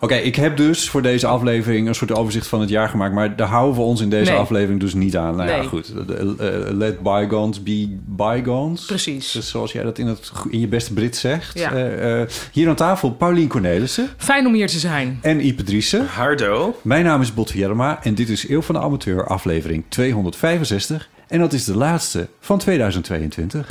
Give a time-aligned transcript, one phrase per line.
[0.00, 3.14] Oké, ik heb dus voor deze aflevering een soort overzicht van het jaar gemaakt.
[3.14, 4.40] Maar daar houden we ons in deze Nee.
[4.40, 5.36] aflevering dus niet aan.
[5.36, 5.66] Nou ja, Nee.
[5.66, 5.92] goed.
[6.08, 8.84] Eh, eh, let bygones be bygones.
[8.84, 9.32] Precies.
[9.32, 11.58] Dus zoals jij dat in, het, in je beste Brit zegt.
[11.58, 11.72] Ja.
[11.72, 15.18] Eh, eh, hier aan tafel Paulien Cornelissen Fijn om hier te zijn.
[15.22, 16.06] en Ipe Driessen.
[16.06, 16.78] Hardo.
[16.82, 21.08] Mijn naam is Bot Vierma en dit is Eeuw van de Amateur, aflevering 265.
[21.28, 23.66] En dat is de laatste van 2022.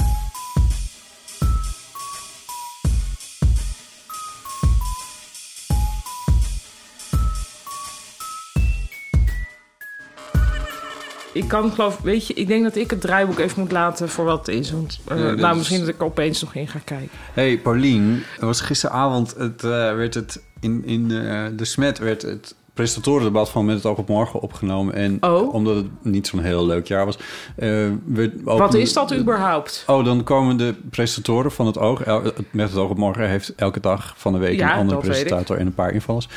[11.36, 14.26] Ik kan geloof, weet je, ik denk dat ik het draaiboek even moet laten voor
[14.26, 14.72] wat het is.
[14.72, 17.10] Want, eh, Ja, nou, is- misschien dat ik er opeens nog in ga kijken.
[17.34, 22.22] Hey Paulien, er was gisteravond het, eh, werd het in, in de, de Smet werd
[22.22, 24.94] het presentatorendebat van Met het Oog op Morgen opgenomen.
[24.94, 25.54] En Oh.
[25.54, 27.18] omdat het niet zo'n heel leuk jaar was.
[27.56, 27.88] eh,
[28.44, 29.84] Wat is dat überhaupt?
[29.88, 32.02] Oh, dan komen de presentatoren van het Oog.
[32.04, 35.00] El- Met het Oog op Morgen heeft elke dag van de week Ja, een andere
[35.00, 36.28] presentator en een paar invallers.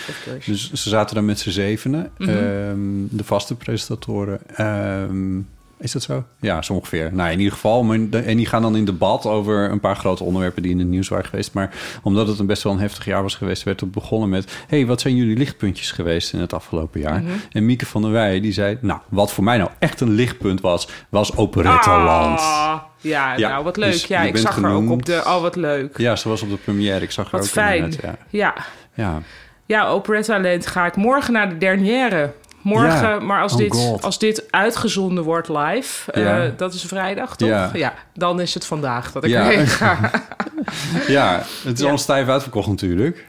[0.46, 2.10] Dus ze zaten daar met z'n zevenen.
[2.18, 2.30] Mhm.
[2.30, 2.78] Ehm,
[3.16, 4.40] de vaste presentatoren.
[4.54, 5.38] Ehm,
[5.80, 6.24] is dat zo?
[6.40, 7.10] Ja, zo ongeveer.
[7.12, 7.92] Nou, in ieder geval.
[7.92, 11.08] En die gaan dan in debat over een paar grote onderwerpen die in het nieuws
[11.08, 11.52] waren geweest.
[11.52, 11.70] Maar
[12.02, 14.86] omdat het een best wel een heftig jaar was geweest, werd het begonnen met: hey,
[14.86, 17.20] wat zijn jullie lichtpuntjes geweest in het afgelopen jaar?
[17.22, 17.32] Mhm.
[17.52, 20.60] En Mieke van der Wij die zei: Nou, wat voor mij nou echt een lichtpunt
[20.60, 22.38] was, was Operettoland.
[22.40, 23.92] Ah, ja, Ja, nou wat leuk.
[23.92, 24.90] dus ja, ik zag er ook genoemd.
[24.90, 25.22] op de...
[25.26, 25.98] Oh, wat leuk.
[25.98, 27.00] Ja, ze was op de première.
[27.00, 27.82] Ik zag haar Wat ook fijn.
[27.84, 28.54] inderdaad, Ja.
[28.54, 29.22] Ja, ja.
[29.66, 32.32] ja Operetta Land ga ik morgen naar de dernière.
[32.68, 33.18] Morgen, Ja.
[33.18, 34.02] maar als, Oh dit, God.
[34.04, 37.48] als dit uitgezonden wordt live, eh, dat is vrijdag toch?
[37.72, 37.94] Ja.
[38.14, 39.40] dan is het vandaag dat ik Ja.
[39.50, 40.10] erheen ga.
[41.06, 43.26] ja, het is al stijf uitverkocht natuurlijk.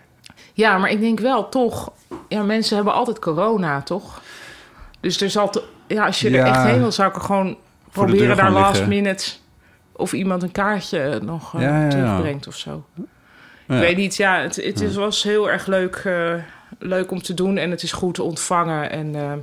[0.54, 1.92] Ja, maar ik denk wel toch...
[2.28, 4.22] Ja, mensen hebben altijd corona, toch?
[5.00, 5.50] Dus er zal...
[5.50, 7.58] te- ja, als je er echt heen wil, zou ik er gewoon
[7.92, 8.88] proberen daar last liggen.
[8.90, 9.32] minute...
[9.92, 12.86] of iemand een kaartje nog eh, terugbrengt of zo.
[13.68, 13.76] Ja.
[13.76, 16.34] Ik weet niet, ja, het, het is, was heel erg leuk, eh,
[16.80, 17.58] leuk om te doen...
[17.58, 19.16] en het is goed te ontvangen en...
[19.16, 19.34] eh,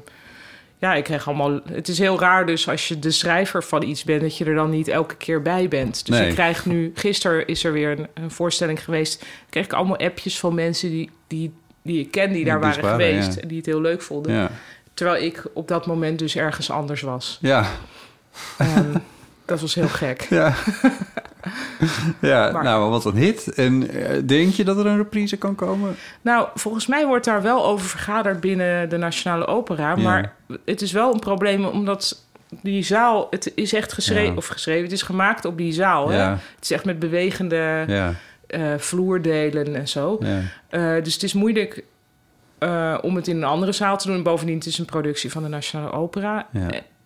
[0.78, 1.60] ja, ik kreeg allemaal.
[1.72, 4.54] Het is heel raar, dus als je de schrijver van iets bent, dat je er
[4.54, 6.06] dan niet elke keer bij bent.
[6.06, 6.28] Dus Nee.
[6.28, 6.92] ik krijg nu.
[6.94, 9.25] Gisteren is er weer een, een voorstelling geweest.
[9.50, 13.34] Kreeg ik allemaal appjes van mensen die, die, die ik ken, die daar waren geweest
[13.34, 13.41] ja.
[13.41, 14.32] en die het heel leuk vonden.
[14.32, 14.50] Ja.
[14.94, 17.38] Terwijl ik op dat moment dus ergens anders was.
[17.41, 17.66] Ja.
[18.59, 18.94] Ehm,
[19.46, 20.20] dat was heel gek.
[20.30, 20.54] Ja.
[22.20, 23.54] ja, Maar- nou, wat een hit.
[23.54, 25.96] En eh, denk je dat er een reprise kan komen?
[26.22, 29.88] Nou, volgens mij wordt daar wel over vergaderd binnen de Nationale Opera.
[29.96, 30.02] Ja.
[30.02, 32.24] Maar het is wel een probleem omdat
[32.62, 34.36] die zaal, het is echt geschreven, Ja.
[34.36, 36.08] of geschreven, het is gemaakt op die zaal.
[36.08, 36.18] Hè?
[36.18, 37.84] Het is echt met bewegende
[38.46, 40.18] eh, vloerdelen en zo.
[40.68, 41.84] Eh, dus het is moeilijk
[43.02, 44.22] om het in een andere zaal te doen.
[44.22, 46.46] Bovendien, het is een productie van de Nationale Opera.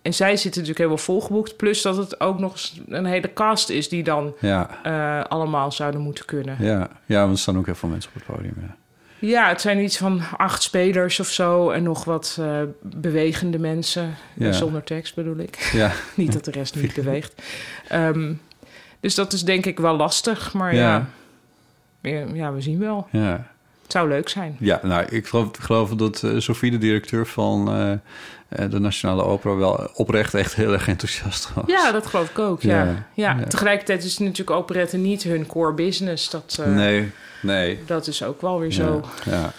[0.02, 1.56] En zij zitten natuurlijk helemaal volgeboekt.
[1.56, 2.56] Plus dat het ook nog
[2.88, 6.56] een hele cast is die dan Ja, eh, allemaal zouden moeten kunnen.
[6.58, 6.88] ja.
[7.06, 8.54] ja, want er staan ook heel veel mensen op het podium.
[8.60, 8.76] Ja.
[9.18, 11.70] Ja, het zijn iets van acht spelers of zo.
[11.70, 14.14] En nog wat eh, bewegende mensen.
[14.34, 14.52] Ja.
[14.52, 15.58] Zonder tekst bedoel ik.
[15.72, 17.42] Ja, niet dat de rest niet beweegt.
[17.88, 18.32] Ehm,
[19.00, 20.52] dus dat is denk ik wel lastig.
[20.52, 21.06] Maar Ja.
[22.32, 23.06] ja, we zien wel.
[23.10, 23.46] ja.
[23.82, 24.56] Het zou leuk zijn.
[24.58, 27.68] ja nou, ik geloof, geloof dat eh, Sophie, de directeur van
[28.70, 31.64] de Nationale Opera, wel oprecht echt heel erg enthousiast was.
[31.66, 32.62] Ja, dat geloof ik ook.
[32.62, 32.84] Ja.
[32.84, 33.06] Ja.
[33.14, 33.36] Ja.
[33.38, 33.44] Ja.
[33.46, 36.30] Tegelijkertijd is natuurlijk operetten niet hun core business.
[36.30, 37.10] Dat, eh, Nee,
[37.42, 37.78] nee.
[37.86, 39.04] dat is ook wel weer zo.
[39.24, 39.52] Ja.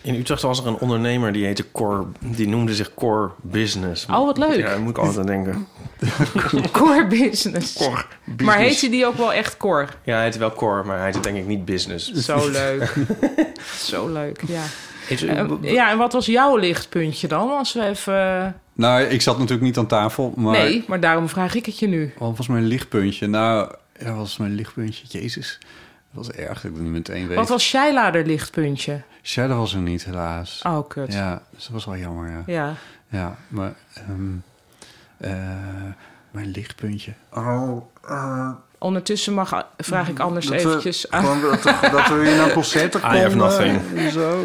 [0.00, 4.06] In Utrecht was er een ondernemer die heette Core, die noemde zich Core Business.
[4.06, 4.56] Oh, wat leuk.
[4.56, 5.66] Ja, daar moet ik altijd aan denken.
[6.72, 7.72] Core business.
[7.74, 8.42] Core Business.
[8.46, 9.86] Maar heet hij die ook wel echt core?
[10.04, 12.12] Ja, hij heet wel Core, maar hij heet denk ik niet Business.
[12.12, 12.94] Zo leuk.
[13.76, 14.62] zo leuk, ja.
[15.08, 17.50] Eh, ja, en wat was jouw lichtpuntje dan?
[17.50, 18.56] Als we even...
[18.72, 20.52] Nou, ik zat natuurlijk niet aan tafel, maar...
[20.58, 22.12] Nee, maar daarom vraag ik het je nu.
[22.18, 23.26] Wat was mijn lichtpuntje?
[23.26, 25.04] Nou, ja, wat was mijn lichtpuntje?
[25.20, 25.58] Jezus,
[26.12, 27.36] dat was erg dat ik het niet meteen weet.
[27.36, 29.00] Wat was Shaila er lichtpuntje?
[29.22, 30.60] Shadow was er niet, helaas.
[30.66, 31.12] Oh, kut.
[31.12, 31.18] Ja.
[31.18, 32.74] Ja, dus dat was wel jammer, ja.
[33.08, 33.74] Ja, maar...
[33.94, 34.32] ehm,
[35.16, 35.32] eh,
[36.30, 37.12] Mijn lichtpuntje.
[37.32, 37.82] Oh,
[38.78, 43.00] Ondertussen mag, vraag ik anders Dat we- eventjes dat, er- dat we weer naar concerten
[43.00, 43.38] I have konden.
[43.38, 44.10] nothing.
[44.12, 44.44] Zo.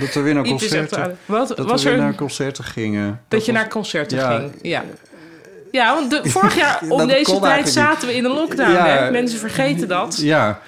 [0.00, 1.18] Dat we weer naar concerten...
[1.26, 2.04] Wat Dat was we weer er?
[2.04, 3.20] naar concerten gingen.
[3.28, 4.38] dat je was- naar concerten Ja.
[4.38, 4.52] ging.
[4.62, 4.84] Ja.
[5.72, 8.70] Ja, want de, vorig jaar om deze tijd zaten we in een lockdown.
[8.70, 8.86] Ja.
[8.86, 9.10] Hè?
[9.10, 10.16] Mensen vergeten dat.
[10.20, 10.60] Ja.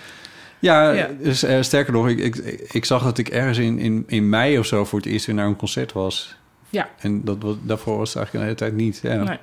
[0.59, 1.09] Ja, Ja.
[1.21, 2.37] Dus, eh, sterker nog, ik, ik,
[2.71, 5.35] ik zag dat ik ergens in, in, in mei of zo voor het eerst weer
[5.35, 6.37] naar een concert was.
[6.71, 6.89] Ja.
[6.99, 9.01] En dat, was- daarvoor was het eigenlijk een hele tijd niet.
[9.03, 9.23] Ja.
[9.23, 9.39] Nee.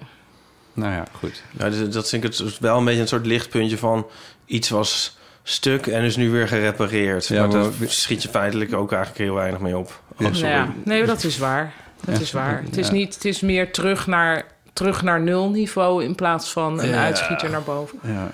[0.74, 1.44] Nou ja, goed.
[1.58, 4.06] Ja, dus dat vind ik het wel een beetje een soort lichtpuntje van...
[4.46, 5.18] iets was
[5.48, 7.28] stuk en is nu weer gerepareerd.
[7.28, 10.02] Ja, maar daar schiet je feitelijk ook eigenlijk heel weinig mee op.
[10.14, 10.34] Oh, Ja.
[10.34, 10.52] sorry.
[10.54, 11.74] Ja, nee, dat is waar.
[12.06, 12.22] Dat Ja.
[12.22, 12.62] is waar.
[12.64, 12.94] Het is, Ja.
[12.94, 17.04] niet, het is meer terug naar, terug naar nulniveau in plaats van een Ja.
[17.04, 18.00] uitschieter naar boven.
[18.04, 18.32] Ja,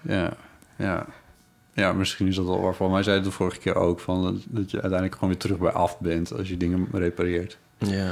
[0.00, 0.30] ja,
[0.76, 1.06] ja.
[1.74, 2.86] Ja, misschien is dat wel waarvan.
[2.86, 5.38] Maar hij zei het de vorige keer ook, van dat, dat je uiteindelijk gewoon weer
[5.38, 7.58] terug bij af bent als je dingen repareert.
[7.78, 8.10] Ja.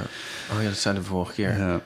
[0.53, 1.59] Oh ja, dat zei de vorige keer.
[1.59, 1.81] Ja.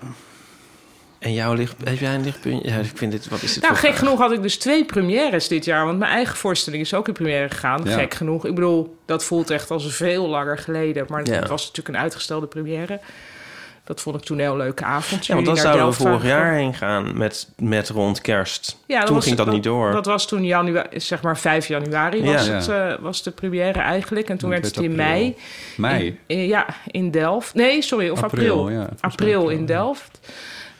[1.25, 1.75] En jouw licht...
[1.85, 2.71] Heb jij een lichtpuntje?
[2.71, 3.29] Ja, ik vind dit...
[3.29, 4.05] Wat is dit Nou, voor gek vraag?
[4.09, 5.85] genoeg had ik dus twee premières dit jaar.
[5.87, 7.81] Want mijn eigen voorstelling is ook in première gegaan.
[7.85, 7.99] Ja.
[7.99, 8.47] Gek genoeg.
[8.47, 11.05] Ik bedoel, dat voelt echt als veel langer geleden.
[11.09, 11.33] Maar Ja.
[11.33, 13.01] het was natuurlijk een uitgestelde première.
[13.85, 15.27] Dat vond ik toen een heel leuke avond.
[15.27, 18.79] Ja, want dan zouden we vorig jaar heen gaan met, met rond kerst.
[18.87, 19.93] Ja, dat Toen was- ging dat niet door.
[19.93, 22.53] Dat was toen januari, zeg maar 5 januari was, Ja.
[22.53, 24.29] het, eh, was de première eigenlijk.
[24.29, 25.37] En toen Het werd het in mei.
[25.77, 26.07] Mei.
[26.07, 27.55] In- in- ja, in Delft.
[27.55, 28.61] Nee, sorry, of april.
[28.61, 29.67] April, april in ja.
[29.67, 30.19] Delft.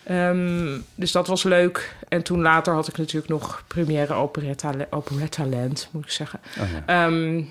[0.05, 1.97] Ehm, dus dat was leuk.
[2.09, 6.41] En toen later had ik natuurlijk nog première Operetta, Operetta Land, moet ik zeggen.
[6.61, 7.07] Oh, ja.
[7.07, 7.43] Ehm,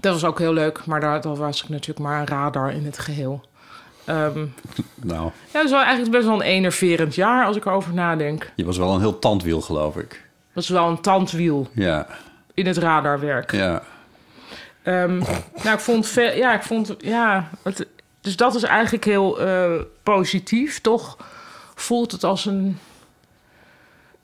[0.00, 2.84] dat was ook heel leuk, maar daar, dat was ik natuurlijk maar een radar in
[2.84, 3.44] het geheel.
[4.04, 4.46] Ehm,
[4.94, 8.50] Nou, ja, dat is wel eigenlijk best wel een enerverend jaar als ik erover nadenk.
[8.56, 10.22] je was wel een heel tandwiel, geloof ik.
[10.54, 12.06] Dat is wel een tandwiel Ja,
[12.54, 13.52] in het radarwerk.
[13.52, 13.82] ja.
[14.84, 17.86] Nou, ik vond, ja, ik vond, ja, het,
[18.20, 19.70] dus dat is eigenlijk heel eh,
[20.02, 20.80] positief.
[20.80, 21.16] Toch
[21.82, 22.78] voelt het als een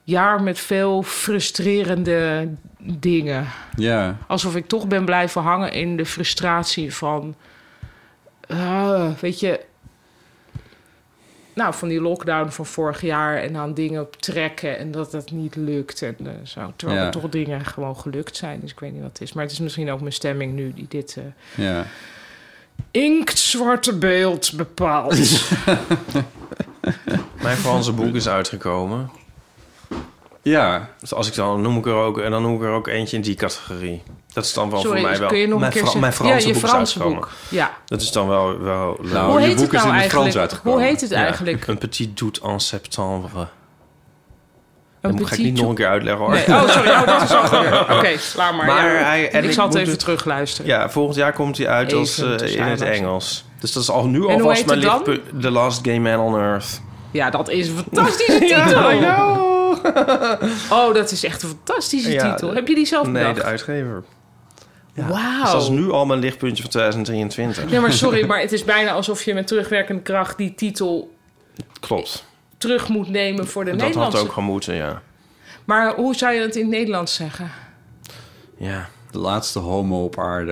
[0.03, 2.47] jaar met veel frustrerende
[2.79, 3.47] dingen.
[3.75, 7.35] Ja, Alsof ik toch ben blijven hangen in de frustratie van,
[8.47, 9.59] ah, weet je,
[11.53, 15.31] nou, van die lockdown van vorig jaar en aan dingen op trekken en dat dat
[15.31, 16.73] niet lukt en eh, zo.
[16.75, 17.05] Terwijl Ja.
[17.05, 18.59] er toch dingen gewoon gelukt zijn.
[18.59, 19.33] Dus ik weet niet wat het is.
[19.33, 21.85] Maar het is misschien ook mijn stemming nu die dit eh, ja.
[22.91, 25.17] inktzwarte beeld bepaalt.
[27.41, 29.09] Mijn Franse boek is uitgekomen.
[30.41, 32.87] Ja, Dus als ik dan noem ik er ook, en dan noem ik er ook
[32.87, 34.03] eentje in die categorie.
[34.33, 35.29] Dat is dan wel Sorry, voor mij dus wel.
[35.29, 35.99] kun je nog mijn een keer Fra-?
[35.99, 37.19] Mijn Franse ja, je boek Franse is uitgekomen.
[37.19, 37.29] boek.
[37.49, 37.71] Ja.
[37.85, 39.11] Dat is dan wel, wel leuk.
[39.13, 40.37] Nou, Hoe je heet boek het is nou in het Frans eigenlijk?
[40.37, 40.79] uitgekomen.
[40.79, 41.67] Hoe heet het Ja, eigenlijk?
[41.67, 43.47] Een petit doute en septembre.
[45.01, 46.33] Een dat ga ik petit niet nog een keer uitleggen hoor.
[46.33, 46.89] Nee, oh, sorry.
[46.89, 47.81] Oh, dat is gebeurd.
[47.97, 48.65] Oké, laat maar.
[48.65, 49.03] Maar ja.
[49.03, 50.71] hij- en ik ik zal het even het- terugluisteren.
[50.71, 52.81] Ja, volgend jaar komt hij uit als, Even eh, in het.
[52.81, 53.45] Engels.
[53.59, 55.21] Dus dat is al nu alvast mijn lichtpunt.
[55.41, 56.81] The Last Gay Man on Earth.
[57.11, 58.83] Ja, dat is een fantastische titel.
[60.77, 62.53] Oh, dat is echt een fantastische Ja, titel.
[62.53, 63.35] Heb je die zelf Nee, bedacht?
[63.35, 64.03] de uitgever.
[64.93, 65.41] Wauw.
[65.41, 67.69] Dus dat is nu al mijn lichtpuntje van 2023.
[67.69, 71.13] Nee, maar sorry, maar het is bijna alsof je met terugwerkende kracht die titel
[71.79, 72.25] Klopt.
[72.57, 74.17] terug moet nemen voor de Dat Nederlandse.
[74.17, 75.01] had ook gemoeten, ja.
[75.65, 77.51] Maar hoe zou je het in het Nederlands zeggen?
[78.57, 78.89] Ja.
[79.11, 80.51] de laatste homo op aarde.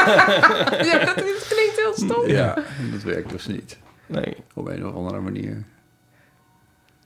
[0.90, 1.14] ja, dat
[1.48, 2.26] klinkt heel stom.
[2.28, 2.54] ja,
[2.92, 3.78] dat werkt dus niet.
[4.06, 4.36] Nee.
[4.54, 5.64] Op een of andere manier.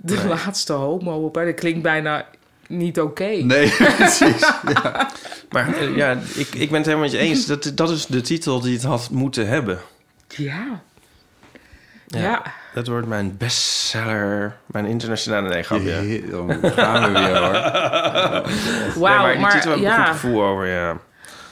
[0.04, 2.26] De laatste homo op aarde klinkt bijna
[2.68, 3.24] niet oké.
[3.24, 4.52] Nee, precies.
[5.50, 7.46] Maar eh, ja, ik, ik ben het helemaal met je eens.
[7.46, 9.78] Dat, dat is de titel die het had moeten hebben.
[10.28, 10.82] Ja.
[12.06, 12.20] Ja.
[12.20, 12.42] Ja.
[12.74, 14.56] Dat wordt mijn bestseller.
[14.66, 16.22] Mijn internationale nee, grapje.
[16.30, 17.52] Dan gaan we weer hoor.
[19.02, 20.04] Wauw, nee, maar die maar, titel heb ik een ja.
[20.04, 20.98] goed gevoel over, ja.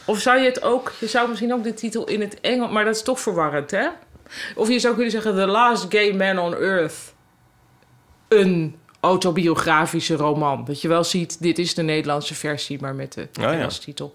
[0.05, 0.93] Of zou je het ook...
[0.99, 2.71] Je zou misschien ook de titel in het Engels...
[2.71, 3.89] Maar dat is toch verwarrend, hè?
[4.55, 5.35] Of je zou kunnen zeggen...
[5.35, 7.15] The Last Gay Man on Earth.
[8.31, 10.65] Een autobiografische roman.
[10.65, 12.81] Dat je wel ziet, dit is de Nederlandse versie...
[12.81, 13.53] maar met de ja.
[13.53, 14.15] Engelse titel.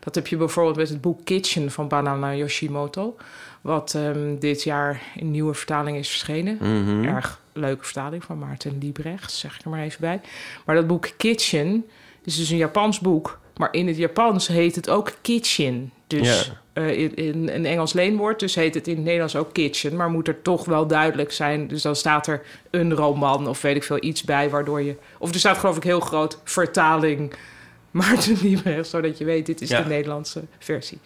[0.00, 3.16] Dat heb je bijvoorbeeld met het boek Kitchen van Banana Yoshimoto...
[3.60, 6.58] wat ehm, dit jaar in nieuwe vertaling is verschenen.
[6.60, 7.04] Mhm.
[7.04, 10.20] Erg leuke vertaling van Maarten Liebrecht, zeg ik er maar even bij.
[10.64, 11.84] Maar dat boek Kitchen
[12.24, 13.38] is dus een Japans boek...
[13.56, 15.92] maar in het Japans heet het ook Kitchen.
[16.08, 16.52] Dus Ja.
[16.72, 19.96] eh, in, in een Engels leenwoord, dus heet het in het Nederlands ook Kitchen...
[19.96, 21.68] maar moet er toch wel duidelijk zijn.
[21.68, 24.50] Dus dan staat er een roman of weet ik veel iets bij...
[24.50, 24.96] waardoor je...
[25.18, 27.32] Of er staat geloof ik heel groot vertaling...
[27.90, 29.82] Maarten Liebrecht, zodat je weet, dit is Ja.
[29.82, 30.98] de Nederlandse versie.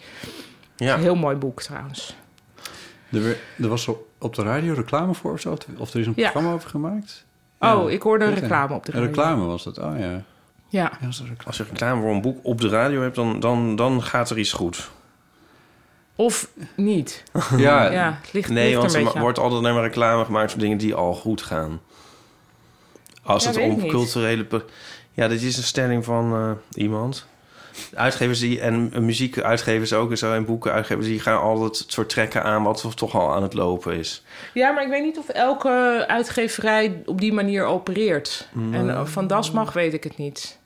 [0.75, 0.93] Ja.
[0.95, 2.15] Een heel mooi boek trouwens.
[3.11, 5.57] Er, er was op, de radio reclame voor of zo?
[5.77, 6.29] Of er is een Ja.
[6.31, 7.25] programma over gemaakt?
[7.59, 9.13] Oh, ik hoorde een reclame op de Een radio.
[9.15, 10.23] reclame was dat, oh ja.
[10.73, 10.91] Ja.
[11.45, 14.37] Als je reclame voor een boek op de radio hebt, dan, dan, dan gaat er
[14.37, 14.89] iets goed.
[16.15, 17.23] Of niet.
[17.57, 20.51] Ja, Ja, het ligt, Nee, ligt want er er wordt altijd alleen maar reclame gemaakt
[20.51, 21.81] voor dingen die al goed gaan.
[23.23, 24.65] Als Ja, het om culturele...
[25.11, 27.25] Ja, dit is een stelling van eh, iemand.
[27.93, 31.07] Uitgevers die, en muziekuitgevers ook en zo, en boekenuitgevers...
[31.07, 34.23] die gaan altijd het soort trekken aan wat toch al aan het lopen is.
[34.53, 38.49] Ja, maar ik weet niet of elke uitgeverij op die manier opereert.
[38.71, 40.61] En eh, van Dasmag weet ik het niet.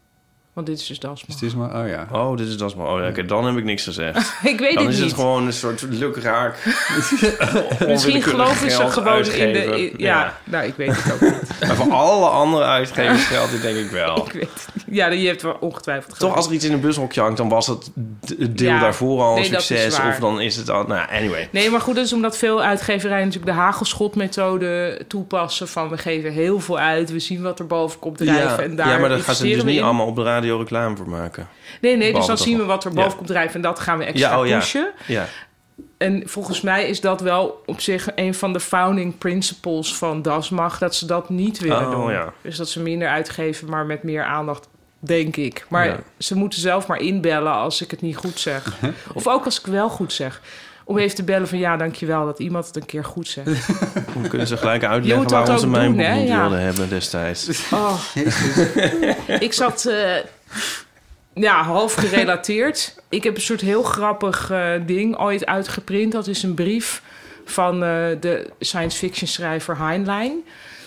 [0.58, 1.00] Want dit is dus.
[1.00, 2.08] Dus het is maar, oh ja.
[2.12, 2.88] Oh, dit is dat is maar...
[2.88, 4.18] Oh, ja, oké, dan heb ik niks gezegd.
[4.44, 5.10] ik weet Dan het is niet.
[5.12, 6.58] het gewoon een soort lukraak.
[7.88, 9.82] Misschien geloven ze gewoon in de...
[9.82, 11.36] in- ja, nou, ik weet het ook niet.
[11.68, 14.26] Maar voor alle andere uitgevers geldt dit denk ik wel.
[14.26, 14.96] ik weet het niet.
[14.96, 17.68] Ja, je hebt wel ongetwijfeld Toch, als er iets in een bushokje hangt, dan was
[17.68, 17.92] het
[18.50, 19.98] deel Ja, daarvoor al een nee, dat is succes.
[19.98, 20.08] waar.
[20.10, 20.84] Of dan is het al...
[20.84, 21.50] Nou, anyway.
[21.52, 25.68] Nee, maar goed, dat is omdat veel uitgeverijen natuurlijk de hagelschotmethode toepassen.
[25.68, 28.44] Van we geven heel veel uit, we zien wat er boven komt drijven.
[28.44, 29.84] Ja, en daar ja, maar daar gaan ze dus niet in.
[29.84, 31.48] allemaal op de radio reclame voor maken.
[31.82, 33.16] Nee, nee, dus dan zien we wat er boven Ja.
[33.16, 34.58] komt drijven en dat gaan we extra Ja, oh ja.
[34.60, 34.92] pushen.
[35.08, 35.26] Ja,
[35.98, 40.78] En volgens mij is dat wel op zich een van de founding principles van DASMAG,
[40.78, 42.12] dat ze dat niet willen Oh, doen.
[42.12, 42.34] ja.
[42.42, 44.68] Dus dat ze minder uitgeven, maar met meer aandacht,
[45.00, 45.66] denk ik.
[45.70, 45.98] Maar Ja.
[46.18, 48.74] ze moeten zelf maar inbellen als ik het niet goed zeg.
[49.14, 50.42] of ook als ik wel goed zeg.
[50.84, 53.68] Om even te bellen van ja, dankjewel dat iemand het een keer goed zegt.
[54.14, 56.40] dan kunnen ze gelijk uitleggen waarom ze mijn doen, boek Ja.
[56.42, 57.72] wilden hebben destijds.
[57.74, 58.00] Oh.
[59.40, 60.16] ik zat eh,
[61.34, 63.02] ja, half gerelateerd.
[63.10, 66.12] Ik heb een soort heel grappig eh, ding ooit uitgeprint.
[66.12, 67.02] Dat is een brief
[67.46, 70.44] van eh, de science fiction schrijver Heinlein.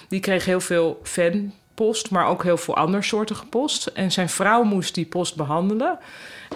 [0.09, 3.87] Die kreeg heel veel fanpost, maar ook heel veel andersoortige post.
[3.87, 5.99] En zijn vrouw moest die post behandelen.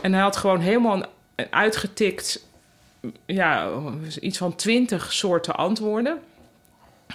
[0.02, 1.02] En hij had gewoon helemaal
[1.50, 2.46] uitgetikt...
[3.26, 3.68] Ja,
[4.20, 6.18] iets van twintig soorten antwoorden.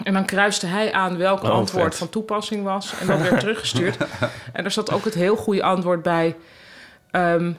[0.04, 1.96] En dan kruiste hij aan welk Oh, antwoord vet.
[1.96, 2.94] van toepassing was.
[3.00, 3.98] En dat werd teruggestuurd.
[4.54, 6.36] En er zat ook het heel goede antwoord bij.
[7.12, 7.52] Ehm,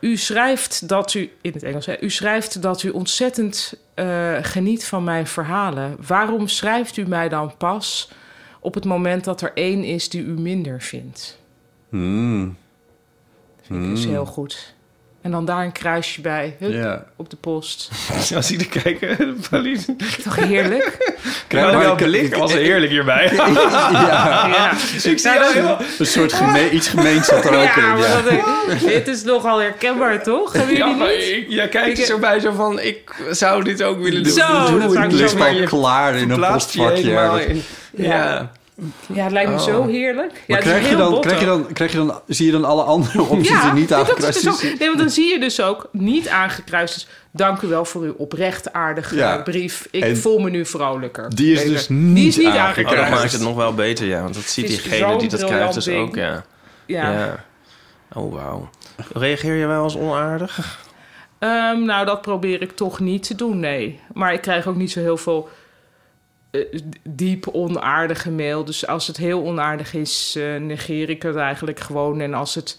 [0.00, 4.84] u schrijft dat u, in het Engels, hè, u schrijft dat u ontzettend eh, geniet
[4.86, 5.96] van mijn verhalen.
[6.06, 8.10] Waarom schrijft u mij dan pas
[8.60, 11.38] op het moment dat er één is die u minder vindt?
[11.88, 12.56] Hmm.
[13.62, 14.73] Vind ik dus heel goed.
[15.24, 17.04] En dan daar een kruisje bij, hup, Ja.
[17.16, 17.90] op de post.
[18.36, 19.40] Als ik er kijken.
[20.24, 21.14] Toch heerlijk?
[21.48, 23.30] Krijg maar wel ik- blik was heerlijk hierbij.
[23.92, 24.70] ja.
[25.02, 25.78] ik zie dat heel...
[25.98, 27.98] Een soort geme iets gemeens zat er ook Ja, in.
[27.98, 28.22] Ja.
[28.22, 30.52] dat ik- dit is nogal herkenbaar, toch?
[30.52, 31.28] Hebben Ja, jullie maar niet?
[31.28, 34.32] ik, ja, kijk eens erbij zo van, ik zou dit ook willen doen.
[34.32, 34.92] Zo, Doe dat het.
[34.92, 37.54] zou ik zo ligt maar al je klaar in een je postvakje.
[37.96, 38.50] Ja.
[39.12, 39.62] Ja, het lijkt me Oh.
[39.62, 40.42] zo heerlijk.
[40.46, 43.22] Ja, krijg je, dan, krijg, je dan, krijg je dan, zie je dan alle andere
[43.22, 44.76] opties ja, die niet aangekruist dus ook- zijn?
[44.78, 46.96] Nee, want dan zie je dus ook niet aangekruist.
[46.96, 49.36] is, dank u wel voor uw oprecht aardige Ja.
[49.42, 49.86] brief.
[49.90, 51.34] Ik En voel me nu vrolijker.
[51.34, 51.72] die is Beter.
[51.72, 52.78] dus Die niet is niet aangekruist.
[52.78, 53.20] Oh, dat aangekruist.
[53.22, 54.22] maakt het nog wel beter, ja.
[54.22, 56.44] Want dat ziet diegene die dat krijgt dus ook, ja.
[56.86, 57.10] Ja.
[57.12, 57.44] ja.
[58.12, 58.68] Oh, wauw.
[59.12, 60.78] Reageer je wel als onaardig?
[61.38, 64.00] Ehm, nou, dat probeer ik toch niet te doen, nee.
[64.14, 65.48] Maar ik krijg ook niet zo heel veel
[67.02, 68.64] diep onaardige mail.
[68.64, 72.20] Dus als het heel onaardig is, eh, negeer ik het eigenlijk gewoon.
[72.20, 72.78] En als het...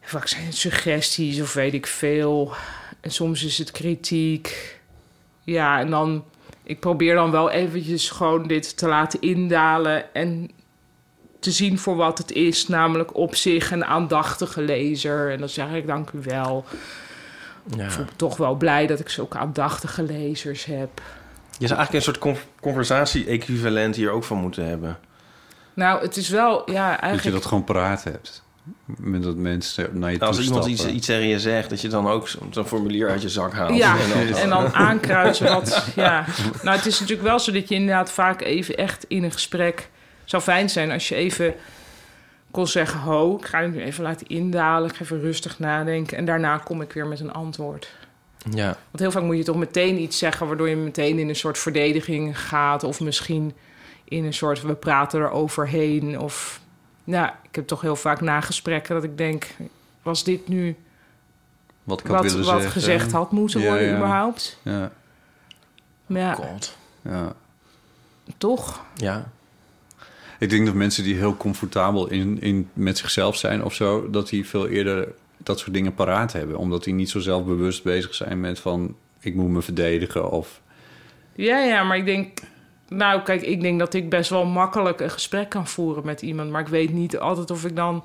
[0.00, 2.52] Vaak zijn het suggesties of weet ik veel.
[3.00, 4.78] En soms is het kritiek.
[5.42, 6.24] Ja, en dan...
[6.62, 10.14] Ik probeer dan wel eventjes gewoon dit te laten indalen...
[10.14, 10.50] en
[11.38, 12.68] te zien voor wat het is.
[12.68, 15.30] Namelijk op zich een aandachtige lezer.
[15.30, 16.64] En dan zeg ik dank u wel.
[17.76, 17.84] Ja.
[17.84, 21.02] Ik voel me toch wel blij dat ik zulke aandachtige lezers heb.
[21.60, 24.98] Je zou eigenlijk een soort con- conversatie-equivalent hier ook van moeten hebben.
[25.74, 27.36] Nou, het is wel, ja, Dat je eigenlijk...
[27.36, 28.42] dat gewoon paraat hebt.
[28.84, 31.88] Met dat mensen naar je toe Als iemand iets, iets tegen je zegt, dat je
[31.88, 33.76] dan ook zo'n formulier uit je zak haalt.
[33.76, 35.86] Ja, En dan, en dan aankruisen wat...
[35.96, 36.24] Ja.
[36.62, 39.88] Nou, het is natuurlijk wel zo dat je inderdaad vaak even echt in een gesprek...
[40.24, 41.54] zou fijn zijn als je even
[42.50, 43.00] kon zeggen...
[43.00, 46.16] ho, ik ga het nu even laten indalen, ik ga even rustig nadenken...
[46.16, 47.88] en daarna kom ik weer met een antwoord.
[48.48, 48.66] Ja.
[48.66, 50.46] Want heel vaak moet je toch meteen iets zeggen...
[50.46, 52.84] waardoor je meteen in een soort verdediging gaat...
[52.84, 53.52] of misschien
[54.04, 56.18] in een soort we praten er overheen.
[56.18, 56.60] Of
[57.04, 59.46] nou, ik heb toch heel vaak nagesprekken dat ik denk...
[60.02, 60.76] was dit nu
[61.84, 62.80] Wat ik had wat, willen wat zeggen.
[62.80, 63.96] gezegd had moeten Ja, worden ja.
[63.96, 64.58] überhaupt?
[64.62, 64.92] Ja,
[66.06, 66.76] Maar ja, God.
[67.02, 67.32] ja.
[68.38, 68.80] toch?
[68.94, 69.30] Ja.
[70.38, 74.10] Ik denk dat mensen die heel comfortabel in, in, met zichzelf zijn of zo...
[74.10, 75.08] dat die veel eerder
[75.42, 76.56] dat soort dingen paraat hebben.
[76.56, 78.96] Omdat die niet zo zelfbewust bezig zijn met van...
[79.20, 80.60] ik moet me verdedigen of...
[81.34, 82.40] Ja, ja, maar ik denk...
[82.88, 86.50] Nou, kijk, ik denk dat ik best wel makkelijk een gesprek kan voeren met iemand.
[86.50, 88.04] Maar ik weet niet altijd of ik dan...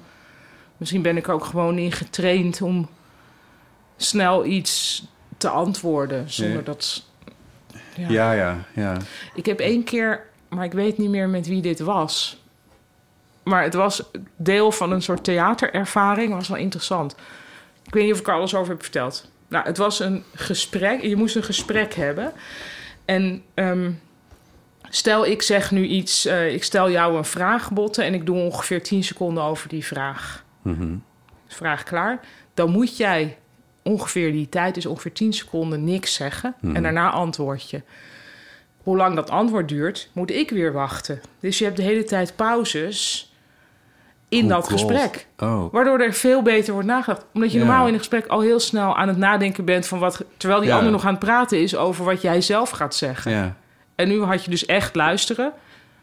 [0.77, 2.89] Misschien ben ik ook gewoon in getraind om
[3.97, 5.05] snel iets
[5.37, 6.31] te antwoorden.
[6.31, 7.05] Zonder dat...
[7.95, 8.09] Ja.
[8.09, 8.97] Ja, ja, ja.
[9.35, 12.43] Ik heb één keer, maar ik weet niet meer met wie dit was.
[13.45, 14.03] Maar het was
[14.37, 16.33] deel van een soort theaterervaring.
[16.33, 17.15] was wel interessant.
[17.83, 19.29] Ik weet niet of ik er alles over heb verteld.
[19.47, 21.01] Nou, het was een gesprek.
[21.01, 22.33] Je moest een gesprek hebben.
[23.05, 23.91] En ehm,
[24.89, 28.37] stel ik zeg nu iets, eh, ik stel jou een vraag, Botte, en ik doe
[28.37, 30.43] ongeveer 10 seconden over die vraag.
[30.61, 30.95] Mhm.
[31.47, 32.19] Vraag klaar.
[32.53, 33.37] Dan moet jij
[33.83, 36.55] ongeveer die tijd, is ongeveer 10 seconden, niks zeggen.
[36.61, 36.75] Mhm.
[36.75, 37.81] En daarna antwoord je.
[38.83, 41.21] Hoe lang dat antwoord duurt, moet ik weer wachten.
[41.39, 43.29] Dus je hebt de hele tijd pauzes
[44.37, 45.27] in dat gesprek.
[45.39, 47.25] Oh, Waardoor er veel beter wordt nagedacht.
[47.33, 47.65] Omdat je Ja.
[47.65, 50.23] normaal in een gesprek al heel snel aan het nadenken bent van wat.
[50.37, 50.75] Terwijl die Ja.
[50.77, 53.31] ander nog aan het praten is over wat jij zelf gaat zeggen.
[53.31, 53.55] ja.
[53.95, 55.51] En nu had je dus echt luisteren,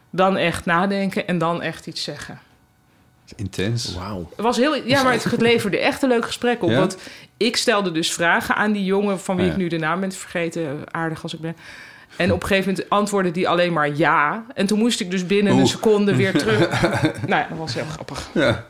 [0.09, 2.39] dan echt nadenken en dan echt iets zeggen.
[3.35, 3.95] Intens.
[3.95, 4.29] Wauw.
[4.35, 4.75] Het was heel.
[4.75, 6.69] Ja, maar het leverde echt een leuk gesprek op.
[6.69, 6.77] Ja?
[6.79, 6.97] Want
[7.37, 9.51] ik stelde dus vragen aan die jongen van wie Ja.
[9.51, 11.55] ik nu de naam ben vergeten, aardig als ik ben.
[12.15, 14.45] En op een gegeven moment antwoordde die alleen maar ja.
[14.53, 16.81] En toen moest ik dus binnen een seconde weer terug.
[17.27, 18.29] nou ja, dat was heel grappig.
[18.33, 18.65] Ja.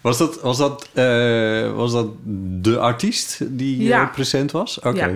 [0.00, 2.06] Was dat, was, dat, eh, was dat
[2.60, 4.78] de artiest die eh, present was?
[4.80, 5.04] Oké.
[5.06, 5.10] Ja.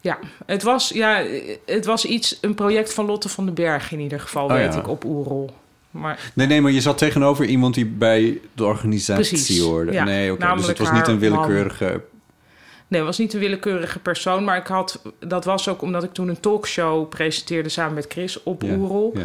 [0.00, 1.22] Ja, het was, ja,
[1.66, 4.72] het was iets, een project van Lotte van den Berg in ieder geval, Oh, weet
[4.74, 4.78] ja.
[4.80, 5.50] ik, op Oerol.
[5.90, 9.92] Maar Nee, nee, maar je zat tegenover iemand die bij de organisatie Precies, hoorde.
[9.92, 10.04] ja.
[10.04, 10.54] nee, oké.
[10.56, 12.00] Dus het was niet een willekeurige...
[12.92, 14.44] nee, het was niet een willekeurige persoon.
[14.44, 18.42] Maar ik had, dat was ook omdat ik toen een talkshow presenteerde samen met Chris
[18.42, 19.12] op Ja, Oerol.
[19.14, 19.24] Ja.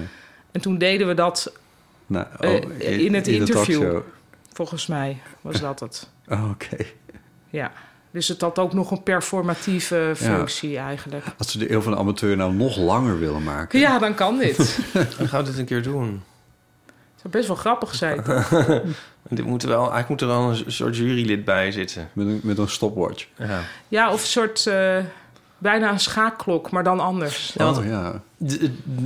[0.51, 1.51] En toen deden we dat,
[2.07, 3.99] Nou, Eh, in het interview.
[4.53, 6.09] volgens mij was dat het.
[6.29, 6.85] Oh, oké.
[7.49, 7.71] Ja.
[8.11, 11.25] Dus het had ook nog een performatieve functie eigenlijk.
[11.37, 13.79] Als ze de eeuw van de amateur nou nog langer willen maken.
[13.79, 14.57] Ja, dan kan dit.
[14.91, 16.23] Het Dan gaan we dit een keer doen.
[17.15, 18.21] zou best wel grappig zijn.
[19.29, 22.09] Dit moet er wel, eigenlijk moet er wel een soort jurylid bij zitten.
[22.13, 23.27] Met een, met een stopwatch.
[23.37, 23.59] Ja.
[23.87, 24.97] Ja, of een soort, eh,
[25.57, 27.53] bijna een schaakklok, maar dan anders.
[27.57, 28.21] Ja, want- oh, ja.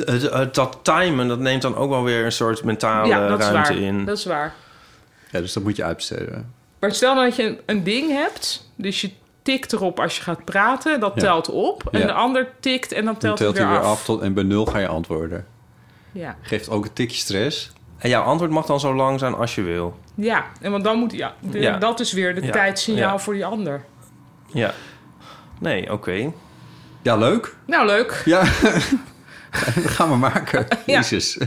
[0.06, 3.46] Het- dat timen, dat neemt dan ook wel weer een soort mentale ja, dat is
[3.48, 3.82] ruimte waar.
[3.82, 4.06] in.
[4.06, 4.54] Dat is waar.
[5.32, 6.54] ja, dus dat moet je uitbesteden.
[6.80, 9.12] Maar stel nou dat je een, een ding hebt, dus je
[9.42, 11.22] tikt erop als je gaat praten, dat Ja.
[11.22, 11.88] telt op.
[11.92, 12.06] En Ja.
[12.06, 13.92] de ander tikt en dan Dan telt, telt hij weer weer af.
[13.92, 15.46] af tot, en bij nul ga je antwoorden.
[16.12, 16.36] Ja.
[16.42, 17.72] Geeft ook een tikje stress.
[18.02, 20.00] En jouw antwoord mag dan zo lang zijn als je wil.
[20.16, 21.78] ja, en want dan moet ja, de- Ja.
[21.78, 22.52] dat is weer de Ja.
[22.52, 23.20] tijdsignaal Ja.
[23.20, 23.86] voor die ander.
[24.48, 24.74] Ja.
[25.60, 26.32] Nee, oké.
[27.02, 27.56] Ja, leuk.
[27.66, 28.22] Nou, leuk.
[28.26, 28.40] Ja.
[29.76, 30.68] dat gaan we maken.
[30.86, 31.00] Ja.
[31.00, 31.38] Jezus.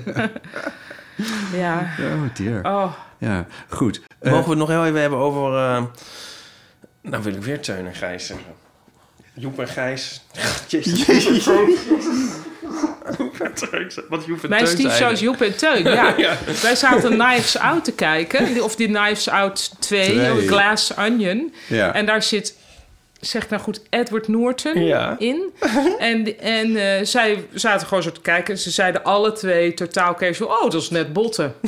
[1.52, 1.88] Ja.
[1.98, 2.64] Oh dear.
[2.64, 4.02] Oh, Ja, goed.
[4.18, 5.56] Eh, Mogen we het nog heel even hebben over...
[5.58, 5.82] eh,
[7.02, 8.46] Nou wil ik weer Teun en Gijs zeggen.
[9.34, 10.24] Joep en Gijs.
[10.68, 11.44] Jezus.
[11.44, 11.76] Teun.
[14.08, 14.64] Wat Joep en
[14.98, 15.82] Teun Joep en Teun.
[15.94, 16.14] Ja.
[16.62, 18.62] Wij zaten Knives Out te kijken.
[18.62, 20.48] Of die Knives Out 2, Twee.
[20.48, 21.54] Glass Onion.
[21.66, 21.94] ja.
[21.94, 22.54] En daar zit,
[23.20, 25.16] zeg ik nou goed, Edward Norton Ja.
[25.18, 25.52] in.
[25.98, 28.58] En, en eh, zij zaten gewoon zo te kijken.
[28.58, 30.50] Ze zeiden alle twee totaal casual...
[30.50, 31.54] Oh, dat is net botten.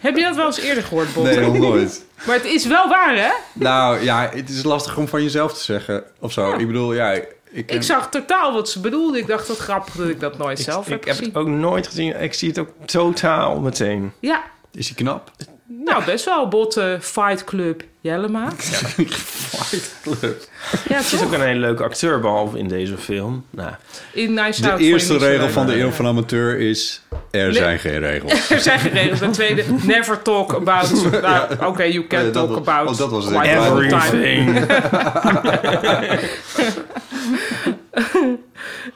[0.00, 1.34] Heb je dat wel eens eerder gehoord, botten?
[1.34, 2.04] Nee, nog nooit.
[2.26, 3.30] Maar het is wel waar, hè?
[3.52, 6.48] nou ja, het is lastig om van jezelf te zeggen of zo.
[6.48, 6.56] Ja.
[6.56, 7.20] Ik bedoel, ja,
[7.52, 9.18] ik, Ik zag totaal wat ze bedoelde.
[9.18, 11.32] Ik dacht, wat grappig dat ik dat nooit Ik, zelf heb ik heb gezien.
[11.32, 12.20] het ook nooit gezien.
[12.22, 14.12] Ik zie het ook totaal meteen.
[14.20, 14.42] Ja,
[14.74, 15.30] Is hij knap?
[15.66, 16.48] nou best wel.
[16.48, 18.50] Botten, Fight Club, Jellema.
[18.56, 20.48] Fight Club.
[20.88, 23.44] Ja, Het is ook een hele leuke acteur, behalve in deze film.
[23.50, 23.70] Nou,
[24.12, 27.02] In Nice De eerste regel van de eeuw van amateur is...
[27.30, 28.50] Er zijn geen regels.
[28.50, 29.18] Er zijn geen regels.
[29.18, 31.10] De tweede, never talk about...
[31.22, 32.88] Nou, Oké, you can talk was- about...
[32.90, 33.34] oh, dat was het.
[33.44, 34.66] everything.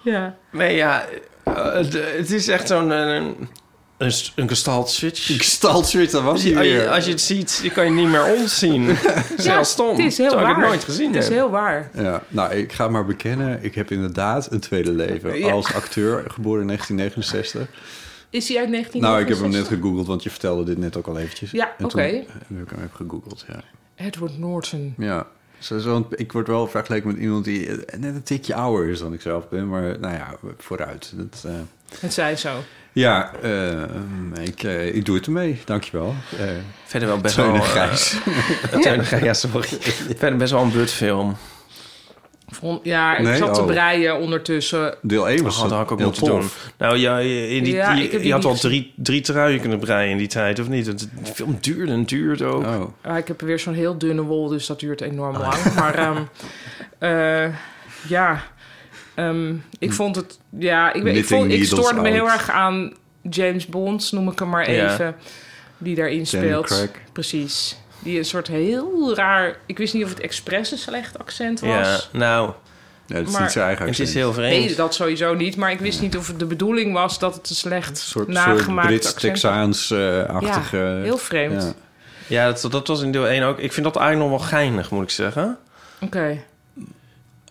[0.02, 0.34] Ja.
[0.52, 1.04] nee, ja.
[1.44, 2.92] eh, het, het is echt zo'n...
[2.92, 3.22] eh,
[3.98, 5.26] Een, een, een gestald switch.
[5.36, 6.88] Gestalt switch, dat was Als hij je, als, je, weer.
[6.88, 8.96] als je het ziet, dan kan je niet meer ontzien.
[9.36, 9.88] Zelfs stom.
[9.96, 10.56] het is heel Terwijl waar.
[10.56, 11.32] ik het nooit gezien Het is heb.
[11.34, 11.90] heel waar.
[11.94, 13.64] Ja, nou, ik ga maar bekennen.
[13.64, 15.50] Ik heb inderdaad een tweede leven Ja.
[15.52, 17.68] als acteur, geboren in 1969.
[18.30, 19.00] Is hij uit 1969?
[19.00, 21.50] Nou, ik heb hem net gegoogeld, want je vertelde dit net ook al eventjes.
[21.50, 21.94] Ja, En oké.
[21.94, 22.00] toen
[22.58, 23.60] heb ik hem even gegoogeld, ja.
[24.06, 24.94] Edward Norton.
[24.98, 25.26] Ja.
[25.58, 28.98] Zo, zo, ik word wel vergeleken met iemand die eh, net een tikje ouder is
[28.98, 29.68] dan ik zelf ben.
[29.68, 31.12] Maar nou ja, vooruit.
[31.16, 31.52] Dat, eh,
[32.00, 32.56] Het zij zo.
[33.00, 33.82] Ja, eh,
[34.44, 35.60] ik, eh, ik doe het ermee.
[35.64, 36.14] Dankjewel.
[36.38, 36.46] Eh
[36.84, 37.60] Verder wel best wel...
[37.60, 38.16] Gijs,
[39.22, 39.68] ja, sorry.
[40.16, 41.36] Verder best wel een butfilm.
[42.48, 43.36] Vond, ja, ik Nee?
[43.36, 43.66] zat te Oh.
[43.66, 44.94] breien ondertussen.
[45.02, 46.40] Deel 1 was Oh, dat had ik ook heel moeten tof.
[46.40, 46.50] doen.
[46.78, 50.26] Nou ja, in die, Ja, je had al drie, drie truien kunnen breien in die
[50.26, 50.86] tijd, of niet?
[50.86, 52.64] Het de film duurde en duurt ook.
[52.64, 52.82] Oh.
[53.02, 55.74] Ah, ik heb weer zo'n heel dunne wol, dus dat duurt enorm Oh, lang.
[55.74, 56.22] Maar ehm,
[56.98, 57.54] eh,
[58.08, 58.42] ja,
[59.16, 60.38] Ehm, ik vond het...
[60.58, 62.92] Ja, ik, weet- ik, vond, ik stoorde me heel erg aan
[63.30, 64.92] James Bond, noem ik hem maar Ja.
[64.92, 65.16] even.
[65.78, 66.66] Die daarin speelt.
[66.66, 66.90] Craig.
[67.12, 67.76] Precies.
[67.98, 69.56] Die een soort heel raar...
[69.66, 71.68] Ik wist niet of het expres een slecht accent was.
[72.12, 72.50] Ja, nou,
[73.06, 74.18] Ja, het is Maar- niet zijn eigen het is accent.
[74.18, 74.64] heel vreemd.
[74.66, 75.56] Nee, dat sowieso niet.
[75.56, 78.24] Maar ik wist niet of het de bedoeling was dat het een slecht Een soort,
[78.24, 79.12] soort nagemaakt accent was.
[79.14, 80.76] Brits-Texaans-achtige...
[80.76, 81.62] Ja, heel vreemd.
[81.62, 81.72] ja.
[82.28, 83.58] Ja, dat, dat was in deel 1 ook.
[83.58, 85.58] Ik vind dat eigenlijk nog wel geinig, moet ik zeggen.
[86.00, 86.38] Oké.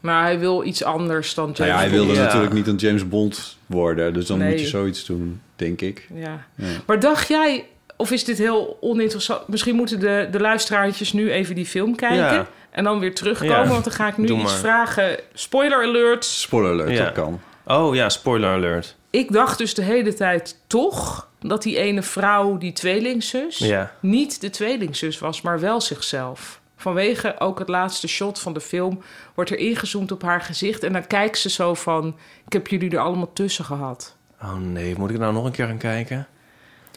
[0.05, 1.99] Maar hij wil iets anders dan James Nou ja, hij Bond.
[2.05, 2.25] wilde Ja.
[2.25, 4.13] natuurlijk niet een James Bond worden.
[4.13, 4.49] Dus dan Nee.
[4.51, 6.07] moet je zoiets doen, denk ik.
[6.13, 6.45] Ja.
[6.55, 6.65] Ja.
[6.85, 7.65] Maar dacht jij,
[7.97, 9.47] of is dit heel oninteressant?
[9.47, 12.17] Misschien moeten de, de luisteraartjes nu even die film kijken.
[12.17, 12.47] Ja.
[12.71, 13.67] En dan weer terugkomen, Ja.
[13.67, 14.59] want dan ga ik nu Doe iets maar.
[14.59, 15.17] vragen.
[15.33, 16.25] Spoiler alert.
[16.25, 17.03] Spoiler alert, Ja.
[17.03, 17.39] dat kan.
[17.65, 18.95] Oh ja, spoiler alert.
[19.09, 23.91] Ik dacht dus de hele tijd toch dat die ene vrouw, die tweelingzus, Ja.
[23.99, 26.59] niet de tweelingzus was, maar wel zichzelf.
[26.75, 29.01] Vanwege ook het laatste shot van de film
[29.35, 30.83] wordt er ingezoomd op haar gezicht.
[30.83, 34.15] En dan kijkt ze zo van, ik heb jullie er allemaal tussen gehad.
[34.41, 36.27] Oh nee, moet ik nou nog een keer gaan kijken?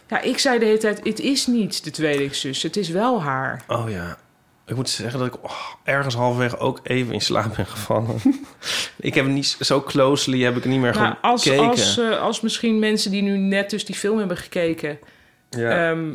[0.08, 3.64] Ja, ik zei de hele tijd, het is niet de tweelingzus, het is wel haar.
[3.66, 4.18] Oh ja.
[4.66, 8.20] Ik moet zeggen dat ik oh, ergens halverwege ook even in slaap ben gevallen.
[8.96, 11.66] ik heb niet zo closely heb ik het niet meer Nou, als, gekeken.
[11.66, 14.98] als, eh, als misschien mensen die nu net dus die film hebben gekeken...
[15.50, 15.90] ja.
[15.90, 16.14] ehm,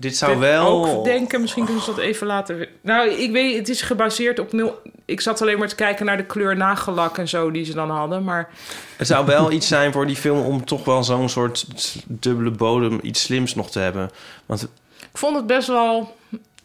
[0.00, 2.66] Dit zou wel ook denken, misschien kunnen ze dat even laten...
[2.80, 4.82] Nou, ik weet het is gebaseerd op nul...
[5.04, 7.90] Ik zat alleen maar te kijken naar de kleur nagellak en zo die ze dan
[7.90, 8.50] hadden, maar...
[8.96, 11.66] Het zou wel iets zijn voor die film om toch wel zo'n soort
[12.06, 14.10] dubbele bodem, iets slims nog te hebben.
[14.46, 14.62] Want
[14.98, 16.16] Ik vond het best wel...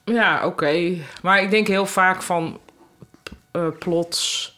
[0.05, 0.97] Ja, oké.
[1.21, 2.59] Maar ik denk heel vaak van
[3.51, 4.49] eh, plots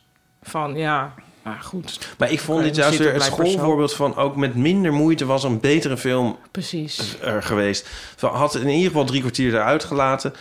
[0.43, 3.31] van, ja, maar goed, Maar ik vond dit juist weer het zo.
[3.31, 7.15] schoolvoorbeeld van ook met minder moeite was een betere film precies.
[7.21, 7.87] er geweest.
[8.19, 10.33] Had in ieder geval drie kwartier eruit gelaten.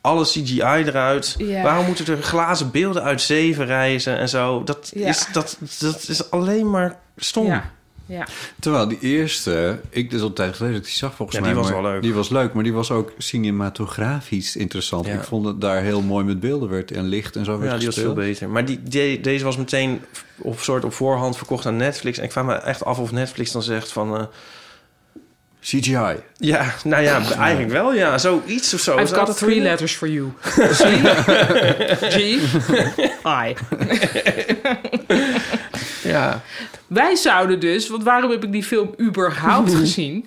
[0.00, 1.34] Alle CGI eruit.
[1.38, 1.62] Ja.
[1.62, 4.62] Waarom moeten er glazen beelden uit zeven reizen en zo?
[4.64, 5.08] Dat, Ja.
[5.08, 7.46] is, dat, dat is alleen maar stom.
[7.46, 7.70] Ja,
[8.10, 8.26] ja.
[8.60, 11.52] Terwijl die eerste, ik dus al tijd geleden dat ik die zag volgens Ja, mij.
[11.54, 12.02] die was maar wel leuk.
[12.02, 15.06] Die was leuk, maar die was ook cinematografisch interessant.
[15.06, 15.12] Ja.
[15.14, 17.76] Ik vond het daar heel mooi met beelden werd en licht en zo werd Ja,
[17.78, 18.48] die was veel beter.
[18.48, 20.00] Maar die, die- deze was meteen
[20.36, 22.18] op soort op voorhand verkocht aan Netflix.
[22.18, 24.16] En ik vraag me echt af of Netflix dan zegt van...
[24.16, 24.22] eh,
[25.62, 26.16] CGI.
[26.36, 28.18] ja, nou ja, eigenlijk wel ja.
[28.18, 28.98] Zoiets of zo.
[28.98, 29.68] I've got three kunnen?
[29.70, 30.28] letters for you.
[32.10, 32.16] G,
[33.26, 33.54] I.
[36.02, 36.40] Ja.
[36.86, 40.26] Wij zouden dus, want waarom heb ik die film überhaupt gezien?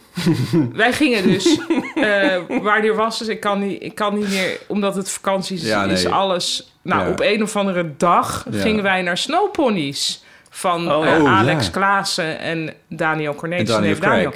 [0.73, 1.57] Wij gingen dus,
[1.95, 5.55] eh, waar die was, dus ik kan niet, ik kan niet meer, omdat het vakantie
[5.57, 5.93] is, Ja, nee.
[5.93, 6.73] is alles.
[6.81, 7.09] Nou, Ja.
[7.11, 8.61] op een of andere dag Ja.
[8.61, 11.71] gingen wij naar Snowponies van Oh, eh, oh, Alex ja.
[11.71, 13.69] Klaassen en Daniel Cornelis.
[13.69, 14.33] En Daniel Daniel.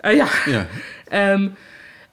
[0.00, 0.66] Eh, ja, Ja.
[1.08, 1.48] Ehm,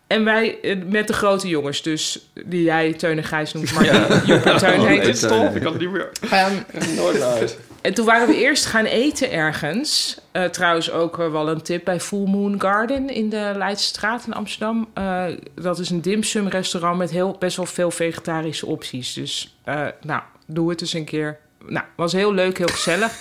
[0.08, 0.58] en wij
[0.90, 3.92] met de grote jongens, dus die jij Teun en Gijs noemt, maar die
[4.34, 5.20] Joep en Teun Oh, heet het.
[5.20, 5.56] Teun.
[5.56, 6.10] Ik had het niet meer.
[6.30, 6.54] Ehm,
[6.96, 7.58] Nooit uit.
[7.86, 10.18] En toen waren we eerst gaan eten ergens.
[10.32, 14.34] Eh, trouwens ook eh, wel een tip bij Full Moon Garden in de Leidstraat in
[14.34, 14.88] Amsterdam.
[14.94, 19.14] Eh, dat is een dimsum restaurant met heel, best wel veel vegetarische opties.
[19.14, 19.58] Dus
[20.02, 21.40] nou, doe het eens een keer.
[21.66, 23.12] Nou, was heel leuk, heel gezellig.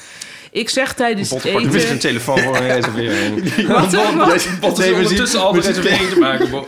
[0.55, 1.99] Ik zeg tijdens het Botte pakt wist een eten...
[2.09, 3.67] telefoon voor een reservering.
[3.67, 4.35] Wat, wat?
[4.35, 4.47] Is
[4.93, 6.51] ondertussen al een reservering te maken.
[6.51, 6.67] Bob.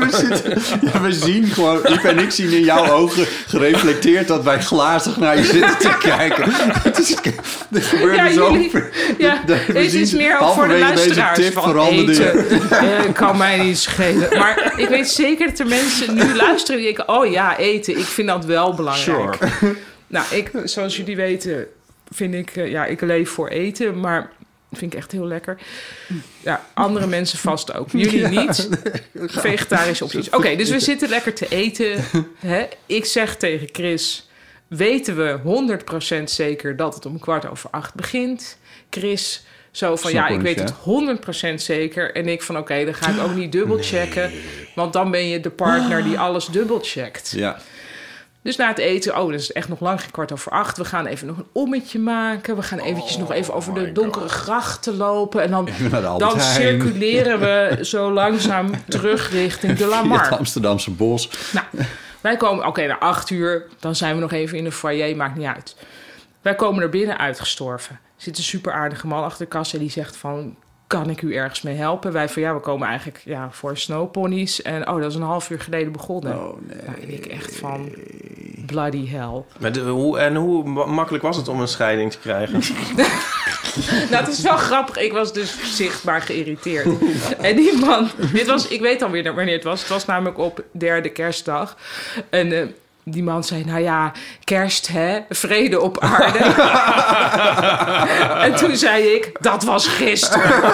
[1.03, 5.37] We zien gewoon, Iep en ik zien in jouw ogen gereflecteerd dat wij glazig naar
[5.37, 6.45] je zitten te kijken.
[6.83, 7.15] Het is,
[7.73, 8.53] er gebeurde Ja, zo.
[8.53, 8.71] jullie-
[9.19, 12.49] Ja, dit is meer ook voor de luisteraars tip van eten.
[12.71, 14.39] Eh, kan mij niet schelen.
[14.39, 17.09] Maar ik weet zeker dat er mensen nu luisteren die denken...
[17.15, 19.37] oh ja, eten, ik vind dat wel belangrijk.
[20.07, 21.67] Nou, ik, zoals jullie weten,
[22.11, 22.57] vind ik...
[22.57, 24.31] eh, ja, ik leef voor eten, maar
[24.73, 25.59] vind ik echt heel lekker.
[26.43, 27.91] Ja, andere mensen vast ook.
[28.03, 28.69] Jullie niet.
[29.15, 30.31] Vegetarische opties.
[30.31, 32.05] Oké, dus we zitten lekker te eten.
[32.39, 32.67] Hè?
[32.87, 34.29] Ik zeg tegen Chris...
[34.69, 35.81] weten we
[36.21, 38.59] 100% zeker dat het om kwart over acht begint?
[38.91, 39.45] Chris...
[39.71, 40.73] Zo van, ja, ik weet het
[41.53, 42.15] 100% zeker.
[42.15, 44.31] En ik van, oké, dan ga ik ook niet dubbelchecken.
[44.75, 47.33] Want dan ben je de partner die alles dubbelcheckt.
[47.37, 47.61] Ja,
[48.47, 50.77] Dus na het eten, oh, dat is echt nog lang geen kwart over acht.
[50.77, 52.57] We gaan even nog een ommetje maken.
[52.57, 55.43] We gaan eventjes nog even over de donkere grachten lopen.
[55.43, 55.69] En dan,
[56.19, 60.25] dan circuleren we zo langzaam terug richting de Lamar.
[60.25, 61.31] het Amsterdamse bos.
[61.53, 61.67] Nou,
[62.21, 65.37] wij komen, oké, na acht uur, dan zijn we nog even in de foyer, maakt
[65.37, 65.77] niet uit.
[66.43, 67.95] Wij komen er binnen uitgestorven.
[67.95, 70.57] Er zit een super aardige man achter de kassa die zegt van...
[70.87, 72.13] kan ik u ergens mee helpen?
[72.13, 74.63] Wij van, ja, we komen eigenlijk ja, voor snowponies.
[74.63, 76.39] En oh, dat is een half uur geleden begonnen.
[76.39, 76.77] Oh nee.
[76.87, 77.95] Nou, en ik echt van,
[78.67, 79.43] bloody hell.
[79.61, 82.61] Maar de- hoe, en hoe ma- makkelijk was het om een scheiding te krijgen?
[84.11, 84.97] Nou, het is wel grappig.
[84.99, 86.87] Ik was dus zichtbaar geïrriteerd.
[87.41, 89.81] En die man, dit was, ik weet alweer wanneer het was.
[89.81, 91.77] Het was namelijk op derde kerstdag.
[92.31, 92.67] En eh,
[93.11, 94.13] die man zei, nou ja,
[94.45, 96.39] kerst hè, vrede op aarde.
[98.47, 100.63] en toen zei ik, dat was gisteren.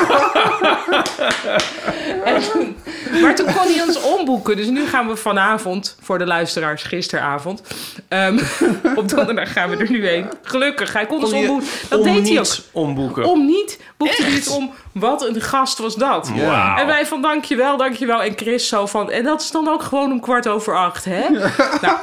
[3.22, 4.56] Maar toen kon hij ons omboeken.
[4.56, 7.62] Dus nu gaan we vanavond, voor de luisteraars, gisteravond.
[8.08, 8.38] ehm,
[8.96, 10.26] op donderdag gaan we er nu heen.
[10.42, 11.68] Gelukkig, hij kon ons Kon omboeken.
[11.88, 12.46] Dat om deed hij ook.
[12.72, 13.24] omboeken.
[13.24, 14.72] Om niet, boekte hij het om.
[14.92, 16.30] Wat een gast was dat.
[16.76, 18.22] En wij van dankjewel, dankjewel.
[18.22, 19.10] En Chris zo van...
[19.10, 21.22] En dat is dan ook gewoon om kwart over acht, hè?
[21.80, 21.96] Nou,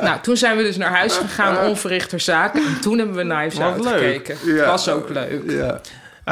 [0.00, 2.62] nou, toen zijn we dus naar huis gegaan, onverrichter zaken.
[2.66, 3.92] En toen hebben we Knives Wat Out leuk.
[4.26, 4.54] gekeken.
[4.54, 4.66] Ja.
[4.66, 5.50] Was ook leuk.
[5.50, 5.80] Ja.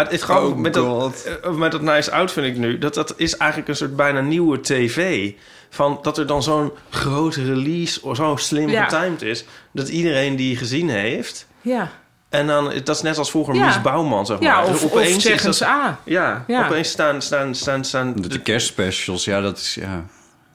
[0.05, 1.25] Ja, het grappige Oh met, dat, God.
[1.43, 2.79] eh, met dat Nice Out vind ik nu...
[2.79, 5.33] dat dat is eigenlijk een soort bijna nieuwe tv.
[5.71, 8.03] Van dat er dan zo'n grote release...
[8.03, 8.85] of zo slim Ja.
[8.85, 9.45] getimed is...
[9.73, 11.47] dat iedereen die gezien heeft...
[11.61, 11.91] Ja,
[12.29, 13.65] en dan, dat is net als vroeger Ja.
[13.67, 14.49] Mies Bouwman, zeg maar.
[14.49, 16.01] ja Dus of, of opeens zeggen ze A.
[16.05, 16.67] Ja, Ja.
[16.67, 17.23] opeens staan...
[17.23, 19.75] staan, staan, staan De, de kerstspecials, ja, dat is...
[19.75, 20.05] Ja.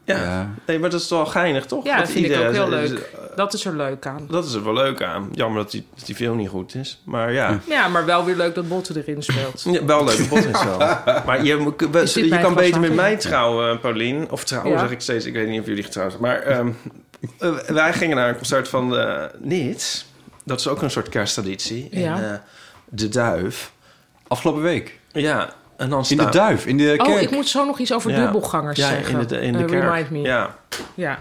[0.05, 0.23] Ja.
[0.23, 0.53] Ja.
[0.67, 1.83] Nee, maar dat is wel geinig, toch?
[1.85, 3.09] Ja, dat vind ik ook heel leuk.
[3.35, 4.27] Dat is er leuk aan.
[4.29, 5.29] Dat is er wel leuk aan.
[5.31, 7.01] Jammer dat die, dat die film niet goed is.
[7.05, 9.63] Maar ja, Ja, maar wel weer leuk dat Botten erin speelt.
[9.71, 10.29] ja wel leuk.
[10.29, 10.77] Bot is wel.
[11.25, 11.73] Maar je,
[12.13, 14.31] je mijn kan beter met mij trouwen, Paulien.
[14.31, 14.79] Of trouwen, Ja.
[14.79, 15.25] zeg ik steeds.
[15.25, 16.23] Ik weet niet of jullie getrouwd zijn.
[16.23, 16.69] Maar ehm,
[17.39, 20.05] eh, wij gingen naar een concert van de Nits.
[20.43, 21.87] Dat is ook een soort kersttraditie.
[21.91, 22.15] Ja.
[22.17, 22.33] In eh,
[22.89, 23.71] De Duif.
[24.27, 24.99] Afgelopen week.
[25.11, 27.21] Ja, en dan In de duif, in de Oh, kerk.
[27.21, 28.17] ik moet zo nog iets over Ja.
[28.23, 29.19] dubbelgangers Ja, zeggen.
[29.19, 29.83] in de, in de Eh, kerk.
[29.83, 30.21] Remind me.
[30.21, 30.55] Ja.
[30.93, 31.19] Ja.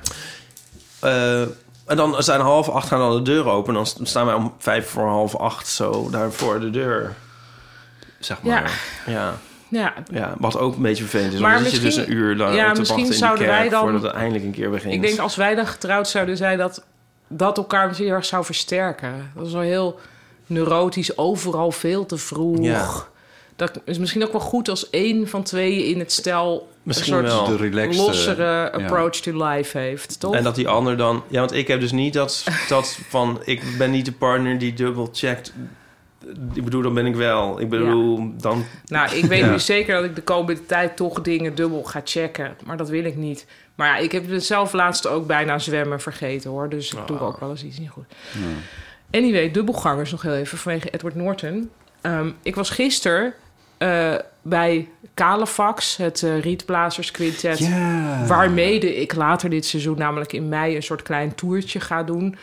[1.01, 1.41] Eh,
[1.87, 3.75] en dan zijn half acht gaan dan de deur open.
[3.75, 7.15] Dan staan wij om vijf voor half acht zo daar voor de deur.
[8.19, 8.81] Zeg maar.
[9.07, 9.35] Ja.
[9.69, 9.95] ja.
[10.11, 11.41] ja, wat ook een beetje vervelend is.
[11.41, 13.11] Maar Maar dan zit je dus misschien- een uur lang ja, te misschien wachten in
[13.11, 14.95] de zouden kerk wij dan- voordat het eindelijk een keer begint.
[14.95, 16.85] Ik denk als wij dan getrouwd zouden zijn, dat
[17.29, 19.31] dat elkaar misschien heel erg zou versterken.
[19.35, 20.01] Dat is wel heel
[20.47, 22.59] neurotisch, overal veel te vroeg.
[22.65, 22.89] Ja.
[23.57, 27.31] Dat is misschien ook wel goed als één van tweeën in het stel Misschien een
[27.31, 27.93] soort wel.
[28.07, 30.35] lossere approach to life heeft, toch?
[30.35, 31.23] En dat die ander dan...
[31.29, 33.41] Ja, want ik heb dus niet dat, dat van...
[33.45, 35.53] Ik ben niet de partner die dubbel checkt.
[36.55, 37.61] Ik bedoel, dan ben ik wel.
[37.61, 38.65] Ik bedoel, dan...
[38.87, 39.51] Nou, ik weet Ja.
[39.51, 42.57] nu zeker dat ik de komende tijd toch dingen dubbel ga checken.
[42.65, 43.47] Maar dat wil ik niet.
[43.75, 46.69] Maar ja, ik heb het zelf laatst ook bijna zwemmen vergeten hoor.
[46.69, 47.23] Dus ik doe Oh.
[47.27, 48.05] ook wel eens iets niet goed.
[49.11, 51.71] Anyway, dubbelgangers nog heel even vanwege Edward Norton.
[52.03, 53.35] Ehm, ik was gisteren
[53.79, 57.59] eh, bij Calefax, het eh Rietblazers Quintet.
[57.59, 58.27] Ja.
[58.27, 62.37] Waarmede ik later dit seizoen, namelijk in mei, een soort klein toertje ga doen.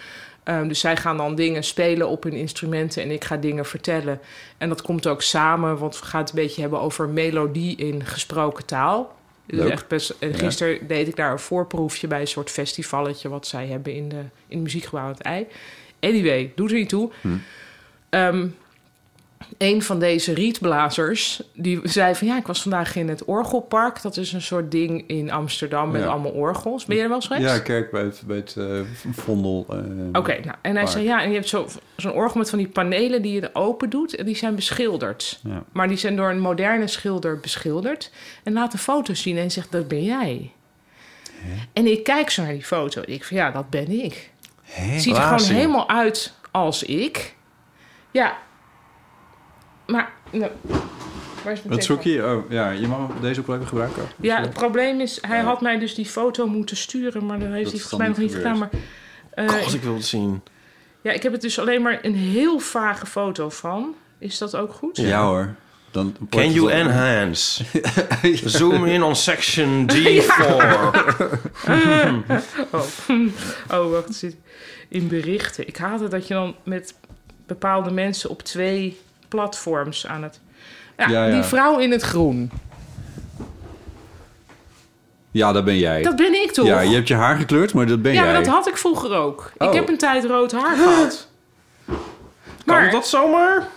[0.44, 4.20] Ehm, dus zij gaan dan dingen spelen op hun instrumenten en ik ga dingen vertellen.
[4.58, 8.06] En dat komt ook samen, want we gaan het een beetje hebben over melodie in
[8.06, 9.18] gesproken taal.
[9.46, 13.48] Dus echt best, en gisteren deed ik daar een voorproefje bij een soort festivalletje wat
[13.48, 14.16] zij hebben in, de,
[14.48, 15.48] in het muziekgebouw aan het ei.
[16.00, 17.12] Anyway, doet er niet toe.
[17.22, 17.28] Hm.
[18.10, 18.48] Ehm,
[19.58, 22.28] een van deze rietblazers, die zei van...
[22.28, 24.02] ja, ik was vandaag in het Orgelpark.
[24.02, 26.08] Dat is een soort ding in Amsterdam met Ja.
[26.08, 26.86] allemaal orgels.
[26.86, 27.46] Ben je er wel eens geweest?
[27.46, 28.80] Ja, kerk bij het, bij het eh,
[29.12, 29.66] Vondel.
[29.70, 29.78] eh,
[30.14, 30.88] Oké, nou, en hij Park.
[30.88, 33.90] zei ja, en je hebt zo- zo'n orgel met van die panelen die je open
[33.90, 34.16] doet...
[34.16, 35.40] en die zijn beschilderd.
[35.44, 35.64] Ja.
[35.72, 38.12] Maar die zijn door een moderne schilder beschilderd.
[38.44, 40.52] En laat een foto zien en zegt, dat ben jij.
[41.74, 44.30] En ik kijk zo naar die foto ik van, ja, dat ben ik.
[44.64, 45.56] Het ziet er Laat gewoon zien.
[45.56, 47.36] helemaal uit als ik.
[48.12, 48.38] Ja.
[49.90, 50.52] Maar, nou,
[51.44, 52.26] waar is mijn Wat zoek je?
[52.26, 54.04] Oh, ja, je mag deze ook wel even gebruiken.
[54.22, 57.26] Ja, het probleem is, hij had mij dus die foto moeten sturen...
[57.26, 58.58] maar dat heeft Dat hij volgens mij nog dan niet gedaan.
[58.58, 58.70] Maar,
[59.30, 60.42] eh, God, ik wil het zien.
[61.02, 63.96] ja, ik heb het dus alleen maar een heel vage foto van.
[64.18, 64.98] Is dat ook goed?
[64.98, 65.56] Ja, hoor.
[65.92, 67.64] Dan Can you enhance?
[68.46, 69.98] Zoom in on section D4.
[72.72, 72.86] Oh,
[73.72, 74.26] oh wacht.
[74.90, 75.68] in berichten.
[75.68, 76.94] Ik haat het dat je dan met
[77.48, 78.98] bepaalde mensen op twee
[79.30, 80.40] platforms aan het...
[80.98, 81.34] Ja, Ja, ja.
[81.34, 82.52] die vrouw in het groen.
[85.32, 86.02] Ja, dat ben jij.
[86.02, 86.66] Dat ben ik toch?
[86.66, 88.32] Ja, je hebt je haar gekleurd, maar dat ben ja, jij.
[88.32, 89.52] maar dat had ik vroeger ook.
[89.58, 89.74] Ik Oh.
[89.74, 91.28] heb een tijd rood haar gehad.
[91.86, 91.98] Kan
[92.66, 93.68] Maar, dat zomaar?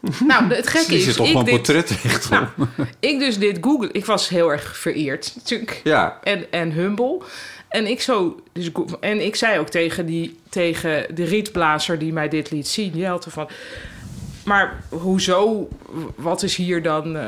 [0.26, 2.46] nou, het gekke Je is, zit toch ik, gewoon dit, portretrecht nou,
[3.00, 3.88] ik dus dit Google.
[3.92, 5.80] Ik was heel erg vereerd natuurlijk.
[5.84, 7.20] Ja, En, en humble.
[7.68, 8.70] En ik, zo, dus,
[9.00, 13.02] en ik zei ook tegen, die, tegen de rietblazer die mij dit liet zien.
[13.04, 13.48] Er van...
[14.50, 15.68] Maar hoezo?
[16.16, 17.16] Wat is hier dan...
[17.16, 17.26] eh,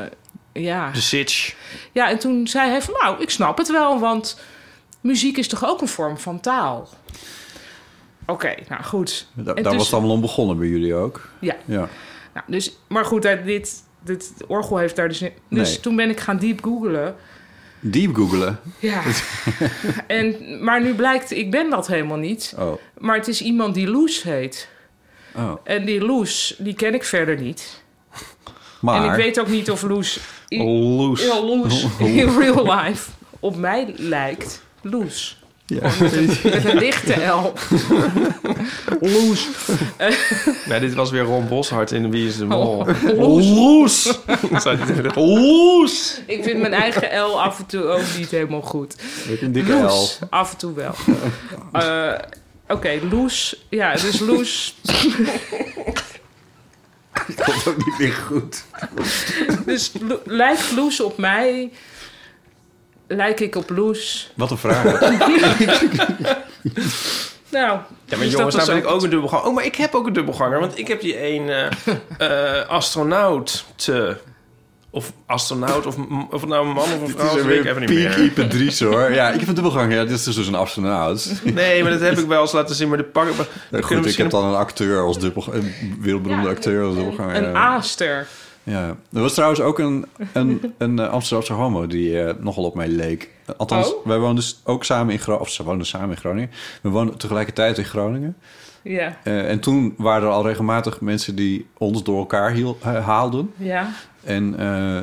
[0.53, 0.91] ja.
[0.91, 1.55] De sitch.
[1.91, 2.93] ja, en toen zei hij van...
[3.01, 4.39] Nou, ik snap het wel, want
[5.01, 6.89] muziek is toch ook een vorm van taal?
[8.25, 9.27] Oké, nou goed.
[9.33, 11.29] da- En daar dus- was het allemaal om begonnen bij jullie ook.
[11.39, 11.55] Ja.
[11.65, 11.89] Ja.
[12.33, 15.21] Nou, dus, maar goed, eh, dit, dit orgel heeft daar dus...
[15.21, 15.79] in- Dus Nee.
[15.79, 17.15] toen ben ik gaan diep googlen.
[17.79, 18.59] Diep googelen.
[18.79, 19.01] Ja.
[20.07, 22.53] en, maar nu blijkt, ik ben dat helemaal niet.
[22.59, 22.73] Oh.
[22.97, 24.71] Maar het is iemand die Loes heet.
[25.35, 25.51] Oh.
[25.63, 27.81] En die Loes, die ken ik verder niet.
[28.79, 29.03] Maar...
[29.03, 31.25] En ik weet ook niet of Loes, Loes.
[31.25, 34.61] ja, Loes in real life op mij lijkt.
[34.81, 35.43] Loes.
[35.81, 37.53] Met een lichte L.
[38.99, 39.47] Loes.
[40.69, 42.77] Nee, dit was weer Ron Boshart in Wie is de Mol.
[42.77, 44.19] Oh, loes.
[45.15, 46.21] Loes!
[46.27, 48.95] Ik vind mijn eigen L af en toe ook niet helemaal goed.
[49.29, 50.07] Met een dikke L.
[50.29, 50.93] Af en toe wel.
[51.71, 52.13] Eh,
[52.73, 53.65] Oké, Loes.
[53.69, 54.75] Ja, dus Loes.
[57.45, 58.63] komt ook niet meer goed.
[59.65, 61.71] Dus Lo- lijkt Loes op mij?
[63.07, 64.31] Lijk ik op Loes?
[64.35, 64.99] Wat een vraag.
[67.49, 69.45] Nou, Ja, maar is jongens, dat nou ben dus ik ook een dubbelganger.
[69.45, 70.59] Oh, maar ik heb ook een dubbelganger.
[70.59, 71.67] Want ik heb die een eh,
[72.61, 74.17] eh, astronaut te...
[74.95, 75.95] Of astronaut, of,
[76.31, 77.89] of nou een man of een vrouw is, weet ik even niet
[78.79, 78.89] meer.
[78.93, 79.13] Hoor.
[79.13, 79.93] Ja, ik heb een dubbelgang.
[79.93, 81.41] Ja, dit is dus een astronaut.
[81.43, 82.87] Nee, maar dat heb ik wel eens laten zien.
[82.89, 83.27] Maar de pak...
[83.71, 86.95] Ja, goed, ik misschien heb dan een acteur als dubbel, een wereldberoemde Ja, acteur als
[86.95, 87.35] dubbelganger.
[87.35, 87.51] een ja.
[87.51, 88.27] aaster.
[88.63, 92.75] Ja, er was trouwens ook een, een, een eh, Amsterdamse homo die eh, nogal op
[92.75, 93.29] mij leek.
[93.57, 94.05] Althans, Oh?
[94.05, 95.45] wij woonden dus ook samen in Groningen.
[95.47, 96.51] Of ze woonden samen in Groningen.
[96.81, 98.35] We woonden tegelijkertijd in Groningen.
[98.81, 103.53] Ja, Eh, en toen waren er al regelmatig mensen die ons door elkaar hiel, haalden.
[103.57, 103.89] ja.
[104.23, 104.55] En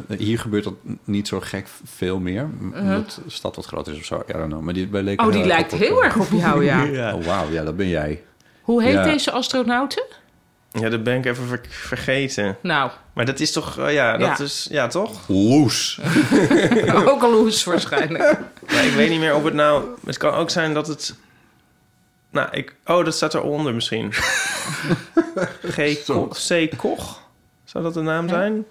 [0.09, 2.49] eh, hier gebeurt dat niet zo gek veel meer.
[2.63, 2.83] Uh-huh.
[2.83, 4.23] Omdat de stad wat groter is of zo.
[4.29, 4.61] I don't know.
[4.63, 6.83] Maar die, leken Oh, die lijkt op heel erg op jou, ja.
[7.01, 7.15] Ja.
[7.15, 7.51] Oh, wauw.
[7.51, 8.23] Ja, dat ben jij.
[8.63, 9.03] Hoe heet Ja.
[9.03, 10.03] deze astronauten?
[10.73, 12.57] Ja, dat ben ik even ver- vergeten.
[12.63, 13.79] Nou, Maar dat is toch...
[13.79, 14.45] eh, ja, dat Ja.
[14.45, 14.67] is...
[14.71, 15.29] Ja, toch?
[15.29, 16.01] Loes.
[17.07, 18.39] ook al Loes waarschijnlijk.
[18.73, 19.85] Maar ik weet niet meer of het nou...
[20.07, 21.15] Het kan ook zijn dat het...
[22.31, 22.75] Nou, ik...
[22.87, 24.13] Oh, dat staat eronder misschien.
[25.63, 26.05] G.
[26.07, 26.71] Koch, C.
[26.77, 27.23] Koch?
[27.65, 28.65] Zou dat de naam zijn?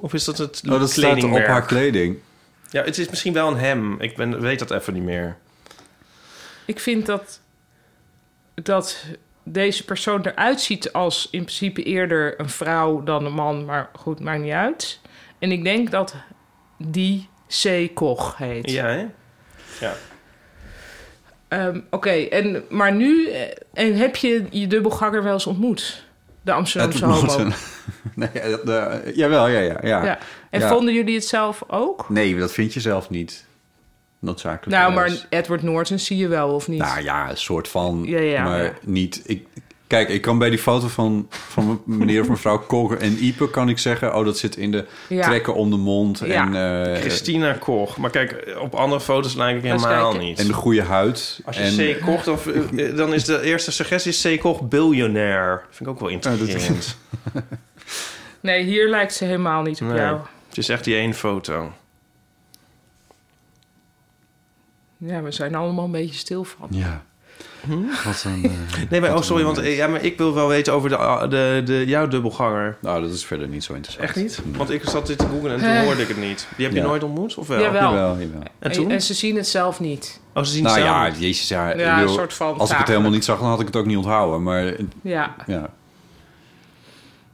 [0.00, 2.18] Of is dat het Oh, dat staat op haar kleding.
[2.70, 4.00] Ja, het is misschien wel een hem.
[4.00, 5.36] Ik ben, weet dat even niet meer.
[6.64, 7.40] Ik vind dat,
[8.54, 9.04] dat
[9.42, 14.20] deze persoon eruit ziet als in principe eerder een vrouw dan een man, maar goed,
[14.20, 15.00] maakt niet uit.
[15.38, 16.14] En ik denk dat
[16.78, 17.28] die
[17.62, 17.94] C.
[17.94, 18.70] Koch heet.
[18.70, 19.06] Ja, hè?
[19.80, 19.94] Ja.
[21.48, 26.05] Ehm, Oké, en maar nu, eh, en heb je je dubbelganger wel eens ontmoet?
[26.46, 27.36] De Amsterdamse homo.
[28.14, 29.78] nee, de, de- jawel, ja, ja.
[29.82, 30.04] ja.
[30.04, 30.18] Ja.
[30.50, 30.68] En Ja.
[30.68, 32.08] vonden jullie het zelf ook?
[32.08, 33.44] Nee, dat vind je zelf niet.
[34.18, 34.78] Noodzakelijk.
[34.80, 36.78] Nou, maar Edward Norton zie je wel, of niet?
[36.78, 38.02] Nou ja, een soort van.
[38.06, 39.22] Ja, ja, maar niet.
[39.24, 39.46] Ik,
[39.86, 43.68] kijk, ik kan bij die foto van, van meneer of mevrouw Koger en Ipe kan
[43.68, 45.22] ik zeggen: oh, dat zit in de Ja.
[45.22, 46.18] trekken om de mond.
[46.24, 46.46] Ja.
[46.52, 47.96] En, eh, Christina Koch.
[47.96, 50.38] Maar kijk, op andere foto's lijk ik helemaal niet.
[50.38, 51.40] en de goede huid.
[51.44, 52.00] Als je en, C.
[52.00, 52.38] Koch, dan,
[52.76, 54.40] eh, dan is de eerste suggestie C.
[54.40, 55.64] Koch biljonair.
[55.70, 56.96] Vind ik ook wel intrigerend.
[58.40, 59.96] Nee, hier lijkt ze helemaal niet op Nee.
[59.96, 60.20] jou.
[60.48, 61.72] Het is echt die één foto.
[64.96, 66.68] Ja, we zijn allemaal een beetje stil van.
[66.70, 67.04] Ja.
[67.66, 67.82] Hm?
[68.04, 68.44] Wat een.
[68.74, 70.88] eh, Nee, maar, wat oh sorry, want eh, ja, maar ik wil wel weten over
[70.88, 72.76] de, de, de, jouw dubbelganger.
[72.80, 74.06] Nou, dat is verder niet zo interessant.
[74.08, 74.40] Echt niet?
[74.44, 74.56] Nee.
[74.56, 75.82] Want ik zat dit te googlen en toen Eh.
[75.82, 76.46] hoorde ik het niet.
[76.56, 76.86] Die heb je Ja.
[76.86, 77.60] nooit ontmoet, of wel?
[77.60, 77.82] Jawel.
[77.82, 78.42] Jawel, jawel.
[78.58, 78.90] En toen?
[78.90, 80.20] En, ze zien het zelf niet.
[80.34, 81.18] Oh, ze zien Nou het zelf ja, niet.
[81.20, 81.74] jezus, ja.
[82.02, 83.96] een soort van als ik het helemaal niet zag, dan had ik het ook niet
[83.96, 84.42] onthouden.
[84.42, 85.70] Maar Ja, ja.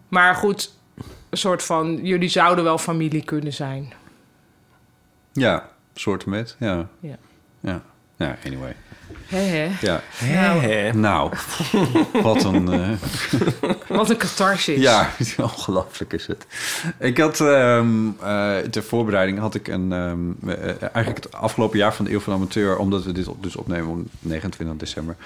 [0.09, 0.73] maar goed,
[1.31, 1.99] een soort van...
[2.03, 3.93] Jullie zouden wel familie kunnen zijn.
[5.33, 6.57] Ja, soort met.
[6.59, 6.87] Ja.
[7.01, 7.17] Ja.
[7.61, 7.83] Ja.
[8.23, 8.75] Ja, anyway.
[9.81, 10.01] Ja.
[10.15, 10.93] Hè.
[10.93, 11.33] Nou,
[12.23, 12.73] wat een...
[12.73, 12.91] eh,
[13.99, 14.81] Wat een catharsis.
[14.81, 16.47] Ja, ongelooflijk is het.
[16.99, 21.95] Ik had ehm, eh, ter voorbereiding had ik een ehm, eh, eigenlijk het afgelopen jaar
[21.95, 25.17] van de Eeuw van de Amateur, omdat we dit op- dus opnemen op 29 december,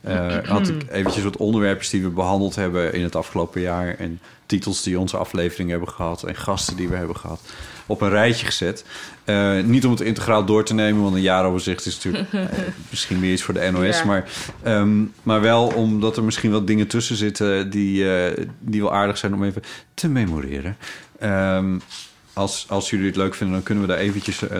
[0.00, 4.20] eh, had ik eventjes wat onderwerpen die we behandeld hebben in het afgelopen jaar en
[4.50, 7.40] titels die onze aflevering hebben gehad en gasten die we hebben gehad
[7.86, 8.84] op een rijtje gezet.
[9.24, 12.58] Eh, niet om het integraal door te nemen, want een jaaroverzicht is natuurlijk eh,
[12.90, 14.04] misschien meer iets voor de NOS, Ja.
[14.04, 14.28] maar
[14.62, 19.18] Ehm, maar wel omdat er misschien wat dingen tussen zitten die, eh, die wel aardig
[19.18, 19.62] zijn om even
[19.94, 20.76] te memoreren.
[21.18, 21.78] Ehm,
[22.32, 24.48] als, als jullie het leuk vinden, dan kunnen we daar eventjes...
[24.48, 24.58] eh,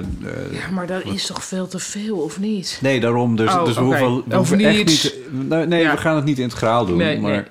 [0.52, 2.78] Ja, maar dat is toch veel te veel, of niet?
[2.82, 3.36] nee, daarom.
[3.36, 5.14] Dus, Oh, dus we hoeven, we Of hoeven echt niet...
[5.30, 5.90] Nee, nee Ja.
[5.90, 6.96] we gaan het niet integraal doen.
[6.96, 7.48] Nee, maar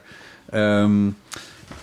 [0.49, 1.13] ehm, eh,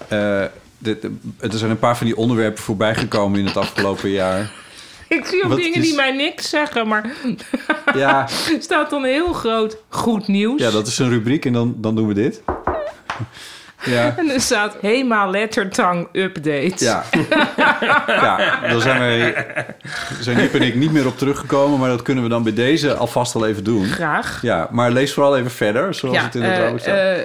[0.09, 4.51] de- de- er zijn een paar van die onderwerpen voorbij gekomen in het afgelopen jaar.
[5.09, 7.05] Ik zie ook Wat dingen is- die mij niks zeggen, maar
[7.94, 8.20] Ja,
[8.55, 10.61] er staat dan heel groot goed nieuws.
[10.61, 12.42] ja dat is een rubriek en dan, dan doen we dit.
[13.85, 14.14] Ja.
[14.16, 16.85] En er staat Hema Lettertang Update.
[16.85, 17.05] Ja.
[18.07, 19.46] ja, daar zijn wij,
[20.20, 22.94] zijn Iep en ik niet meer op teruggekomen, maar dat kunnen we dan bij deze
[22.94, 23.85] alvast al even doen.
[23.85, 24.38] Graag.
[24.42, 26.96] Ja, maar lees vooral even verder, zoals Ja, het in de eh, trouwen staat.
[26.96, 27.22] eh,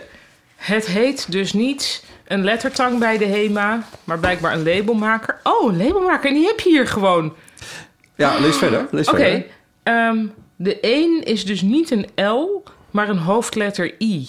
[0.62, 5.40] het heet dus niet een lettertang bij de Hema, maar blijkbaar een labelmaker.
[5.44, 7.34] Oh, een labelmaker, en die heb je hier gewoon.
[8.16, 8.88] ja, lees verder.
[8.92, 9.46] Lees Oké, verder.
[9.84, 14.28] ehm, de een is dus niet een L, maar een hoofdletter I.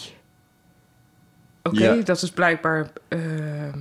[1.62, 1.94] Oké, Ja.
[1.94, 2.90] dat is blijkbaar...
[3.08, 3.78] ehm,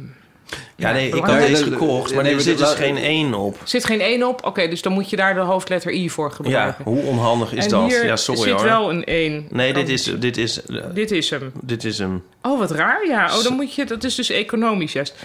[0.75, 3.53] Ja, nee, ik had deze gekocht, maar Nee, er zit dus geen één op.
[3.61, 4.45] Er zit geen één op?
[4.45, 6.83] Oké, dus dan moet je daar de hoofdletter I voor Ja, gebruiken.
[6.83, 7.91] hoe onhandig is en dat?
[7.91, 8.63] Ja, sorry zit hoor.
[8.63, 9.47] wel een 1.
[9.49, 11.51] Nee, dit is, dit, is, eh, Dit is hem.
[11.61, 12.23] dit is hem.
[12.41, 13.07] Oh, wat raar.
[13.07, 13.85] Ja, oh, dan moet je...
[13.85, 15.15] Dat is dus economisch juist.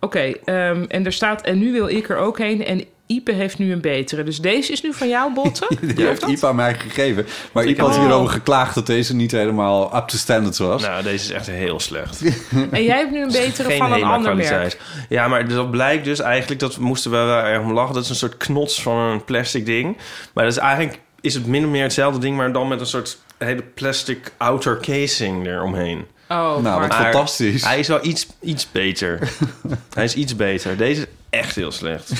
[0.00, 1.42] Oké, ehm, en er staat...
[1.42, 2.64] En nu wil ik er ook heen.
[2.64, 4.22] En Ipe heeft nu een betere.
[4.22, 5.68] Dus deze is nu van jou, Botten?
[5.94, 7.26] Die heeft Ipa mij gegeven.
[7.52, 8.00] Maar Ipa had Oh.
[8.00, 10.82] hierover geklaagd dat deze niet helemaal up to standards was.
[10.82, 12.22] Nou, deze is echt heel slecht.
[12.70, 14.78] en jij hebt nu een betere van een ander merk.
[15.08, 16.60] Ja, maar dat blijkt dus eigenlijk...
[16.60, 17.94] Dat moesten we wel erg om lachen.
[17.94, 19.96] Dat is een soort knots van een plastic ding.
[20.32, 21.00] Maar dat is eigenlijk...
[21.20, 22.36] Is het min of meer hetzelfde ding...
[22.36, 25.98] maar dan met een soort hele plastic outer casing eromheen.
[26.28, 27.64] Oh, nou, maar- wat Maar fantastisch.
[27.64, 29.18] Hij is wel iets, iets beter.
[29.94, 30.76] hij is iets beter.
[30.76, 32.12] Deze is echt heel slecht.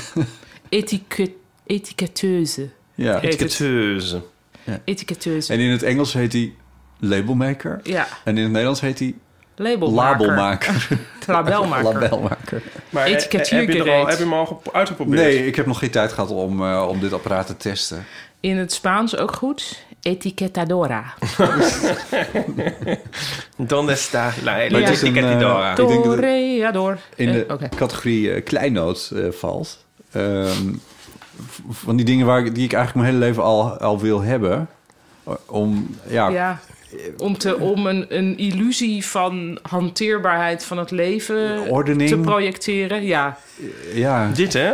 [0.69, 1.31] Etiket,
[1.67, 2.69] etiketeuze.
[2.95, 3.21] Ja.
[3.21, 4.23] Etiketeuze.
[4.85, 5.53] Etiketeuze.
[5.53, 6.55] En in het Engels heet hij
[7.01, 7.81] labelmaker.
[7.83, 9.15] Ja, En in het Nederlands heet hij
[9.57, 10.27] labelmaker.
[10.27, 10.89] labelmaker.
[11.27, 12.01] Labelmaker.
[12.01, 12.63] Labelmaker.
[12.91, 13.33] Maar eh, heb
[13.71, 15.23] je, er al, heb je hem al ge- uitgeprobeerd?
[15.23, 18.05] Nee, ik heb nog geen tijd gehad om, eh, om dit apparaat te testen.
[18.41, 19.85] In het Spaans ook goed.
[20.03, 21.15] Etiquetadora.
[23.57, 25.65] Donde está la etiquetadora?
[25.65, 26.99] eh, Ik denk dat het Toreador.
[27.17, 29.85] in de Eh, categorie eh, kleinoot eh, valt.
[30.17, 30.75] Ehm,
[31.71, 34.69] van die dingen waar ik, die ik eigenlijk mijn hele leven al, al wil hebben.
[35.47, 36.61] Om, ja, Ja,
[37.17, 42.09] om, te, om een, een illusie van hanteerbaarheid van het leven Ordening.
[42.11, 43.05] te projecteren.
[43.05, 43.39] Ja,
[43.95, 44.73] ja, Dit, hè?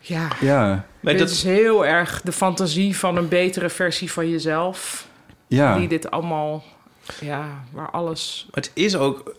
[0.00, 0.28] ja.
[0.40, 5.06] ja, Maar dit dat, is heel erg de fantasie van een betere versie van jezelf.
[5.46, 5.76] ja.
[5.78, 6.64] Die dit allemaal,
[7.20, 8.48] ja, waar alles...
[8.50, 9.34] het is ook...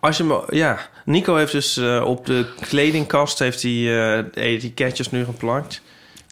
[0.00, 5.10] Als je me, ja, Nico heeft dus eh, op de kledingkast heeft hij de etiketjes
[5.10, 5.82] nu geplakt.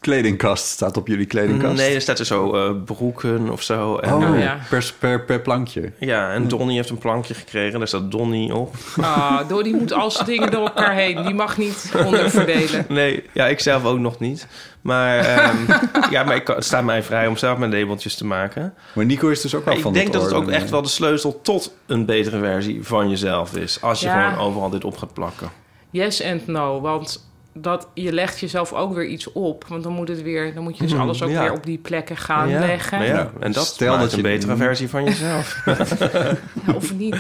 [0.07, 1.77] Kledingkast staat op jullie kledingkast.
[1.77, 3.97] Nee, er staat er zo eh, broeken of zo.
[3.97, 4.59] En, oh, eh, ja.
[4.71, 5.93] per, per, per plankje.
[5.99, 7.79] ja, en Donnie heeft een plankje gekregen.
[7.79, 8.75] Daar staat Donnie op.
[9.01, 11.23] Ah, door die moet al zijn dingen door elkaar heen.
[11.25, 12.87] Die mag niet onderverdelen.
[12.89, 14.47] Nee, ja, ik zelf ook nog niet.
[14.81, 15.57] Maar, ehm,
[16.15, 18.75] ja, maar ik, het staat mij vrij om zelf mijn labeltjes te maken.
[18.93, 20.89] Maar Nico is dus ook wel ik van denk dat het ook echt wel de
[20.89, 23.81] sleutel tot een betere versie van jezelf is.
[23.81, 24.31] Als je Ja.
[24.31, 25.51] gewoon overal dit op gaat plakken.
[25.91, 27.26] Yes and no, want
[27.59, 29.65] dat, je legt jezelf ook weer iets op.
[29.69, 31.43] Want dan moet, het weer, dan moet je dus alles ook Ja.
[31.43, 32.99] weer op die plekken gaan ja, leggen.
[32.99, 35.63] ja, Ja, en dat stel maakt dat een je- betere versie van jezelf.
[36.77, 37.17] Of niet.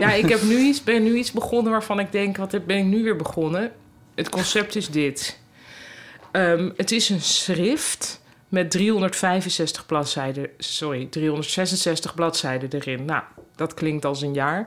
[0.00, 2.36] Ja, ik heb nu iets, ben nu iets begonnen waarvan ik denk...
[2.36, 3.72] wat ben ik nu weer begonnen?
[4.14, 5.38] Het concept is dit.
[6.32, 10.48] Ehm, het is een schrift met 365 bladzijden...
[10.58, 13.04] sorry, 366 bladzijden erin.
[13.04, 13.22] Nou,
[13.56, 14.58] dat klinkt als een jaar.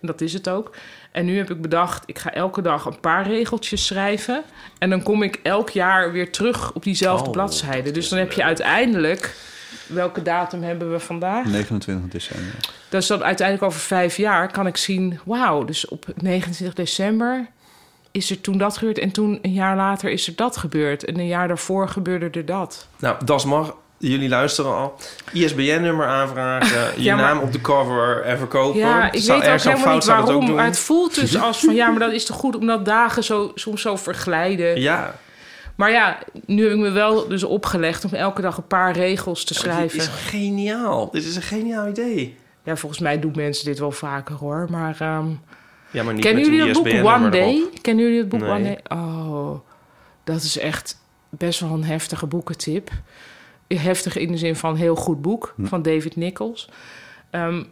[0.00, 0.74] En dat is het ook.
[1.12, 4.42] En nu heb ik bedacht, ik ga elke dag een paar regeltjes schrijven...
[4.78, 7.82] en dan kom ik elk jaar weer terug op diezelfde Oh, bladzijde.
[7.82, 9.34] dat Dus is dan heb je uiteindelijk...
[9.86, 11.46] welke datum hebben we vandaag?
[11.46, 12.54] 29 december.
[12.88, 15.18] Dus dan uiteindelijk over vijf jaar kan ik zien...
[15.24, 17.46] wauw, dus op 29 december
[18.10, 18.98] is er toen dat gebeurd...
[18.98, 21.04] en toen een jaar later is er dat gebeurd...
[21.04, 22.88] en een jaar daarvoor gebeurde er dat.
[22.98, 23.74] nou, das mag.
[24.08, 24.94] Jullie luisteren al.
[25.32, 26.92] ISBN-nummer aanvragen.
[26.96, 28.78] Je Ja, maar- naam op de cover en verkopen.
[28.78, 30.46] Ja, ik Zou weet ook helemaal niet waarom...
[30.46, 30.54] doen.
[30.54, 31.74] maar het voelt dus als van...
[31.74, 34.80] ja, maar dat is toch goed omdat dagen zo, soms zo verglijden.
[34.80, 35.14] Ja,
[35.74, 38.04] Maar ja, nu heb ik me wel dus opgelegd...
[38.04, 39.98] om elke dag een paar regels te dit schrijven.
[39.98, 41.10] is geniaal.
[41.10, 42.36] Dit is een geniaal idee.
[42.64, 44.66] Ja, volgens mij doen mensen dit wel vaker, hoor.
[44.70, 45.26] Maar ehm,
[45.90, 47.40] Ja, maar niet kennen jullie dat boek One Day?
[47.56, 47.82] erop.
[47.82, 48.50] Kennen jullie het boek Nee.
[48.50, 48.98] One Day?
[48.98, 49.58] Oh,
[50.24, 50.98] dat is echt
[51.30, 52.90] best wel een heftige boekentip.
[53.78, 56.68] Heftig in de zin van heel goed boek van David Nichols.
[57.30, 57.62] Ehm,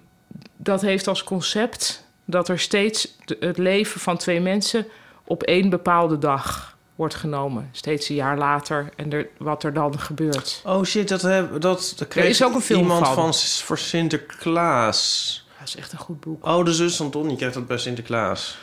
[0.57, 4.87] dat heeft als concept dat er steeds het leven van twee mensen
[5.25, 7.69] op één bepaalde dag wordt genomen.
[7.73, 10.63] Steeds een jaar later en er, wat er dan gebeurt.
[10.67, 13.15] Oh shit, dat, heb, dat, dat kreeg is ook een film iemand van.
[13.15, 13.35] van.
[13.35, 15.45] voor Sinterklaas.
[15.59, 16.47] Dat is echt een goed boek.
[16.47, 18.59] Oh, de zus van Donnie kreeg dat bij Sinterklaas.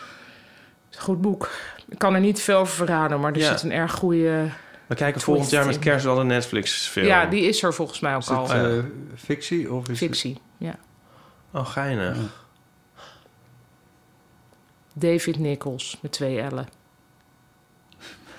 [0.97, 1.49] Goed boek.
[1.89, 3.51] Ik kan er niet veel over verraden, maar er Ja.
[3.51, 4.49] zit een erg goede...
[4.87, 7.05] We kijken volgend jaar met kerst wel een Netflix-film.
[7.05, 8.49] Ja, die is er volgens mij ook Is het al.
[8.49, 8.83] eh,
[9.15, 10.75] fictie of is Fictie, ja.
[11.51, 12.17] Oh, geinig.
[14.93, 16.67] David Nichols met twee L'en.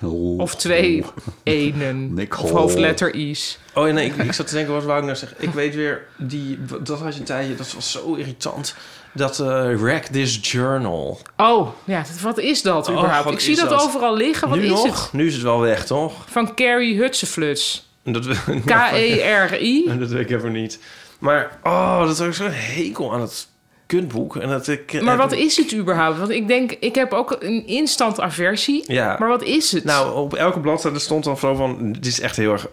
[0.01, 0.37] Oh.
[0.39, 1.05] Of twee
[1.43, 2.13] enen.
[2.13, 2.51] Nichols.
[2.51, 3.59] Of hoofdletter I's.
[3.73, 5.37] Oh nee, ik, ik zat te denken, wat wou ik nou zeggen?
[5.41, 8.75] Ik weet weer, die, dat je een tijdje, dat was zo irritant.
[9.13, 11.19] Dat eh Wreck This Journal.
[11.37, 13.31] Oh, ja, wat is dat Oh, überhaupt?
[13.31, 13.81] Ik zie is dat, dat?
[13.81, 14.49] overal liggen.
[14.49, 15.03] Wat nu is nog?
[15.03, 15.13] het?
[15.13, 16.13] Nu is het wel weg, toch?
[16.29, 17.87] Van Carrie Hutsefluts.
[18.03, 18.11] E
[18.65, 19.85] K-E-R-I.
[19.99, 20.79] dat weet ik even niet.
[21.19, 23.47] Maar, oh, dat heb ik zo'n hekel aan het
[23.85, 24.35] kutboek.
[24.35, 26.17] En dat ik, Maar heb- wat is het überhaupt?
[26.17, 28.83] Want ik denk, ik heb ook een instant aversie.
[28.87, 29.15] Ja.
[29.19, 29.83] Maar wat is het?
[29.83, 31.91] Nou, op elke bladzijde stond dan zo van...
[31.91, 32.67] Dit is echt heel erg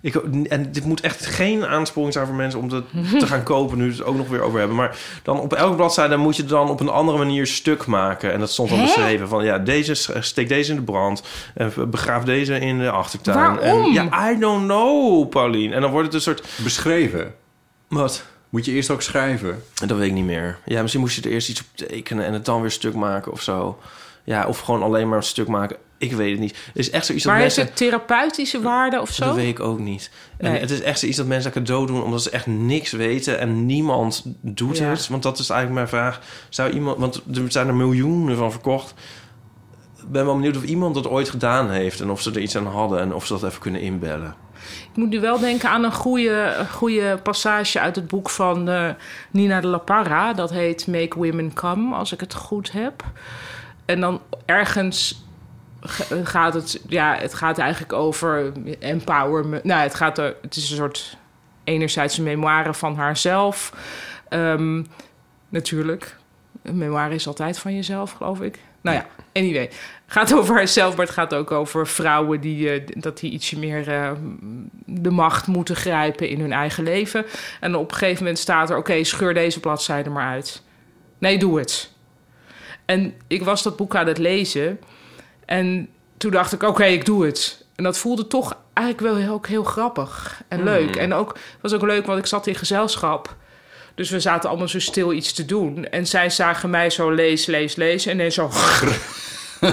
[0.00, 2.84] Ik, en dit moet echt geen aansporing zijn voor mensen om dat
[3.18, 4.76] te gaan kopen, nu we het ook nog weer over hebben.
[4.76, 8.32] Maar dan op elke bladzijde moet je dan op een andere manier stuk maken.
[8.32, 11.22] En dat stond dan beschreven van ja, deze steek deze in de brand.
[11.54, 13.38] En begraaf deze in de achtertuin.
[13.38, 13.58] Waarom?
[13.58, 15.72] En, ja, I don't know, Paulien.
[15.72, 16.48] En dan wordt het een soort.
[16.56, 17.34] Beschreven.
[17.88, 18.24] Wat?
[18.48, 19.62] Moet je eerst ook schrijven?
[19.74, 20.58] Dat weet ik niet meer.
[20.64, 23.32] Ja, misschien moest je er eerst iets op tekenen en het dan weer stuk maken
[23.32, 23.78] of zo.
[24.24, 25.76] Ja, of gewoon alleen maar een stuk maken.
[26.00, 26.56] Ik weet het niet.
[26.66, 27.74] Het is echt zoiets dat Maar heeft mensen...
[27.74, 29.24] het therapeutische waarde of zo?
[29.24, 30.10] Dat weet ik ook niet.
[30.38, 30.60] En Nee.
[30.60, 34.22] het is echt zoiets dat mensen cadeau doen omdat ze echt niks weten en niemand
[34.40, 34.84] doet Ja.
[34.88, 35.08] het.
[35.08, 36.20] Want dat is eigenlijk mijn vraag.
[36.48, 38.94] Zou iemand, want er zijn er miljoenen van verkocht.
[39.98, 42.56] Ik ben wel benieuwd of iemand dat ooit gedaan heeft en of ze er iets
[42.56, 44.34] aan hadden en of ze dat even kunnen inbellen.
[44.90, 48.68] Ik moet nu wel denken aan een goede, een goede passage uit het boek van
[48.68, 48.88] eh,
[49.30, 50.32] Nina de La Parra.
[50.32, 53.04] Dat heet Make Women Come, als ik het goed heb.
[53.84, 55.28] En dan ergens ge-
[56.24, 56.80] gaat het...
[56.88, 59.64] Ja, het gaat eigenlijk over empowerment.
[59.64, 61.18] Nou, het, gaat er, het is een soort...
[61.64, 63.72] Enerzijds een memoire van haarzelf.
[64.28, 64.82] Ehm,
[65.48, 66.16] natuurlijk.
[66.62, 68.58] Een memoire is altijd van jezelf, geloof ik.
[68.80, 69.62] Nou ja, anyway.
[69.62, 73.58] Het gaat over haarzelf, maar het gaat ook over vrouwen die, eh, dat die ietsje
[73.58, 74.12] meer eh,
[74.84, 77.24] de macht moeten grijpen in hun eigen leven.
[77.60, 80.62] En op een gegeven moment staat er: oké, scheur deze bladzijde maar uit.
[81.18, 81.92] Nee, doe het.
[82.84, 84.80] En ik was dat boek aan het lezen.
[85.50, 87.64] En toen dacht ik: oké, ik doe het.
[87.74, 90.96] En dat voelde toch eigenlijk wel heel, ook heel grappig en leuk.
[90.96, 93.36] En ook was ook leuk, want ik zat in gezelschap.
[93.94, 95.86] Dus we zaten allemaal zo stil iets te doen.
[95.88, 98.12] En zij zagen mij zo lees, lees, lezen.
[98.12, 98.50] En dan zo...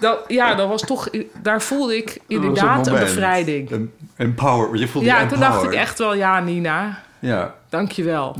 [0.00, 1.08] dat, ja, dat was toch...
[1.42, 3.70] Daar voelde ik inderdaad een, bevrijding.
[3.70, 4.78] Een empower.
[4.78, 6.14] Je voelde Ja, je toen dacht ik echt wel...
[6.14, 8.36] Ja, Nina, Ja, dank je wel.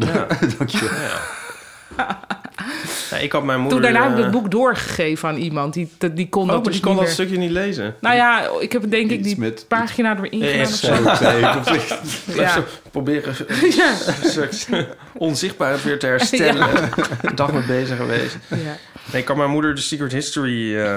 [0.58, 0.98] dankjewel.
[1.96, 2.20] Ja,
[3.20, 3.80] ik had mijn Toen moeder...
[3.92, 5.74] daarna heb ik eh, het boek doorgegeven aan iemand.
[5.74, 7.14] Die, die, die kon Oh, dat dus die kon niet dat meer.
[7.26, 7.94] stukje niet lezen.
[8.00, 11.02] Nou ja, ik heb denk ik die met- pagina er weer ingedaan
[11.40, 11.98] Ja, of ik.
[12.36, 12.64] Ja.
[12.90, 13.34] Proberen
[13.76, 13.92] Ja.
[14.22, 14.68] een soort
[15.16, 16.68] onzichtbaarheid weer te herstellen.
[17.22, 18.36] Een dag mee bezig geweest.
[18.48, 18.56] Ja.
[19.12, 20.96] Nee, ik kan mijn moeder de Secret History eh,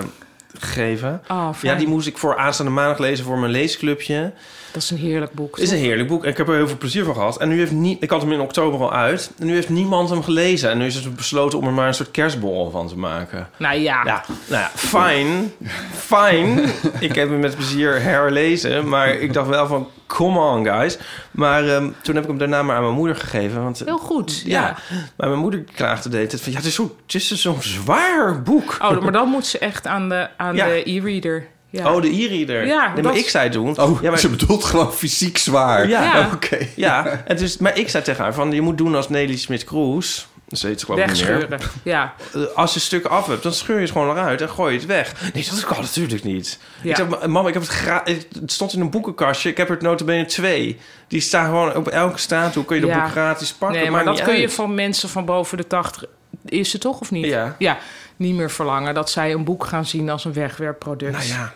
[0.59, 1.21] gegeven.
[1.27, 1.49] Oh.
[1.61, 4.33] Ja, die moest ik voor aanstaande maandag lezen voor mijn leesclubje.
[4.71, 5.55] Dat is een heerlijk boek.
[5.55, 7.37] Het is een heerlijk boek en ik heb er heel veel plezier van gehad.
[7.37, 9.31] En nu heeft niet, ik had hem in oktober al uit.
[9.39, 10.69] En nu heeft niemand hem gelezen.
[10.69, 13.49] En nu is het besloten om er maar een soort kerstborrel van te maken.
[13.57, 14.01] Nou ja.
[14.05, 15.53] Ja, nou ja, fijn.
[15.95, 16.59] Fijn.
[16.99, 18.87] Ik heb hem met plezier herlezen.
[18.87, 20.97] Maar ik dacht wel van, come on guys.
[21.31, 23.63] Maar ehm, toen heb ik hem daarna maar aan mijn moeder gegeven.
[23.63, 24.41] Want, Heel goed.
[24.45, 24.61] ja.
[24.61, 24.75] Ja.
[25.17, 26.51] maar mijn moeder klaagde de hele tijd van...
[26.51, 28.77] Ja, het is zo- het is zo'n zwaar boek.
[28.81, 30.65] Oh, maar dan moet ze echt aan de, aan Ja.
[30.65, 31.47] de e-reader.
[31.69, 31.93] Ja.
[31.93, 32.65] Oh, de e-reader.
[32.65, 33.79] Ja, nee, maar ik zei toen...
[33.79, 35.87] Oh, ja, maar, ze bedoelt gewoon fysiek zwaar.
[35.87, 36.03] Ja.
[36.03, 36.29] Ja.
[36.35, 36.57] Oké.
[36.75, 38.51] ja, en dus, maar ik zei tegen haar van...
[38.51, 40.27] Je moet doen als Nelly Smit-Kroes...
[40.55, 40.97] Ze niet meer.
[40.97, 41.59] Wegscheuren.
[41.83, 42.13] Ja.
[42.33, 44.77] Eh, Als je stukken af hebt, dan scheur je het gewoon eruit en gooi je
[44.79, 45.31] het weg.
[45.33, 46.59] Nee, dat kan natuurlijk niet.
[46.81, 46.89] Ja.
[46.89, 49.49] Ik zeg, mama, ik heb het gra- Het stond in een boekenkastje.
[49.49, 50.79] Ik heb er notabene twee.
[51.07, 52.67] Die staan gewoon op elke straathoek.
[52.67, 53.01] Kun je dat Ja.
[53.01, 53.79] boek gratis pakken.
[53.81, 56.03] Nee, maar dat kun je van mensen van boven de 80,
[56.45, 57.25] is het toch of niet?
[57.25, 57.55] Ja.
[57.59, 57.77] Ja,
[58.15, 61.11] niet meer verlangen dat zij een boek gaan zien als een wegwerpproduct.
[61.11, 61.53] Nou ja.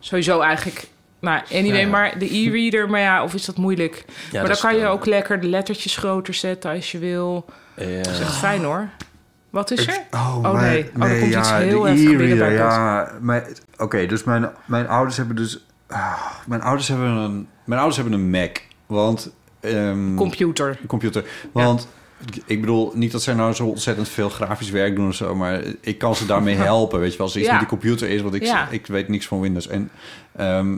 [0.00, 0.86] Sowieso eigenlijk.
[1.24, 1.86] Nou, anyway, Ja.
[1.88, 4.04] maar de e-reader, maar ja, of is dat moeilijk?
[4.32, 7.44] maar dat dan kan je ook lekker de lettertjes groter zetten als je wil.
[7.76, 7.96] Ja.
[8.02, 8.88] Dat is echt fijn hoor.
[9.50, 9.98] Wat is er?
[10.10, 10.90] Oh, Oh, mijn- nee.
[11.00, 13.12] Oh, er komt iets heel de heftig binnen ja.
[13.76, 15.66] Oké, dus mijn, mijn ouders hebben dus...
[15.88, 16.12] ah,
[16.46, 18.56] Mijn ouders hebben een, mijn ouders hebben een Mac.
[18.86, 19.30] Want...
[19.60, 20.78] ehm, Computer.
[20.86, 21.24] computer.
[21.52, 21.88] Want
[22.46, 25.60] ik bedoel, niet dat zij nou zo ontzettend veel grafisch werk doen of zo, maar
[25.80, 27.00] ik kan ze daarmee helpen.
[27.00, 27.58] Weet je wel, als er iets Ja.
[27.58, 28.68] met die computer is, want ik, Ja.
[28.70, 29.68] ik weet niks van Windows.
[29.68, 29.90] En,
[30.36, 30.76] ehm,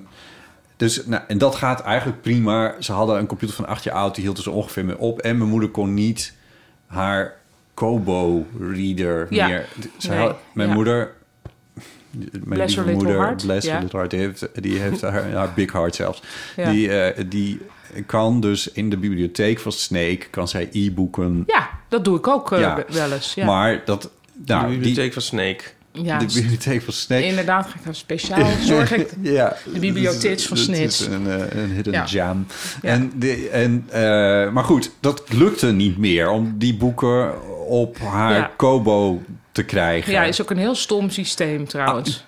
[0.76, 2.74] dus, nou, en dat gaat eigenlijk prima.
[2.80, 5.18] Ze hadden een computer van acht jaar oud, die hield er zo ongeveer mee op.
[5.20, 6.34] En mijn moeder kon niet
[6.86, 7.34] haar
[7.74, 9.46] Kobo-reader Ja.
[9.48, 9.66] meer.
[9.98, 10.74] Ze Nee, had- mijn ja.
[10.74, 11.14] moeder...
[12.10, 13.82] Mijn Bless lieve moeder, heart, bless ja.
[13.90, 16.22] heart, die heeft, die heeft haar, haar big heart zelfs.
[16.56, 17.60] Die, eh, die
[18.06, 21.42] kan dus in de bibliotheek van Snake kan zij e-boeken.
[21.46, 23.34] Ja, dat doe ik ook eh, wel eens.
[23.34, 24.02] Ja, Maar dat,
[24.32, 25.64] de nou, die, bibliotheek van Snake.
[26.02, 29.06] Ja de bibliotheek van inderdaad ga ik daar speciaal zorgen.
[29.20, 31.00] ja, De bibliotheek van Dat is Snits.
[31.06, 32.04] Een, eh, een hidden Ja.
[32.04, 32.46] jam.
[32.82, 32.88] Ja.
[32.90, 34.00] En de, en, eh,
[34.52, 37.34] maar goed, dat lukte niet meer om die boeken
[37.68, 38.50] op haar.
[38.56, 39.22] Kobo
[39.52, 40.12] te krijgen.
[40.12, 42.24] Ja, is ook een heel stom systeem trouwens.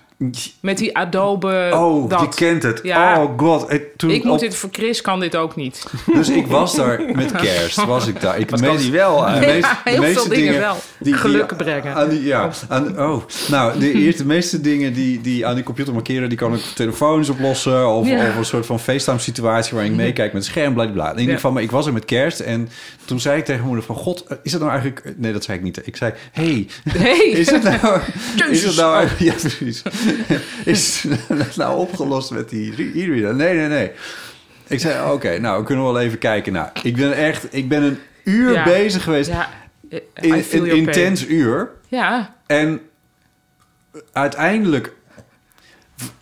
[0.59, 1.69] Met die Adobe.
[1.73, 2.19] Oh, dat.
[2.19, 2.79] die kent het.
[2.83, 3.23] Ja.
[3.23, 3.71] Oh god.
[3.71, 5.85] Ik, toen Ik moet op- dit voor Chris kan dit ook niet.
[6.13, 8.39] Dus ik was daar met kerst, was ik daar.
[8.39, 9.53] Ik Wat kan die wel De, eigenlijk?
[9.53, 10.75] meest, Ja, de heel meeste veel dingen wel.
[11.03, 11.93] Geluk brengen.
[11.95, 15.63] Aan die, ja, aan, oh, nou, de, eerste, de meeste dingen die, die aan die
[15.63, 16.29] computer markeren...
[16.29, 17.87] die kan ik telefoons oplossen...
[17.87, 18.27] of, Ja.
[18.27, 19.73] of een soort van FaceTime-situatie...
[19.73, 21.11] waarin ik meekijk met scherm, bla, bla.
[21.11, 22.39] In ieder geval, maar ik was er met kerst...
[22.39, 22.69] en
[23.05, 23.95] toen zei ik tegen mijn moeder van...
[23.95, 25.13] God, is het nou eigenlijk...
[25.17, 25.87] Nee, dat zei ik niet.
[25.87, 27.17] Ik zei, hey, Hey.
[27.43, 27.99] is het nou...
[28.49, 29.81] is het nou ja, precies.
[30.65, 33.35] is het nou opgelost met die e-reader?
[33.35, 33.91] Nee, nee, nee.
[34.67, 36.53] Ik zei, oké, nou, we kunnen wel even kijken.
[36.53, 38.63] Nou, ik ben echt, ik ben een uur Ja.
[38.63, 39.29] bezig geweest.
[39.29, 39.49] Ja,
[40.13, 41.69] in, een intens uur.
[41.87, 42.81] Ja, En
[44.13, 44.93] uiteindelijk,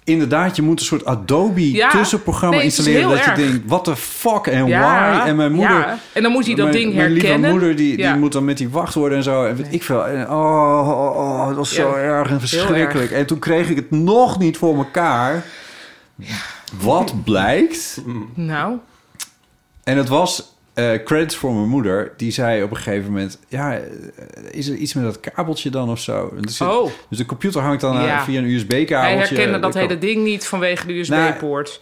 [0.03, 1.89] inderdaad, je moet een soort Adobe Ja.
[1.89, 3.09] tussenprogramma Nee, installeren.
[3.09, 3.35] Dat je erg.
[3.37, 4.79] denkt, what the fuck en ja.
[5.19, 5.27] why?
[5.27, 5.77] En mijn moeder...
[5.77, 5.97] ja.
[6.13, 7.39] En dan moet hij dat mijn, ding mijn herkennen.
[7.39, 9.45] lieve moeder, die, die moet dan met die wachtwoorden en zo.
[9.45, 10.07] En weet ik veel.
[10.07, 12.93] En, oh, oh, oh, het was zo erg en verschrikkelijk.
[12.93, 13.11] erg.
[13.11, 15.43] En toen kreeg ik het nog niet voor elkaar.
[16.81, 18.01] Wat blijkt...
[18.33, 18.77] Nou,
[19.83, 22.13] En het was eh, credits voor mijn moeder.
[22.17, 23.39] Die zei op een gegeven moment...
[23.47, 23.81] Ja, eh,
[24.51, 26.33] is er iets met dat kabeltje dan of zo?
[26.41, 26.91] Zit- oh.
[27.09, 28.23] Dus de computer hangt dan aan Ja.
[28.23, 28.95] via een USB-kabeltje.
[28.97, 31.81] Hij herkende dat hele ding niet vanwege de USB-poort.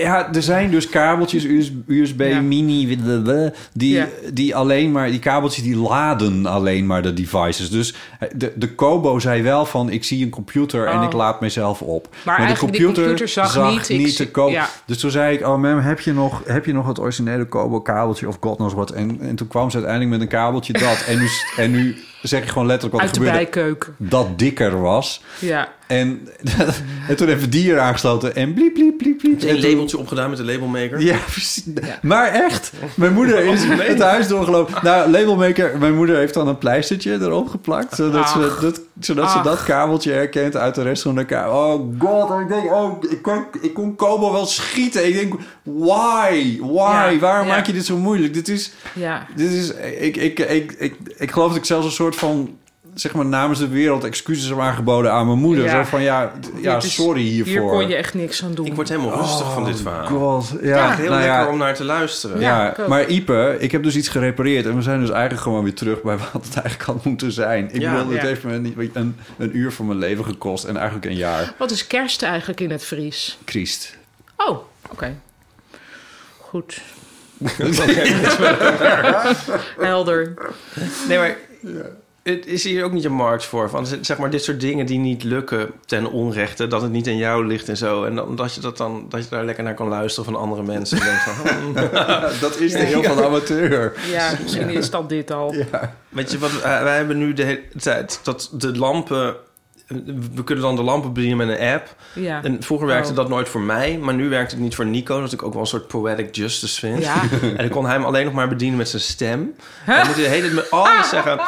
[0.00, 2.40] Ja, er zijn dus kabeltjes, US- USB Ja.
[2.40, 2.98] mini,
[3.72, 4.08] die, Ja.
[4.32, 7.70] die alleen maar, die kabeltjes die laden alleen maar de devices.
[7.70, 7.94] Dus
[8.36, 11.04] de, de Kobo zei wel van, ik zie een computer en Oh.
[11.04, 12.08] ik laad mezelf op.
[12.24, 14.50] Maar die computer zag niet, ik niet de Kobo.
[14.50, 14.68] ja.
[14.86, 17.80] Dus toen zei ik, oh mam, heb je nog, heb je nog het originele Kobo
[17.80, 18.90] kabeltje of god knows what?
[18.90, 21.04] En, en toen kwam ze uiteindelijk met een kabeltje dat.
[21.08, 21.96] en, nu, en nu
[22.28, 23.50] zeg ik gewoon letterlijk wat Uit er de gebeurde.
[23.52, 23.94] bijkeuken.
[23.98, 25.22] Dat dikker was.
[25.38, 25.68] Ja.
[25.86, 26.28] En,
[27.08, 29.42] en toen even die er aangesloten en bliep, bliep, bliep, bliep.
[29.42, 31.00] Een labeltje opgedaan met de labelmaker.
[31.00, 31.64] ja, precies.
[32.02, 34.74] Maar echt, mijn moeder is het huis doorgelopen.
[34.82, 37.94] Nou, labelmaker, mijn moeder heeft dan een pleistertje erop geplakt.
[37.94, 41.52] Zodat, ze, dat, zodat ze dat kabeltje herkent uit de rest van de kabel.
[41.52, 45.06] Oh god, en ik denk, oh, ik kon, ik kon Kobo wel schieten.
[45.06, 46.58] Ik denk, why?
[46.60, 47.12] Why?
[47.12, 47.54] Ja, Waarom ja.
[47.54, 48.34] maak je dit zo moeilijk?
[48.34, 49.26] Dit is, Ja.
[49.36, 52.56] dit is ik, ik, ik, ik, ik geloof dat ik zelfs een soort van...
[52.94, 55.64] Zeg maar namens de wereld excuses heb aangeboden aan mijn moeder.
[55.64, 55.70] Ja.
[55.70, 57.52] Zo van, ja, ja is- sorry hiervoor.
[57.52, 58.66] Hier kon je echt niks aan doen.
[58.66, 60.06] Ik word helemaal rustig van dit verhaal.
[60.06, 62.40] God, ja, Ja, Heel nou ja, lekker om naar te luisteren.
[62.40, 65.74] ja, maar Ipe, ik heb dus iets gerepareerd en we zijn dus eigenlijk gewoon weer
[65.74, 67.68] terug bij wat het eigenlijk had moeten zijn.
[67.72, 67.92] Ik Ja.
[67.96, 68.26] bedoel, het Ja.
[68.26, 71.52] heeft me een, een, een uur van mijn leven gekost en eigenlijk een jaar.
[71.58, 73.38] Wat is kerst eigenlijk in het Fries?
[73.44, 73.96] Christ.
[74.36, 74.58] Oh,
[74.90, 75.14] oké.
[76.38, 76.80] Goed.
[79.78, 80.34] Helder.
[81.08, 81.36] Nee, maar
[82.24, 83.70] het is hier ook niet een markt voor.
[83.70, 86.66] Van, zeg maar, dit soort dingen die niet lukken ten onrechte.
[86.66, 88.04] Dat het niet aan jou ligt en zo.
[88.04, 90.62] En dan, dat, je dat, dan, dat je daar lekker naar kan luisteren van andere
[90.62, 91.00] mensen.
[91.00, 91.74] En van, hmm.
[92.40, 93.92] dat is de heel van amateur.
[94.10, 95.54] Ja, misschien is dat dit al.
[96.08, 99.36] Weet je wat, eh, wij hebben nu de hele tijd dat de lampen...
[100.34, 101.94] We kunnen dan de lampen bedienen met een app.
[102.14, 102.42] Ja.
[102.42, 103.16] En vroeger werkte Oh.
[103.16, 105.20] dat nooit voor mij, maar nu werkt het niet voor Nico.
[105.20, 107.02] Dat ik ook wel een soort poetic justice vind.
[107.02, 107.14] Ja.
[107.42, 109.54] En dan kon hij hem alleen nog maar bedienen met zijn stem.
[109.86, 111.38] Dan moet hij de hele met alles zeggen.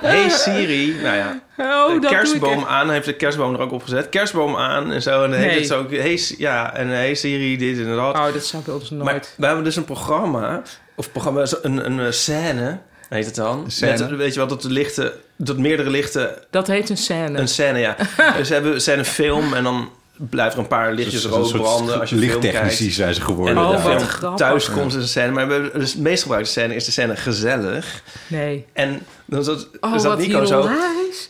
[0.00, 2.90] Hey Siri, nou ja, Oh, de kerstboom ik aan.
[2.90, 4.08] Heeft de kerstboom er ook op gezet.
[4.08, 5.22] Kerstboom aan en zo.
[5.24, 5.48] En dan Nee.
[5.48, 5.86] heet het zo.
[5.90, 8.14] Hey, ja, en hey Siri, dit en dat.
[8.14, 9.04] Oh, dat zou bij ons nooit.
[9.04, 10.62] maar we hebben dus een programma,
[10.94, 13.64] of programma, een, een, scène, heet het dan.
[13.70, 13.98] Scène?
[13.98, 17.38] Met, weet je wel, dat de lichten, dat meerdere lichten Dat heet een scène.
[17.38, 17.96] een scène, ja.
[18.36, 19.90] dus we hebben scène film en dan
[20.30, 22.94] blijft er een paar lichtjes Dus rood branden als je film lichttechnici kijkt.
[22.94, 23.56] zijn ze geworden.
[23.56, 24.38] En Oh, de wat grappig.
[24.46, 25.32] thuis komt een scène.
[25.32, 28.02] Maar we dus het meest gebruikte scène is de scène gezellig.
[28.26, 28.64] Nee.
[28.72, 30.68] En dan zat, Oh, dan zat wat Nico zo...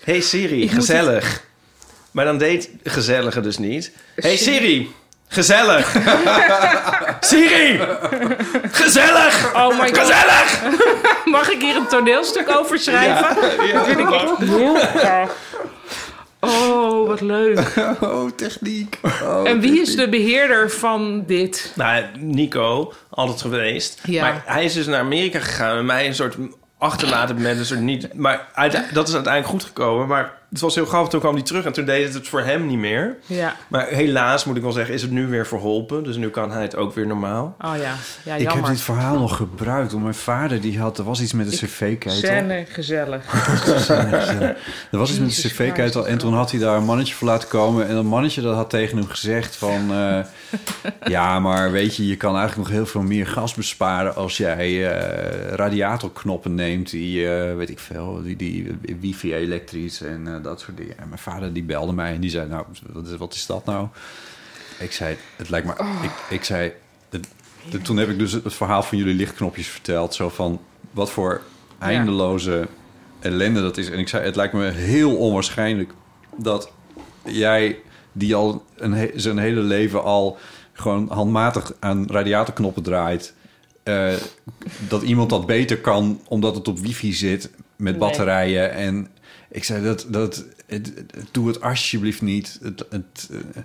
[0.04, 1.44] Hey Siri, gezellig.
[2.10, 3.92] Maar dan deed gezellige dus niet.
[4.14, 4.90] Hey Siri,
[5.36, 5.96] gezellig.
[7.30, 7.80] Siri,
[8.70, 9.54] gezellig.
[9.54, 9.98] Oh my god.
[9.98, 10.62] Gezellig.
[11.36, 13.66] Mag ik hier een toneelstuk over schrijven?
[13.66, 14.76] Ja, vind ik echt heel.
[16.40, 17.60] Oh, wat leuk.
[18.00, 18.98] Oh, techniek.
[19.22, 21.72] Oh, En wie is de beheerder van dit?
[21.74, 24.00] Nou, Nico, altijd geweest.
[24.04, 24.22] Ja.
[24.22, 25.78] Maar hij is dus naar Amerika gegaan.
[25.78, 26.36] En mij een soort
[26.78, 28.14] achterlaten met een soort niet...
[28.14, 28.48] Maar
[28.92, 30.06] dat is uiteindelijk goed gekomen.
[30.06, 31.10] Maar het was heel grappig.
[31.10, 33.16] Toen kwam hij terug en toen deed het het voor hem niet meer.
[33.26, 33.56] Ja.
[33.68, 36.04] Maar helaas, moet ik wel zeggen, is het nu weer verholpen.
[36.04, 37.56] Dus nu kan hij het ook weer normaal.
[37.60, 37.94] Oh ja.
[38.24, 38.70] Ja, Ik heb jammer.
[38.70, 39.90] dit verhaal nog gebruikt.
[39.90, 40.98] Want mijn vader die had...
[40.98, 42.10] Er was iets met de cv-ketel.
[42.26, 43.24] Scène gezellig.
[44.90, 47.48] Er was iets met Jezus cv-ketel en toen had hij daar een mannetje voor laten
[47.48, 47.88] komen.
[47.88, 49.92] En dat mannetje dat had tegen hem gezegd van...
[49.92, 50.18] eh,
[51.14, 54.14] ja, maar weet je, je kan eigenlijk nog heel veel meer gas besparen...
[54.14, 60.00] als jij eh, radiatorknoppen neemt die, eh, weet ik veel, die, die wifi elektrisch
[60.36, 60.98] en eh, dat soort dingen.
[60.98, 63.64] En mijn vader die belde mij en die zei, nou, wat is, wat is dat
[63.64, 63.88] nou?
[64.78, 65.72] Ik zei, het lijkt me...
[66.02, 66.72] Ik, ik zei,
[67.10, 67.28] het-
[67.70, 70.14] de- toen heb ik dus het verhaal van jullie lichtknopjes verteld.
[70.14, 70.60] Zo van,
[70.90, 71.42] wat voor
[71.78, 72.66] eindeloze
[73.20, 73.90] ellende dat is.
[73.90, 75.92] En ik zei, het lijkt me heel onwaarschijnlijk
[76.36, 76.70] dat
[77.24, 77.78] jij,
[78.12, 80.38] die al een zijn hele leven al
[80.72, 83.34] gewoon handmatig aan radiatorknoppen draait,
[83.82, 84.12] eh,
[84.88, 88.00] dat iemand dat beter kan omdat het op wifi zit met Nee.
[88.00, 88.72] batterijen.
[88.72, 89.08] En
[89.50, 92.58] ik zei, dat, dat, het, het- doe het alsjeblieft niet.
[92.62, 93.62] Het, het, eh,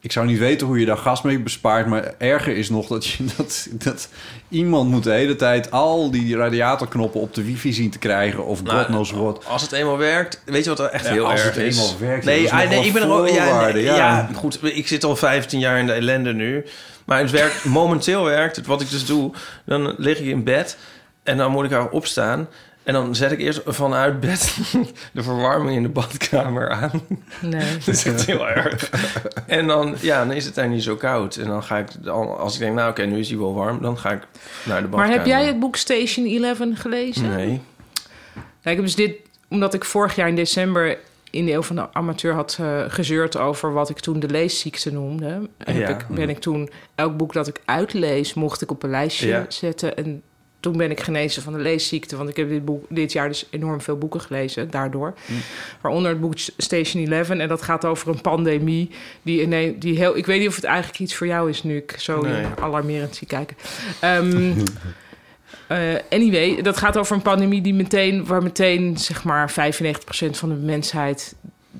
[0.00, 1.86] ik zou niet weten hoe je daar gas mee bespaart.
[1.86, 4.08] Maar erger is nog dat, je, dat, dat
[4.48, 8.44] iemand moet de hele tijd al die radiatorknoppen op de wifi zien te krijgen.
[8.46, 9.44] Of god Nou, knows what.
[9.46, 11.76] Als het eenmaal werkt, weet je wat er echt Ja, heel als erg het is?
[11.78, 13.28] eenmaal werkt, nee, ah, nee, ik ben er ook.
[13.28, 13.96] Ja, voorwaarde, nee, ja.
[13.96, 14.58] ja, goed.
[14.62, 16.64] Ik zit al 15 jaar in de ellende nu.
[17.04, 18.66] Maar het werkt, momenteel werkt het.
[18.66, 19.32] Wat ik dus doe,
[19.66, 20.76] dan lig ik in bed
[21.22, 22.48] en dan moet ik haar opstaan.
[22.84, 24.56] En dan zet ik eerst vanuit bed
[25.12, 27.02] de verwarming in de badkamer aan.
[27.40, 27.76] Nee.
[27.84, 28.90] Dat is echt heel erg.
[29.46, 31.36] En dan, ja, dan is het daar niet zo koud.
[31.36, 33.82] En dan ga ik, dan, als ik denk, nou oké, nu is hij wel warm,
[33.82, 34.22] dan ga ik
[34.64, 34.96] naar de badkamer.
[35.08, 37.28] Maar heb jij het boek Station 11 gelezen?
[37.34, 37.60] Nee.
[38.60, 39.16] Heb dus dit,
[39.48, 40.98] omdat ik vorig jaar in december
[41.30, 44.92] in de Eeuw van de Amateur had eh, gezeurd over wat ik toen de leesziekte
[44.92, 45.48] noemde.
[45.58, 45.86] En Ja.
[45.86, 49.26] heb ik, ben ik toen elk boek dat ik uitlees, mocht ik op een lijstje
[49.28, 49.44] Ja.
[49.48, 49.96] zetten.
[49.96, 50.22] En
[50.64, 53.46] toen ben ik genezen van de leesziekte, want ik heb dit, boek, dit jaar dus
[53.50, 55.14] enorm veel boeken gelezen daardoor.
[55.80, 57.30] Waaronder het boek Station 11.
[57.30, 58.90] En dat gaat over een pandemie
[59.22, 60.16] die, ineens, die heel...
[60.16, 62.46] Ik weet niet of het eigenlijk iets voor jou is nu ik zo Nee.
[62.60, 63.56] alarmerend zie kijken.
[64.00, 64.52] Ehm,
[65.66, 65.78] eh,
[66.10, 69.54] anyway, dat gaat over een pandemie die meteen, waar meteen zeg maar 95%
[70.30, 71.34] van de mensheid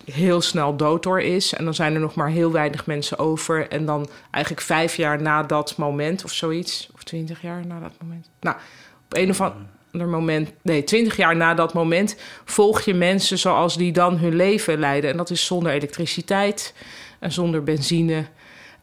[0.04, 1.52] heel snel dood door is.
[1.52, 3.68] En dan zijn er nog maar heel weinig mensen over.
[3.68, 7.92] En dan eigenlijk vijf jaar na dat moment of zoiets, of twintig jaar na dat
[8.02, 8.28] moment.
[8.40, 8.56] Nou,
[9.04, 13.76] op een of ander moment, nee, twintig jaar na dat moment volg je mensen zoals
[13.76, 15.10] die dan hun leven leiden.
[15.10, 16.74] En dat is zonder elektriciteit
[17.18, 18.24] en zonder benzine.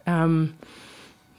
[0.04, 0.46] Ehm,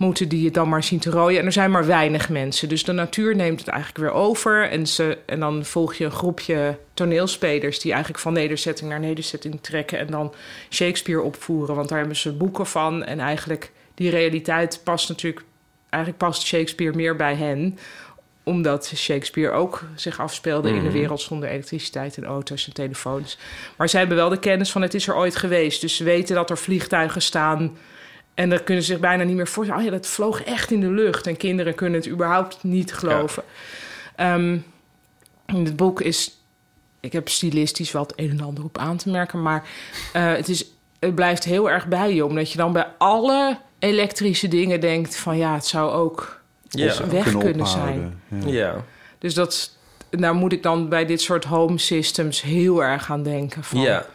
[0.03, 1.41] moeten die het dan maar zien te rooien.
[1.41, 2.69] En er zijn maar weinig mensen.
[2.69, 4.69] Dus de natuur neemt het eigenlijk weer over.
[4.69, 7.81] En, ze, en dan volg je een groepje toneelspelers...
[7.81, 9.99] die eigenlijk van nederzetting naar nederzetting trekken...
[9.99, 10.35] en dan
[10.71, 11.75] Shakespeare opvoeren.
[11.75, 13.05] Want daar hebben ze boeken van.
[13.05, 15.45] En eigenlijk die realiteit past natuurlijk...
[15.91, 17.79] eigenlijk past Shakespeare meer bij hen
[18.45, 23.39] omdat Shakespeare ook zich afspeelde in een wereld zonder elektriciteit en auto's en telefoons.
[23.77, 25.81] Maar zij hebben wel de kennis van het is er ooit geweest.
[25.81, 27.77] Dus ze weten dat er vliegtuigen staan
[28.35, 29.85] en dan kunnen ze zich bijna niet meer voorstellen.
[29.85, 31.27] Oh ja, dat vloog echt in de lucht.
[31.27, 33.43] En kinderen kunnen het überhaupt niet geloven.
[34.17, 34.59] Ehm,
[35.47, 36.37] in het boek is...
[37.01, 39.43] Ik heb stilistisch wel het een en ander op aan te merken.
[39.43, 39.69] Maar
[40.13, 40.65] eh, het, is,
[40.99, 42.25] het blijft heel erg bij je.
[42.25, 45.17] Omdat je dan bij alle elektrische dingen denkt...
[45.17, 47.07] van ja, het zou ook Ja.
[47.07, 48.23] weg kunnen, zijn.
[48.29, 48.49] Ja.
[48.49, 48.85] Ja.
[49.19, 49.77] Dus dat,
[50.11, 53.65] daar moet ik dan bij dit soort home systems heel erg aan denken.
[53.65, 53.81] Van.
[53.81, 54.07] Ja.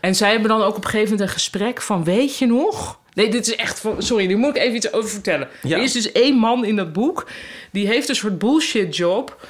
[0.00, 2.04] En zij hebben dan ook op een gegeven moment een gesprek van...
[2.04, 2.98] weet je nog?
[3.16, 4.02] Nee, dit is echt van...
[4.02, 5.48] Sorry, hier moet ik even iets over vertellen.
[5.62, 5.76] Ja.
[5.76, 7.28] Er is dus één man in dat boek...
[7.72, 9.46] die heeft een soort bullshit job...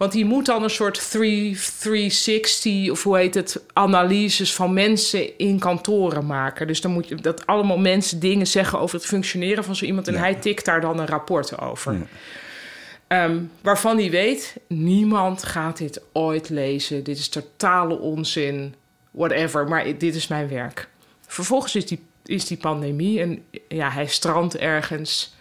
[0.00, 5.38] Want die moet dan een soort 3, 360, of hoe heet het, analyses van mensen
[5.38, 6.66] in kantoren maken.
[6.66, 10.08] Dus dan moet je dat allemaal mensen dingen zeggen over het functioneren van zo iemand.
[10.08, 11.96] En hij tikt daar dan een rapport over.
[13.06, 17.04] Ehm, waarvan hij weet, niemand gaat dit ooit lezen.
[17.04, 18.74] Dit is totale onzin,
[19.10, 19.68] whatever.
[19.68, 20.88] Maar dit is mijn werk.
[21.26, 22.00] Vervolgens is die,
[22.30, 25.36] is die pandemie en ja, hij strandt ergens.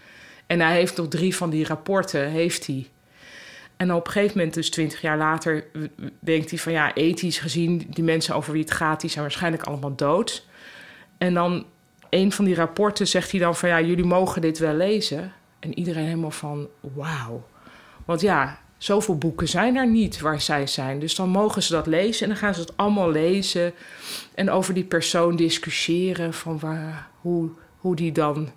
[0.48, 2.88] En hij heeft nog drie van die rapporten, heeft hij.
[3.78, 5.66] En op een gegeven moment, dus twintig jaar later,
[6.20, 9.64] denkt hij van ja, ethisch gezien, die mensen over wie het gaat, die zijn waarschijnlijk
[9.64, 10.46] allemaal dood.
[11.18, 11.66] En dan
[12.10, 15.34] een van die rapporten zegt hij dan van ja, jullie mogen dit wel lezen.
[15.60, 17.48] En iedereen helemaal van wauw.
[18.06, 21.00] Want ja, zoveel boeken zijn er niet waar zij zijn.
[21.00, 23.74] Dus dan mogen ze dat lezen en dan gaan ze het allemaal lezen.
[24.36, 28.50] En over die persoon discussiëren van waar, hoe, hoe die dan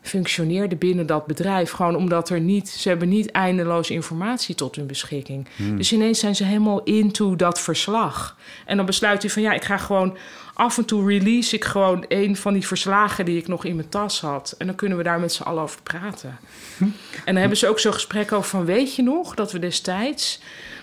[0.00, 1.70] functioneerde binnen dat bedrijf.
[1.70, 5.48] Gewoon omdat er niet, ze hebben niet eindeloos informatie tot hun beschikking.
[5.76, 8.36] Dus ineens zijn ze helemaal into dat verslag.
[8.66, 10.16] En dan besluit hij van ja, ik ga gewoon
[10.56, 13.88] af en toe release ik gewoon een van die verslagen die ik nog in mijn
[13.88, 14.54] tas had.
[14.58, 16.38] En dan kunnen we daar met z'n allen over praten.
[16.78, 16.92] En
[17.24, 20.40] dan hebben ze ook zo'n gesprek over van weet je nog dat we destijds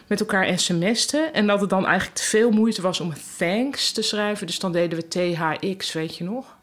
[0.08, 4.02] met elkaar sms'ten en dat het dan eigenlijk te veel moeite was om thanks te
[4.02, 4.48] schrijven.
[4.48, 6.56] Dus dan deden we THX, weet je nog?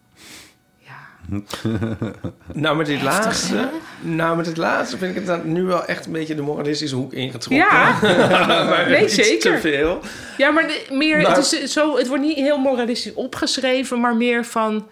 [2.52, 3.68] Nou, met dit Heftig, laatste...
[4.00, 6.96] Nou, met dit laatste vind ik het dan nu wel echt een beetje de moralistische
[6.96, 7.68] hoek ingetrokken.
[7.68, 7.98] Ja,
[8.70, 9.54] maar nee, zeker.
[9.54, 10.00] te veel.
[10.36, 14.44] Ja, maar de- meer, het, is zo, het wordt niet heel moralistisch opgeschreven, maar meer
[14.44, 14.88] van...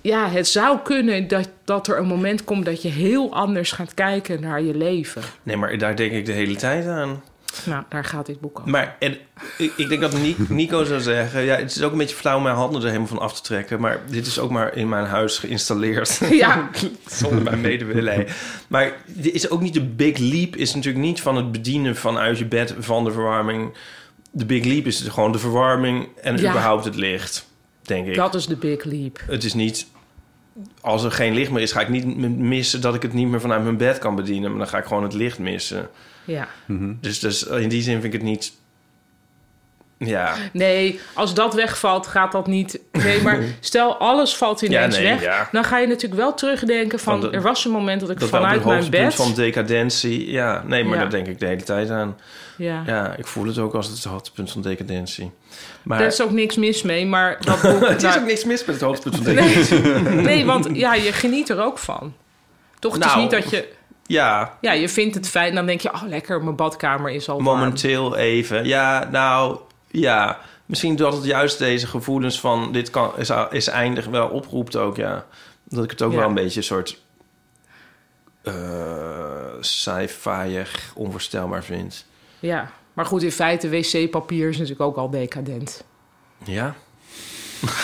[0.00, 3.94] Ja, het zou kunnen dat, dat er een moment komt dat je heel anders gaat
[3.94, 5.22] kijken naar je leven.
[5.42, 7.22] Nee, maar daar denk ik de hele tijd aan.
[7.66, 8.70] Nou, daar gaat dit boek over.
[8.70, 9.16] Maar en,
[9.58, 11.42] ik, ik denk dat Ni- Nico zou zeggen...
[11.42, 13.42] Ja, het is ook een beetje flauw om mijn handen er helemaal van af te
[13.42, 13.80] trekken.
[13.80, 16.20] Maar dit is ook maar in mijn huis geïnstalleerd.
[16.30, 16.70] Ja.
[17.06, 18.26] Zonder mijn medewillen.
[18.68, 20.56] Maar dit is ook niet de big leap.
[20.56, 23.76] Is natuurlijk niet van het bedienen vanuit je bed van de verwarming.
[24.30, 26.50] De big leap is gewoon de verwarming en Ja.
[26.50, 27.48] überhaupt het licht.
[27.82, 28.14] Denk ik.
[28.14, 29.18] Dat is de big leap.
[29.26, 29.86] Het is niet...
[30.80, 33.40] Als er geen licht meer is, ga ik niet missen dat ik het niet meer
[33.40, 34.50] vanuit mijn bed kan bedienen.
[34.50, 35.88] Maar dan ga ik gewoon het licht missen.
[36.24, 36.48] Ja.
[37.00, 38.52] Dus, dus in die zin vind ik het niet...
[39.98, 42.78] Ja, Nee, als dat wegvalt, gaat dat niet.
[42.92, 45.22] Nee, maar stel alles valt ineens Ja, nee, weg.
[45.22, 45.48] ja.
[45.52, 47.20] Dan ga je natuurlijk wel terugdenken van...
[47.20, 49.14] Van de- er was een moment dat ik dat vanuit het mijn hoogtepunt bed...
[49.14, 50.30] van decadentie.
[50.30, 51.00] Ja, nee, maar Ja.
[51.00, 52.16] daar denk ik de hele tijd aan.
[52.56, 52.82] ja.
[52.86, 55.30] Ja, ik voel het ook als het hoogtepunt van decadentie.
[55.82, 57.88] Maar Daar is ook niks mis mee, maar dat boek...
[57.88, 59.80] het is nou, ook niks mis met het hoogtepunt van decadentie.
[60.30, 62.14] nee, want ja, je geniet er ook van.
[62.78, 63.68] Toch, het is Nou, niet dat je...
[64.06, 65.92] Ja, Ja, je vindt het fijn, dan denk je...
[65.92, 67.58] oh, lekker, mijn badkamer is al warm.
[67.58, 68.64] momenteel even.
[68.64, 69.58] Ja, nou,
[69.90, 70.38] ja.
[70.66, 74.96] Misschien dat het juist deze gevoelens van dit kan, is, is eindig wel oproept ook,
[74.96, 75.24] ja.
[75.64, 76.18] Dat ik het ook Ja.
[76.18, 77.00] wel een beetje een soort
[78.42, 78.52] eh
[79.60, 80.62] sci-fi
[80.94, 82.04] onvoorstelbaar vind.
[82.40, 85.84] Ja, maar goed, in feite, wc-papier is natuurlijk ook al decadent.
[86.44, 86.74] Ja.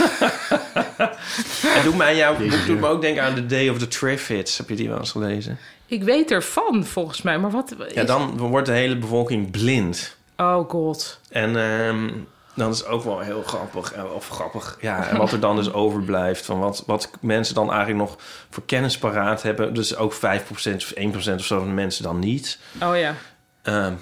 [1.66, 1.97] Het doet
[2.39, 4.59] boek doet me ook denken aan The Day of the Triffids.
[4.59, 5.59] Heb je die wel eens gelezen?
[5.91, 7.74] Ik weet ervan, volgens mij, maar wat...
[7.95, 10.16] Ja, dan wordt de hele bevolking blind.
[10.36, 11.20] Oh god.
[11.28, 12.09] En ehm
[12.55, 13.93] dan is ook wel heel grappig.
[13.93, 15.07] eh, Of grappig, ja.
[15.09, 16.45] En wat er dan dus overblijft.
[16.45, 18.16] Van wat, wat mensen dan eigenlijk nog
[18.51, 19.74] voor kennis paraat hebben.
[19.74, 22.59] Dus ook 5% of 1% of zo van de mensen dan niet.
[22.82, 23.14] Oh ja.
[23.62, 23.95] Ehm,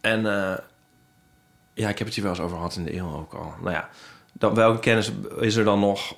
[0.00, 0.58] en eh,
[1.74, 3.54] ja, ik heb het hier wel eens over gehad in de eeuw ook al.
[3.60, 3.88] Nou ja,
[4.38, 6.14] dan, welke kennis is er dan nog?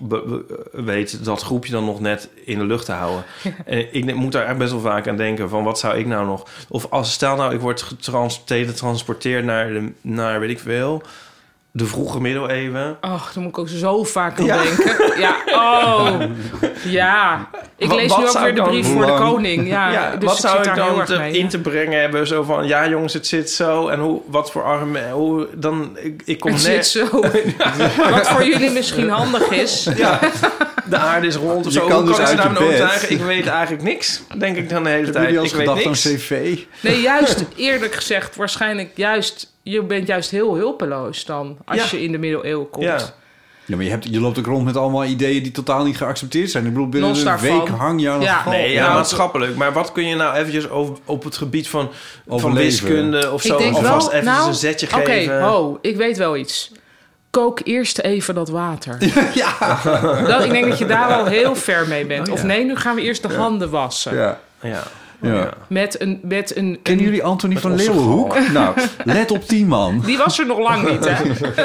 [0.73, 3.25] weet dat groepje dan nog net in de lucht te houden?
[3.67, 6.27] en ik moet daar echt best wel vaak aan denken van wat zou ik nou
[6.27, 6.47] nog?
[6.69, 11.03] Of als stel nou ik word getrans- teletransporteerd naar de naar weet ik veel
[11.79, 12.97] de vroege middeleeuwen.
[13.01, 14.63] Oh, daar moet ik ook zo vaak aan Ja.
[14.63, 15.19] denken.
[15.21, 16.21] Ja, oh.
[16.85, 17.49] Ja.
[17.77, 19.69] Ik Wat- lees wat nu ook weer de dan- brief voor de koning.
[19.69, 21.33] Ja, Ja, dus wat ik zou zit ik daar heel dan erg te- mee.
[21.33, 22.27] in te brengen hebben?
[22.27, 23.89] Zo van, ja jongens, het zit zo.
[23.89, 26.87] En hoe, wat voor argument, hoe, dan, ik, ik kom Het net...
[26.87, 27.21] zit zo.
[28.11, 29.89] Wat voor jullie misschien handig is.
[29.97, 30.19] Ja,
[30.85, 31.87] de aarde is rond of Je zo.
[31.87, 32.81] kan Hoe dus kan ik ze uit je daarvan bed.
[32.83, 33.11] overtuigen?
[33.11, 35.35] Ik weet eigenlijk niks, denk ik dan de hele Hebben tijd.
[35.35, 36.03] Ik weet gedacht aan niks.
[36.03, 36.59] cv?
[36.81, 39.57] Nee, juist eerlijk gezegd, waarschijnlijk juist...
[39.71, 41.99] Je bent juist heel hulpeloos dan, als Ja.
[41.99, 42.85] je in de middeleeuwen komt.
[42.85, 42.99] Ja.
[43.65, 46.51] Ja, maar je, hebt, je loopt ook rond met allemaal ideeën die totaal niet geaccepteerd
[46.51, 46.67] zijn.
[46.67, 47.59] Ik bedoel, binnen Los een daarvan.
[47.59, 48.33] week hang je aan Ja.
[48.35, 48.53] het val.
[48.53, 49.57] Nee, ja, Nou, maatschappelijk.
[49.57, 51.91] Maar wat kun je nou eventjes over, op het gebied van,
[52.55, 53.59] wiskunde of Ik zo...
[53.59, 55.41] denk alvast wel, even nou, een zetje Oké, geven?
[55.43, 56.73] ho, ik weet wel iets.
[57.31, 58.99] Kook eerst even dat water.
[59.35, 59.57] ja.
[60.27, 62.27] Dat, ik denk dat je daar wel heel ver mee bent.
[62.29, 62.47] Oh, Of ja.
[62.47, 64.15] nee, nu gaan we eerst de handen wassen.
[64.17, 64.41] Ja.
[64.63, 64.83] Ja.
[65.21, 65.53] Ja.
[65.69, 66.21] Met een...
[66.23, 68.51] Met een, Kennen een- jullie Anthony van Leeuwenhoek?
[68.53, 70.01] Nou, let op die man.
[70.01, 71.23] Die was er nog lang niet, hè?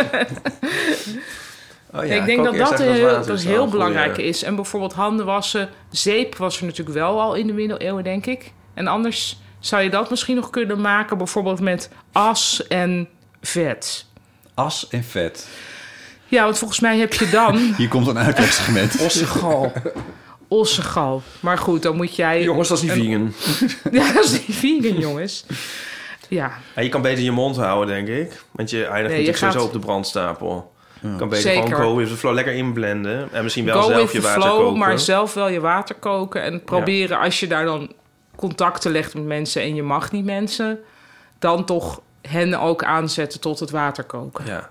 [1.95, 4.43] Oh, ja, ik denk dat dat, even heel, dat is heel belangrijk is.
[4.43, 5.69] En bijvoorbeeld handen wassen.
[5.89, 8.51] Zeep was er natuurlijk wel al in de middeleeuwen, denk ik.
[8.73, 11.17] En anders zou je dat misschien nog kunnen maken...
[11.17, 13.07] bijvoorbeeld met as en
[13.41, 14.05] vet.
[14.53, 15.47] As en vet.
[16.25, 18.99] Ja, want volgens mij heb je dan Hier komt een uitlegsegment.
[18.99, 19.71] Ossegal.
[20.57, 21.21] Ossegal.
[21.39, 22.43] Maar goed, dan moet jij...
[22.43, 23.91] Jongens, dat is niet Een- vegan.
[23.99, 25.45] Ja, dat is niet vegan, jongens.
[26.29, 28.43] Ja, Ja, je kan beter je mond houden, denk ik.
[28.51, 30.71] Want je eindigt Nee, je natuurlijk sowieso gaat- op de brandstapel.
[31.01, 31.63] Je kan beter Zeker.
[31.75, 33.29] gewoon go with the flow lekker inblenden.
[33.31, 34.77] En misschien wel go zelf with je the water flow, koken.
[34.79, 36.41] maar zelf wel je water koken.
[36.43, 37.91] En proberen, als je daar dan
[38.35, 39.61] contacten legt met mensen...
[39.61, 40.79] en je mag niet mensen...
[41.39, 44.45] dan toch hen ook aanzetten tot het water koken.
[44.45, 44.69] Ja,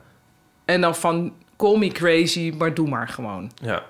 [0.64, 3.50] En dan van, call me crazy, maar doe maar gewoon.
[3.62, 3.82] ja.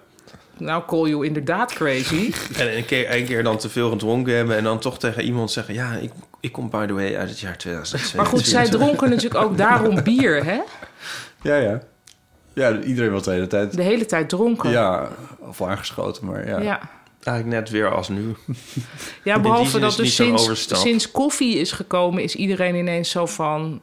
[0.57, 2.33] Nou, call you inderdaad crazy.
[2.59, 4.57] En een keer, een keer dan te veel gedronken hebben...
[4.57, 5.75] en dan toch tegen iemand zeggen...
[5.75, 8.17] ja, ik, ik kom by the way uit het jaar 2007.
[8.17, 10.61] maar goed, zij dronken natuurlijk ook daarom bier, hè?
[11.43, 11.81] Ja, ja.
[12.55, 13.77] Ja, iedereen was de hele tijd...
[13.77, 14.71] De hele tijd dronken.
[14.71, 16.61] Ja, of aangeschoten, maar ja.
[16.61, 16.81] ja.
[17.23, 18.35] Eigenlijk net weer als nu.
[19.25, 22.23] Ja, behalve dat dus sinds, sinds koffie is gekomen...
[22.23, 23.81] is iedereen ineens zo van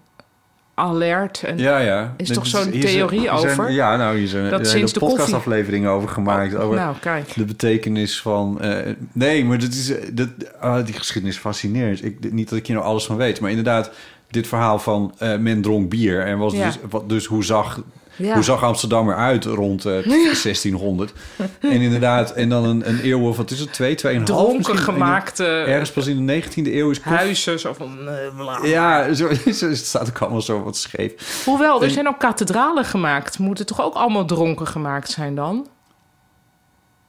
[0.79, 1.43] alert.
[1.43, 2.13] En Ja, ja.
[2.17, 3.71] Is toch zo'n hier zijn- theorie zijn- over?
[3.71, 6.55] ja, nou, hier zijn Dat sinds de podcastafleveringen over gemaakt.
[6.55, 7.33] over Nou, kijk.
[7.35, 8.61] de betekenis van...
[8.61, 12.03] eh, nee, maar dat is, eh, dat, ah, die geschiedenis fascineert.
[12.03, 13.91] Ik, niet dat ik hier nou alles van weet, maar inderdaad...
[14.31, 16.25] dit verhaal van eh, men dronk bier.
[16.25, 16.65] En was Ja.
[16.65, 17.81] dus, wat, dus hoe zag...
[18.19, 18.33] Ja.
[18.33, 19.93] Hoe zag Amsterdam eruit rond eh,
[20.43, 21.13] 1600?
[21.59, 23.73] En inderdaad, en dan een, een eeuw of wat is het?
[23.73, 24.77] Twee, tweeënhalf Dronken misschien?
[24.77, 27.59] gemaakte Ergens pas in de 19e eeuw is huizen.
[27.59, 28.69] Zo van, eh.
[28.69, 31.43] Ja, zo, zo, het staat ook allemaal zo wat scheef.
[31.45, 33.39] Hoewel, er zijn ook kathedralen gemaakt.
[33.39, 35.67] Moeten toch ook allemaal dronken gemaakt zijn dan?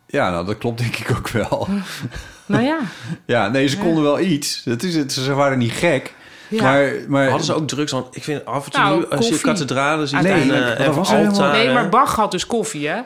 [0.06, 1.68] Ja, nou, dat klopt denk ik ook wel.
[2.46, 2.78] Nou ja.
[3.26, 4.62] Ja, nee, ze konden wel iets.
[4.64, 5.12] Dat is het.
[5.12, 6.14] Ze waren niet gek.
[6.50, 6.62] Ja.
[6.62, 7.92] Maar, maar Hadden ze ook drugs?
[7.92, 10.86] Want ik vind af en toe, Nou, als je kathedralen ziet Nee, en, dat eh,
[10.86, 11.52] en was helemaal-.
[11.52, 13.00] Nee, maar Bach had dus koffie, hè?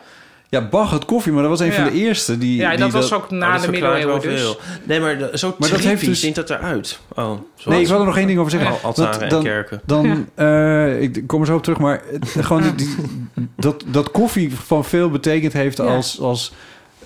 [0.49, 2.57] ja, Bach had koffie, maar dat was een van de eerste die.
[2.57, 4.41] Ja, die dat was ook Oh, na dat de middeleeuwen wel dus.
[4.41, 4.57] veel.
[4.85, 6.99] Nee, maar zo Maar maar dat heeft dus- ziet dat eruit.
[7.09, 8.71] Oh, zoals Nee, ik wil er nog één ding over zeggen.
[8.71, 9.81] al- altaren Dat- en dan, kerken.
[9.85, 12.03] dan eh, ik kom er zo op terug, maar
[12.41, 12.95] gewoon die,
[13.57, 15.85] dat, dat koffie van veel betekend heeft Ja.
[15.85, 16.53] als, als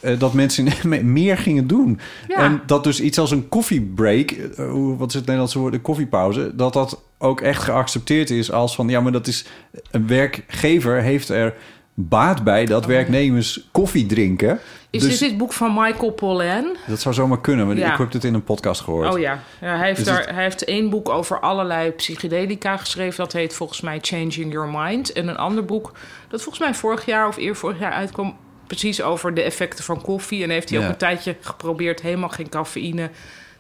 [0.01, 0.69] eh, dat mensen
[1.13, 2.01] meer gingen doen.
[2.29, 2.37] Ja.
[2.37, 5.83] En dat dus iets als een koffiebreak, eh, hoe- wat is het Nederlandse woord, een
[5.83, 8.89] koffiepauze, dat dat ook echt geaccepteerd is als van...
[8.89, 9.45] ja, maar dat is...
[9.91, 11.55] een werkgever heeft er
[11.95, 14.59] baat bij dat werknemers koffie drinken.
[14.91, 16.77] Is dus dit boek van Michael Pollan?
[16.87, 17.93] dat zou zomaar kunnen, maar Ja.
[17.93, 19.13] ik heb dit in een podcast gehoord.
[19.15, 22.77] Oh ja, ja hij, heeft Dus daar, het- hij heeft één boek over allerlei psychedelica
[22.77, 23.17] geschreven.
[23.17, 25.13] Dat heet volgens mij Changing Your Mind.
[25.13, 25.93] En een ander boek
[26.29, 28.37] dat volgens mij vorig jaar of eer vorig jaar uitkwam...
[28.69, 30.43] precies over de effecten van koffie.
[30.43, 30.85] En heeft hij Ja.
[30.85, 33.11] ook een tijdje geprobeerd helemaal geen cafeïne...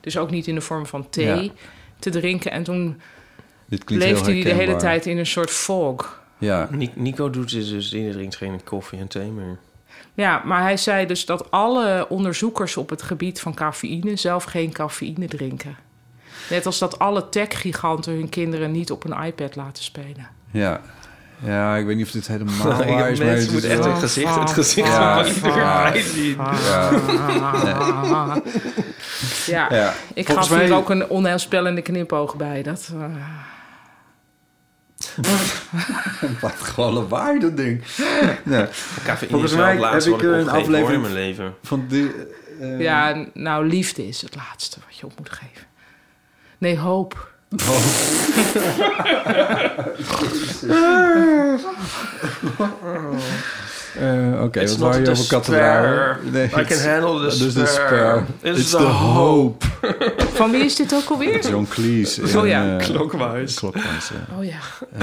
[0.00, 1.50] dus ook niet in de vorm van thee Ja.
[1.98, 2.50] te drinken.
[2.50, 3.00] En toen
[3.66, 6.20] Dit klinkt heel leefde hij de hele tijd in een soort fog.
[6.38, 9.58] Ja, Ni- Nico doet dus, die drinkt geen koffie en thee meer.
[10.14, 14.72] Ja, maar hij zei dus dat alle onderzoekers op het gebied van cafeïne zelf geen
[14.72, 15.76] cafeïne drinken.
[16.50, 20.28] Net als dat alle tech-giganten hun kinderen niet op een iPad laten spelen.
[20.50, 20.80] ja.
[21.40, 23.26] Ja, ik weet niet of dit helemaal waar is, maar...
[23.26, 25.92] Mensen het moeten is echt het gezicht, het gezicht Ja, van ja.
[26.14, 26.36] zien.
[29.46, 29.94] Ja.
[30.14, 32.62] Ik Volgens gaf hier ook een onheilspellende knipoog bij.
[32.62, 33.04] Dat, eh,
[36.40, 37.82] Wat gewoon lawaai, dat ding.
[39.28, 41.54] Volgens mij laatste heb ik een aflevering- mijn leven.
[41.62, 42.12] Van die...
[42.60, 45.66] eh, ja, nou, liefde is het laatste wat je op moet geven.
[46.58, 47.36] Nee, hoop.
[53.98, 56.16] Eh, Oké, It's wat waren je over kathedraal?
[56.32, 58.22] Nee, I can handle the Dus de spare.
[58.42, 59.66] It's It's the the hope.
[60.34, 61.48] Van wie is dit ook alweer?
[61.48, 62.38] John Cleese.
[62.38, 63.54] Oh ja, Klokwijs.
[63.54, 64.36] Klokwijs, ja.
[64.38, 64.58] Oh ja,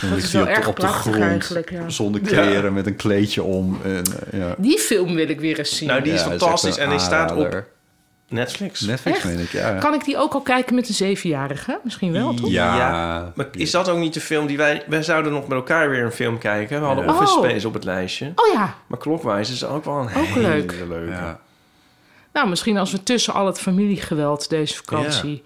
[0.00, 1.70] Dan dat is wel op, erg op de prachtig grond, eigenlijk.
[1.70, 1.88] Ja.
[1.88, 3.78] zonder kleren, met een kleedje om.
[3.84, 4.54] En, eh, ja.
[4.58, 5.88] Die film wil ik weer eens zien.
[5.88, 7.64] Nou, die is Ja, fantastisch een en die staat op.
[8.34, 8.80] Netflix.
[8.80, 9.26] Netflix, Echt?
[9.26, 9.72] meen ik, ja.
[9.78, 11.78] Kan ik die ook al kijken met een zevenjarige?
[11.82, 12.48] Misschien wel, toch?
[12.50, 12.76] Ja.
[12.76, 14.82] Ja, Maar is dat ook niet de film die wij...
[14.86, 16.80] Wij zouden nog met elkaar weer een film kijken.
[16.80, 17.12] We hadden Ja.
[17.12, 17.44] Office Oh.
[17.44, 18.32] Space op het lijstje.
[18.34, 20.74] Oh ja, Maar Klokwijs is ook wel een Ook hele leuk.
[20.88, 21.10] leuke.
[21.10, 21.40] Ja.
[22.32, 25.42] nou misschien als we tussen al het familiegeweld deze vakantie...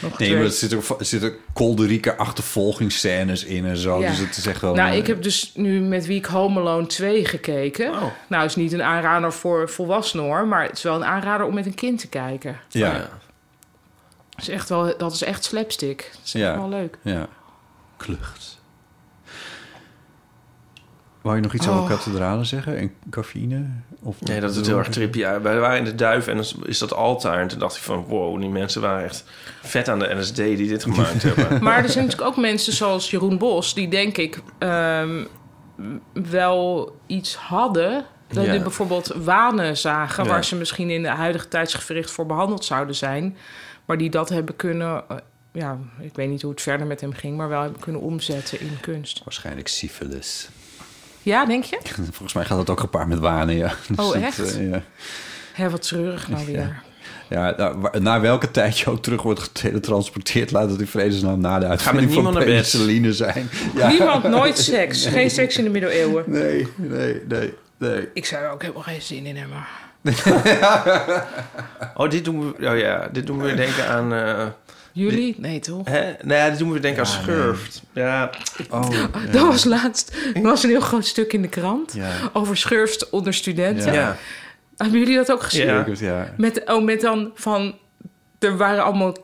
[0.00, 4.00] Nog Nee, twee- maar er zitten, zitten kolderieke achtervolgingsscènes in en zo.
[4.00, 4.08] Ja.
[4.08, 4.74] Dus het is echt wel...
[4.74, 7.90] Nou, ik heb dus nu met wie ik Home Alone 2 gekeken.
[7.92, 8.02] Oh.
[8.28, 11.54] Nou, is niet een aanrader voor volwassenen hoor, maar het is wel een aanrader om
[11.54, 12.60] met een kind te kijken.
[12.68, 12.98] Ja, Oh, ja.
[13.00, 13.08] ja.
[14.30, 16.08] Dat is echt, wel, dat is echt slapstick.
[16.12, 16.56] Dat is echt Ja.
[16.56, 16.98] wel leuk.
[17.96, 18.60] Klucht.
[21.22, 21.76] Wou je nog iets Oh.
[21.76, 22.76] over kathedralen zeggen?
[22.76, 23.66] En cafeïne?
[24.02, 25.18] Of Nee, dat is heel erg trippy.
[25.18, 27.40] Ja, wij waren in de duif en dan is dat altaar.
[27.40, 29.24] En toen dacht ik van, wow, die mensen waren echt
[29.62, 31.62] vet aan de LSD die dit gemaakt hebben.
[31.62, 35.24] Maar er zijn natuurlijk ook mensen zoals Jeroen Bos, die denk ik ehm,
[36.12, 38.04] wel iets hadden.
[38.28, 38.52] Dat Ja.
[38.52, 40.30] die bijvoorbeeld wanen zagen, Ja.
[40.30, 43.36] waar ze misschien in de huidige tijdsgevricht voor behandeld zouden zijn.
[43.84, 45.16] Maar die dat hebben kunnen, eh,
[45.52, 48.60] ja, ik weet niet hoe het verder met hem ging, maar wel hebben kunnen omzetten
[48.60, 49.20] in kunst.
[49.24, 50.48] Waarschijnlijk syphilis.
[51.28, 51.78] Ja, denk je?
[52.10, 53.72] Volgens mij gaat het ook gepaard met wanen, ja.
[53.88, 54.56] Dus Oh, het, echt?
[54.56, 54.82] eh, ja.
[55.52, 56.82] Hé, wat treurig nou weer.
[57.28, 60.50] Ja, nou, wa- naar welke tijd je ook terug wordt geteletransporteerd...
[60.50, 63.48] laat het in vredesnaam na de uitvinding van penicilline zijn.
[63.74, 63.88] Ja.
[63.88, 65.06] Niemand, nooit seks.
[65.06, 66.24] Geen seks in de middeleeuwen.
[66.26, 68.08] Nee, nee, nee, nee.
[68.14, 69.64] Ik zou er ook helemaal geen zin in hebben.
[71.94, 74.12] Oh, dit doen we, oh ja, dit doen we denken aan...
[74.14, 74.46] eh,
[74.98, 75.34] Jullie?
[75.38, 75.88] Nee, toch?
[75.88, 76.12] hè?
[76.22, 77.82] Nee, ja, dit doen we weer denken aan Schurft.
[77.92, 78.30] Ja,
[78.70, 78.90] Oh,
[79.30, 80.16] Dat was laatst.
[80.34, 82.10] Er was een heel groot stuk in de krant ja.
[82.32, 83.92] over schurft onder studenten.
[83.92, 84.16] ja.
[84.76, 85.66] Hebben jullie dat ook gezien?
[85.66, 85.84] Ja.
[85.86, 85.94] Ja.
[85.98, 86.34] ja.
[86.36, 87.74] Met, oh, met dan van...
[88.38, 89.16] Er waren allemaal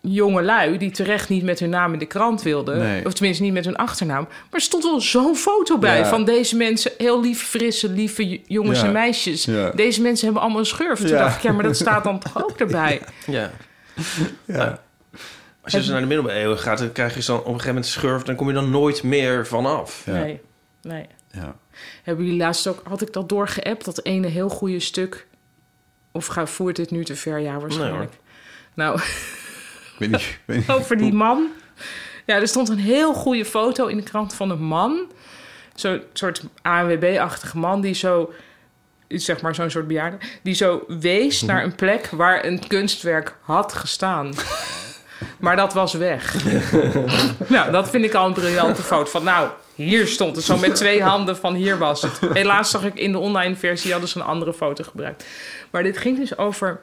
[0.00, 2.78] jonge lui die terecht niet met hun naam in de krant wilden.
[2.78, 3.06] Nee.
[3.06, 4.22] Of tenminste niet met hun achternaam.
[4.24, 6.08] Maar er stond wel zo'n foto bij Ja.
[6.08, 6.90] van deze mensen.
[6.98, 8.86] Heel lief, frisse, lieve jongens Ja.
[8.86, 9.44] en meisjes.
[9.44, 9.70] Ja.
[9.70, 11.00] Deze mensen hebben allemaal een schurft.
[11.06, 13.00] Toen dacht ik, ja, maar dat staat dan toch ook erbij?
[13.26, 13.50] ja.
[14.44, 14.80] Ja.
[15.74, 17.86] Als je dus naar de middeleeuwen gaat, dan krijg je zo op een gegeven moment
[17.86, 18.26] schurft...
[18.26, 20.02] dan kom je dan nooit meer vanaf.
[20.06, 20.12] Ja.
[20.12, 20.40] Nee,
[20.82, 21.06] nee.
[21.32, 21.56] Ja.
[22.02, 22.80] Hebben jullie laatst ook...
[22.84, 25.26] Had ik dat doorgeappt, dat ene heel goede stuk...
[26.12, 27.38] Of ga, voert dit nu te ver?
[27.38, 28.12] Ja, waarschijnlijk.
[28.74, 30.70] nou, Ik weet niet, ik weet niet.
[30.70, 31.46] over die man.
[32.26, 35.12] Ja, er stond een heel goede foto in de krant van een man.
[35.74, 38.32] Zo'n soort ANWB-achtige man die zo...
[39.08, 40.16] Zeg maar zo'n soort bejaarde.
[40.42, 44.32] Die zo wees naar een plek waar een kunstwerk had gestaan.
[45.38, 46.44] Maar dat was weg.
[47.46, 49.10] nou, dat vind ik al een briljante foto.
[49.10, 52.20] Van nou, hier stond het zo met twee handen van hier was het.
[52.32, 55.24] Helaas zag ik in de online versie hadden ze een andere foto gebruikt.
[55.70, 56.80] Maar dit ging dus over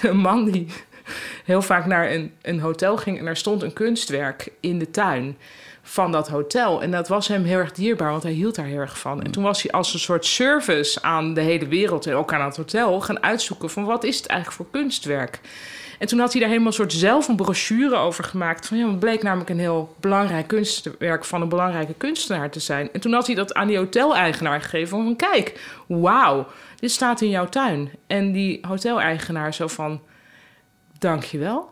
[0.00, 0.66] een man die
[1.44, 5.36] heel vaak naar een, een hotel ging en daar stond een kunstwerk in de tuin
[5.82, 6.82] van dat hotel.
[6.82, 9.22] En dat was hem heel erg dierbaar, want hij hield daar heel erg van.
[9.22, 12.44] En toen was hij als een soort service aan de hele wereld en ook aan
[12.44, 15.40] het hotel gaan uitzoeken van wat is het eigenlijk voor kunstwerk.
[16.00, 18.66] En toen had hij daar helemaal een soort zelf een brochure over gemaakt.
[18.66, 22.92] Van ja, het bleek namelijk een heel belangrijk kunstwerk van een belangrijke kunstenaar te zijn.
[22.92, 24.88] En toen had hij dat aan die hoteleigenaar gegeven.
[25.04, 26.46] Van kijk, wauw,
[26.76, 27.90] dit staat in jouw tuin.
[28.06, 30.00] En die hoteleigenaar zo van,
[30.98, 31.70] dankjewel.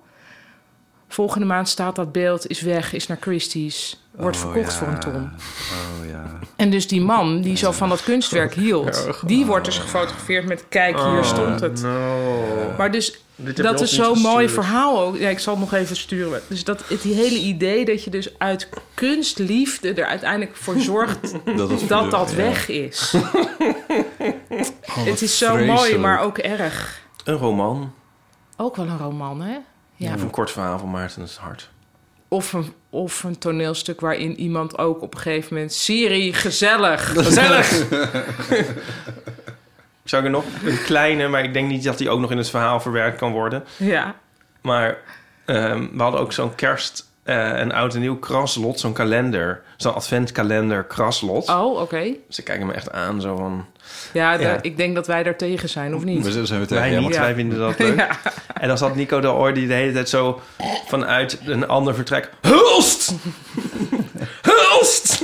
[1.09, 4.03] Volgende maand staat dat beeld, is weg, is naar Christie's.
[4.11, 4.79] Wordt Oh, verkocht ja.
[4.79, 5.15] voor een ton.
[5.15, 6.39] Oh ja.
[6.57, 9.09] En dus die man die zo van dat kunstwerk hield...
[9.27, 10.65] die wordt dus gefotografeerd met...
[10.69, 11.83] kijk, hier stond het.
[11.83, 12.75] No.
[12.79, 15.17] Maar dus dat is zo'n mooi verhaal ook.
[15.17, 16.41] Ja, ik zal het nog even sturen.
[16.49, 21.35] Dus dat het die hele idee dat je dus uit kunstliefde er uiteindelijk voor zorgt
[21.89, 23.15] Dat dat weg is.
[24.89, 27.01] Oh, het is zo mooi, maar ook erg.
[27.25, 27.93] Een roman.
[28.57, 29.57] Ook wel een roman, hè?
[29.99, 30.14] Ja.
[30.14, 31.70] Of een kort verhaal van Maarten Hart.
[32.28, 35.72] Of, een, of een toneelstuk waarin iemand ook op een gegeven moment...
[35.72, 37.12] Siri, gezellig.
[37.12, 37.68] Gezellig!
[40.05, 42.36] Zou ik er nog een kleine, maar ik denk niet dat die ook nog in
[42.36, 43.64] het verhaal verwerkt kan worden.
[43.76, 44.14] Ja.
[44.61, 44.99] Maar
[45.44, 49.62] ehm, we hadden ook zo'n kerst- eh en oud en nieuw kraslot, zo'n kalender.
[49.76, 51.49] Zo'n adventkalender kraslot.
[51.49, 52.05] Oh, oké.
[52.29, 53.66] Ze kijken me echt aan, zo van...
[54.12, 56.24] Ja, ik denk dat wij daar tegen zijn, of niet?
[56.24, 57.97] We zijn we tegen Wij ja, niet, maar- wij vinden dat leuk.
[57.97, 58.09] Ja.
[58.61, 60.41] En dan zat Nico de Oor die de hele tijd zo
[60.87, 62.31] vanuit een ander vertrek...
[62.41, 63.12] Hulst!
[64.51, 65.22] Hulst!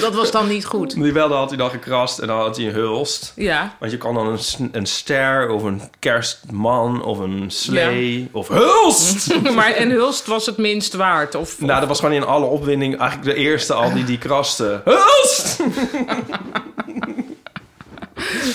[0.00, 0.94] Want dat was dan niet goed.
[1.02, 3.32] Die belde had hij dan gekrast en dan had hij een hulst.
[3.36, 3.76] Ja.
[3.80, 9.40] Want je kan dan een, een ster of een kerstman of een slee of hulst.
[9.56, 11.34] maar en Hulst was het minst waard?
[11.34, 14.80] Of, nou, dat was gewoon in alle opwinding eigenlijk de eerste al die die kraste.
[14.84, 15.56] Hulst!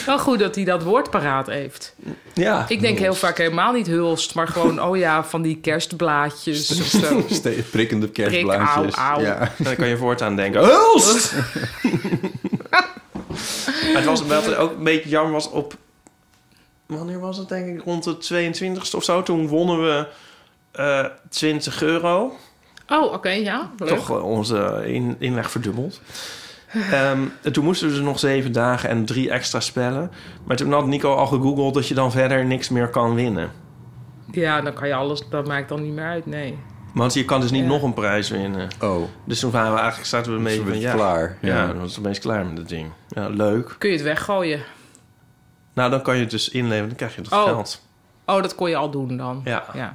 [0.06, 1.96] Wel goed dat hij dat woord paraat heeft.
[2.34, 2.66] Ja.
[2.68, 6.86] Ik denk heel vaak helemaal niet Hulst, maar gewoon, oh ja, van die kerstblaadjes of
[6.86, 7.26] zo.
[7.72, 8.96] Prikkende kerstblaadjes.
[8.96, 9.22] au, au.
[9.22, 9.40] Ja.
[9.40, 11.34] En dan kan je voortaan denken, hulst!
[13.82, 15.78] Maar het was wat ook een beetje jammer was op...
[16.86, 17.84] Wanneer was het denk ik?
[17.84, 19.24] Rond de 22e of zo.
[19.24, 20.08] Toen wonnen we
[20.72, 22.38] eh 20 euro.
[22.88, 23.72] Oh, oké, ja.
[23.78, 23.90] Leuk.
[23.90, 26.02] Toch onze in, inleg verdubbeld.
[26.92, 30.12] Ehm, en toen moesten we dus nog zeven dagen en drie extra spellen.
[30.46, 33.52] Maar toen had Nico al gegoogeld dat je dan verder niks meer kan winnen.
[34.32, 36.58] Ja, dan kan je alles, dat maakt dan niet meer uit, nee.
[36.94, 37.68] Want je kan dus niet Ja.
[37.68, 38.68] nog een prijs winnen.
[38.82, 40.94] Oh, Dus toen waren we eigenlijk, zaten we een beetje een van ja.
[40.94, 41.38] klaar.
[41.42, 41.68] Ja, Ja.
[41.68, 42.92] dan was het opeens klaar met het ding.
[43.10, 43.76] Ja, leuk.
[43.78, 44.60] Kun je het weggooien?
[45.74, 47.44] Nou, dan kan je het dus inleveren, dan krijg je het Oh.
[47.44, 47.82] geld.
[48.26, 49.42] Oh, dat kon je al doen dan.
[49.44, 49.64] Ja.
[49.74, 49.94] Ja.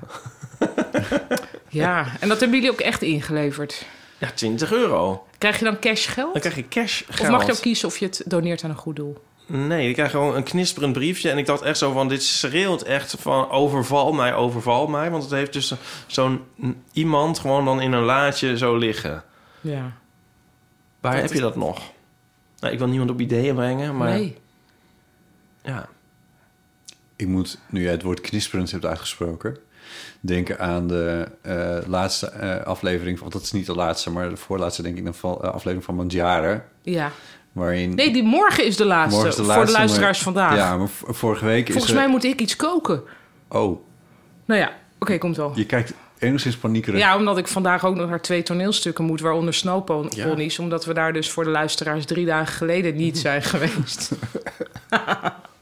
[1.68, 3.86] ja, en dat hebben jullie ook echt ingeleverd.
[4.24, 5.26] Ja, 20 euro.
[5.38, 6.32] Krijg je dan cash geld?
[6.32, 7.20] Dan krijg je cash geld.
[7.20, 9.22] Of mag je ook kiezen of je het doneert aan een goed doel?
[9.46, 11.30] Nee, ik krijg gewoon een knisperend briefje.
[11.30, 15.10] En ik dacht echt zo van, dit schreeuwt echt van overval mij, overval mij.
[15.10, 15.72] Want het heeft dus
[16.06, 16.40] zo'n
[16.92, 19.24] iemand gewoon dan in een laadje zo liggen.
[19.60, 19.92] Ja.
[21.00, 21.80] Waar Dat heb is- je dat nog?
[22.58, 24.36] Nou, ik wil niemand op ideeën brengen, maar Nee.
[25.62, 25.88] ja.
[27.16, 29.56] Ik moet, nu jij het woord knisperend hebt uitgesproken...
[30.26, 33.20] denken aan de eh, laatste eh, aflevering...
[33.20, 35.04] want dat is niet de laatste, maar de voorlaatste denk ik...
[35.04, 36.64] de eh, aflevering van Mandjaren...
[36.82, 37.10] Ja.
[37.52, 37.94] waarin...
[37.94, 39.28] Nee, die morgen is de laatste.
[39.28, 40.56] Is de voor de luisteraars maar- vandaag.
[40.56, 41.96] Ja, maar vorige week Volgens is er...
[41.96, 43.02] mij moet ik iets koken.
[43.48, 43.80] Oh,
[44.44, 45.52] Nou ja, oké, komt wel.
[45.54, 47.00] je kijkt enigszins paniekerig.
[47.00, 50.58] Ja, omdat ik vandaag ook nog naar twee toneelstukken moet, waaronder Snowponies.
[50.58, 54.10] Omdat we daar dus voor de luisteraars drie dagen geleden niet zijn geweest.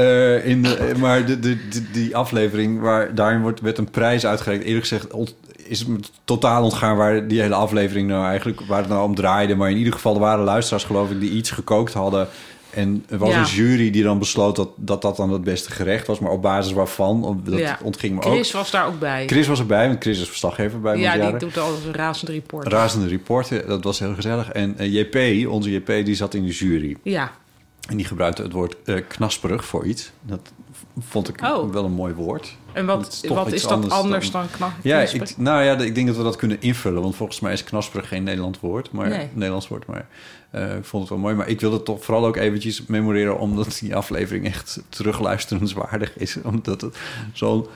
[0.00, 1.56] Eh, in de, eh, maar de, de,
[1.92, 4.64] die aflevering, waar daarin wordt, werd een prijs uitgereikt.
[4.64, 5.34] Eerlijk gezegd ont-
[5.64, 9.14] is het me totaal ontgaan waar die hele aflevering nou eigenlijk waar het nou om
[9.14, 9.54] draaide.
[9.54, 12.28] Maar in ieder geval, er waren luisteraars geloof ik die iets gekookt hadden.
[12.70, 13.38] En er was Ja.
[13.38, 16.18] een jury die dan besloot dat, dat dat dan het beste gerecht was.
[16.18, 17.78] Maar op basis waarvan, dat Ja.
[17.82, 18.32] ontging me ook.
[18.32, 19.26] Chris was daar ook bij.
[19.26, 22.66] Chris was erbij, want Chris is verslaggever bij ja, die doet al een razend report.
[22.66, 24.50] Razende reporter, dat was heel gezellig.
[24.52, 26.96] En eh, JP, onze JP, die zat in de jury.
[27.02, 27.30] Ja,
[27.88, 30.10] En die gebruikte het woord eh, knasperig voor iets.
[30.22, 30.40] Dat
[30.98, 31.72] vond ik Oh.
[31.72, 32.56] wel een mooi woord.
[32.72, 34.70] en wat, is wat is dat anders anders, dan- dan, knap?
[34.82, 37.02] Ja, ik, nou ja, ik denk dat we dat kunnen invullen.
[37.02, 38.92] Want volgens mij is knasperig geen Nederlands woord.
[38.92, 39.28] Maar, Nee.
[39.32, 39.86] Nederlands woord.
[39.86, 40.06] Maar
[40.50, 41.34] eh, ik vond het wel mooi.
[41.34, 43.38] Maar ik wilde het toch vooral ook eventjes memoreren...
[43.38, 46.36] omdat die aflevering echt terugluisterenswaardig is.
[46.42, 46.96] Omdat het
[47.32, 47.66] zo'n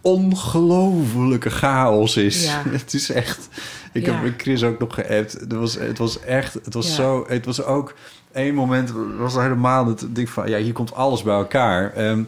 [0.00, 2.44] ongelofelijke chaos is.
[2.44, 2.62] Ja.
[2.70, 3.48] Het is echt...
[3.92, 4.12] Ik Ja.
[4.12, 5.32] heb met Chris ook nog geappt.
[5.32, 6.54] Het was, het was echt...
[6.54, 6.94] Het was Ja.
[6.94, 7.24] zo...
[7.28, 7.94] Het was ook...
[8.34, 10.48] één moment was er helemaal het ding van...
[10.48, 11.92] Ja, hier komt alles bij elkaar.
[11.92, 12.22] Ehm,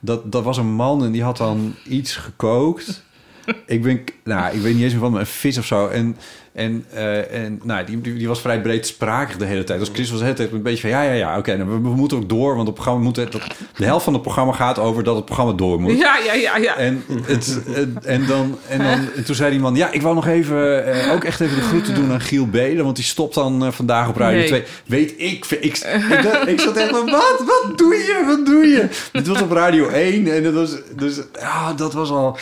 [0.00, 3.02] dat, dat was een man en die had dan iets gekookt.
[3.66, 4.04] ik ben...
[4.24, 5.88] Nou, ik weet niet eens meer van een vis of zo.
[5.88, 6.16] En,
[6.52, 9.78] en, eh, en nou, die, die, die was vrij breedsprakig de hele tijd.
[9.78, 10.90] Dus Chris was de hele tijd een beetje van...
[10.90, 12.54] Ja, ja, ja, oké, nou, we, we moeten ook door.
[12.54, 13.14] Want het programma moet...
[13.14, 13.32] Dat,
[13.76, 15.98] de helft van het programma gaat over dat het programma door moet.
[15.98, 16.76] Ja, ja, ja, ja.
[16.76, 18.86] En, het, het- en, dan, en, dan,
[19.16, 19.74] en toen zei die man...
[19.74, 20.86] Ja, ik wou nog even...
[21.06, 22.84] eh, ook echt even de groeten doen aan Giel Beden.
[22.84, 24.46] Want die stopt dan eh, vandaag op Radio Nee.
[24.48, 24.62] 2.
[24.86, 25.20] Weet ik...
[25.22, 27.06] Ik, ik, ik, ik zat echt van...
[27.10, 27.42] Wat?
[27.46, 28.24] Wat doe je?
[28.26, 28.88] Wat doe je?
[29.12, 30.32] Dit was op Radio 1.
[30.34, 30.70] En dat was...
[30.96, 32.38] Dus ja, dat was al...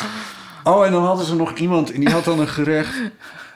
[0.65, 1.93] Oh, en dan hadden ze nog iemand...
[1.93, 2.91] En die had dan een gerecht...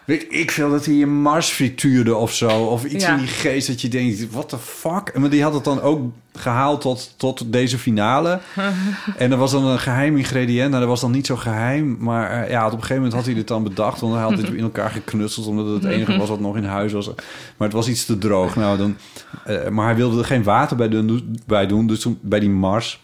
[0.05, 2.49] Weet ik veel dat hij een Mars frituurde of zo.
[2.49, 3.13] Of iets Ja.
[3.13, 5.09] in die geest dat je denkt, what the fuck?
[5.09, 8.41] En maar die had het dan ook gehaald tot, tot deze finale.
[9.19, 10.69] en er was dan een geheim ingrediënt.
[10.69, 11.97] Nou, dat was dan niet zo geheim.
[12.01, 14.01] Maar eh, ja, op een gegeven moment had hij dit dan bedacht.
[14.01, 15.47] Want hij had dit in elkaar geknutseld.
[15.47, 17.07] Omdat het het enige was wat nog in huis was.
[17.57, 18.57] Maar het was iets te droog.
[18.57, 18.97] Nou, dan,
[19.45, 21.39] eh, maar hij wilde er geen water bij doen.
[21.47, 23.03] Bij doen dus toen, bij die Mars.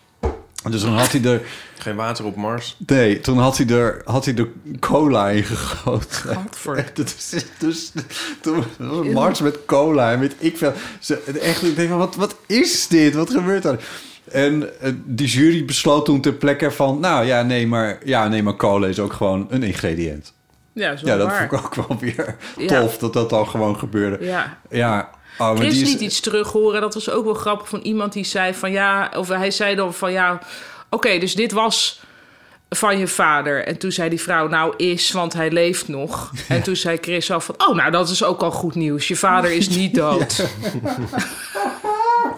[0.68, 1.42] Dus dan had hij er...
[1.78, 2.76] Geen water op Mars.
[2.86, 4.48] Nee, toen had hij er, had hij er
[4.80, 6.10] cola in gegoten.
[6.10, 6.86] Gadver.
[6.94, 7.92] Dat is dus,
[8.40, 10.72] toen was een Mars met cola en weet ik veel.
[10.98, 13.14] Ze, echt, ik denk van, wat, wat is dit?
[13.14, 13.84] Wat gebeurt er?
[14.24, 17.00] En eh, die jury besloot toen ter plekke van...
[17.00, 20.32] nou ja nee, maar, ja, nee, maar cola is ook gewoon een ingrediënt.
[20.72, 22.36] Ja, dat Ja, dat vond ik ook wel weer
[22.66, 24.24] tof dat dat dan gewoon gebeurde.
[24.24, 24.58] Ja.
[24.70, 26.80] Ja, oh, Chris die is, liet iets terug horen.
[26.80, 29.10] Dat was ook wel grappig van iemand die zei van ja...
[29.16, 30.38] Of hij zei dan van ja...
[30.90, 32.02] Oké, dus dit was
[32.68, 33.64] van je vader.
[33.64, 36.32] En toen zei die vrouw nou is, want hij leeft nog.
[36.48, 37.54] En toen zei Chris al van...
[37.58, 39.08] Oh, nou dat is ook al goed nieuws.
[39.08, 40.44] Je vader is niet dood.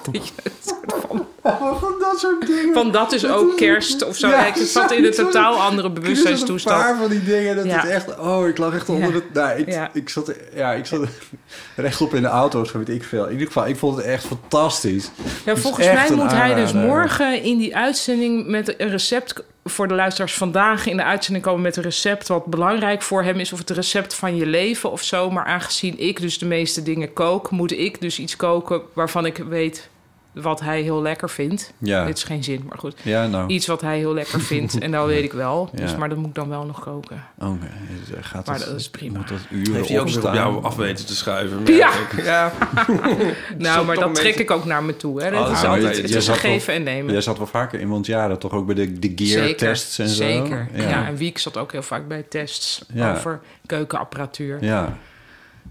[1.81, 2.74] van- dat soort dingen.
[2.74, 4.28] Van dat is ook kerst of zo.
[4.28, 6.82] Ja, het zat in een totaal andere Een bewustzijnstoestand.
[6.82, 7.56] paar van die dingen.
[7.56, 7.81] Dat Ja.
[7.81, 8.19] het echt...
[8.19, 9.14] Oh, ik lag echt onder Ja.
[9.14, 9.32] het...
[9.35, 11.01] Nou, ik, ik zat, ja, ik zat
[11.77, 13.24] rechtop in de auto, zo weet ik veel.
[13.24, 15.10] In ieder geval, ik vond het echt fantastisch.
[15.44, 19.89] Ja, volgens mij een moet hij dus morgen in die uitzending met een recept voor
[19.89, 23.52] de luisteraars vandaag in de uitzending komen met een recept wat belangrijk voor hem is
[23.52, 25.31] of het recept van je leven of zo.
[25.31, 29.36] Maar aangezien ik dus de meeste dingen kook, moet ik dus iets koken waarvan ik
[29.48, 29.89] weet
[30.32, 31.72] wat hij heel lekker vindt.
[31.78, 32.04] Ja.
[32.04, 32.94] Dit is geen zin, maar goed.
[33.02, 33.48] Ja, nou.
[33.48, 35.70] Iets wat hij heel lekker vindt en dat weet ik wel.
[35.72, 35.96] Dus, Ja.
[35.96, 37.24] maar dat moet ik dan wel nog koken.
[37.38, 37.59] Oké,
[38.06, 39.18] dus, eh, gaat Maar dat is prima.
[39.18, 41.66] Moet dat uren Heeft hij ook weer op jou af weten te schuiven?
[41.66, 41.90] Ja.
[42.16, 42.52] ja.
[43.59, 45.22] Nou, maar dat trek ik ook naar me toe.
[45.22, 45.30] Hè.
[45.30, 47.12] Dat Oh, is nou, altijd, je- het is een zat wel- geven en nemen.
[47.12, 50.14] Jij zat wel vaker in Mondjaren, toch ook bij de, de gear-tests en zo?
[50.22, 50.68] Zeker.
[50.74, 50.88] Ja.
[50.88, 51.06] Ja.
[51.06, 53.14] en Wiek zat ook heel vaak bij tests Ja.
[53.16, 54.64] over keukenapparatuur.
[54.64, 54.96] Ja.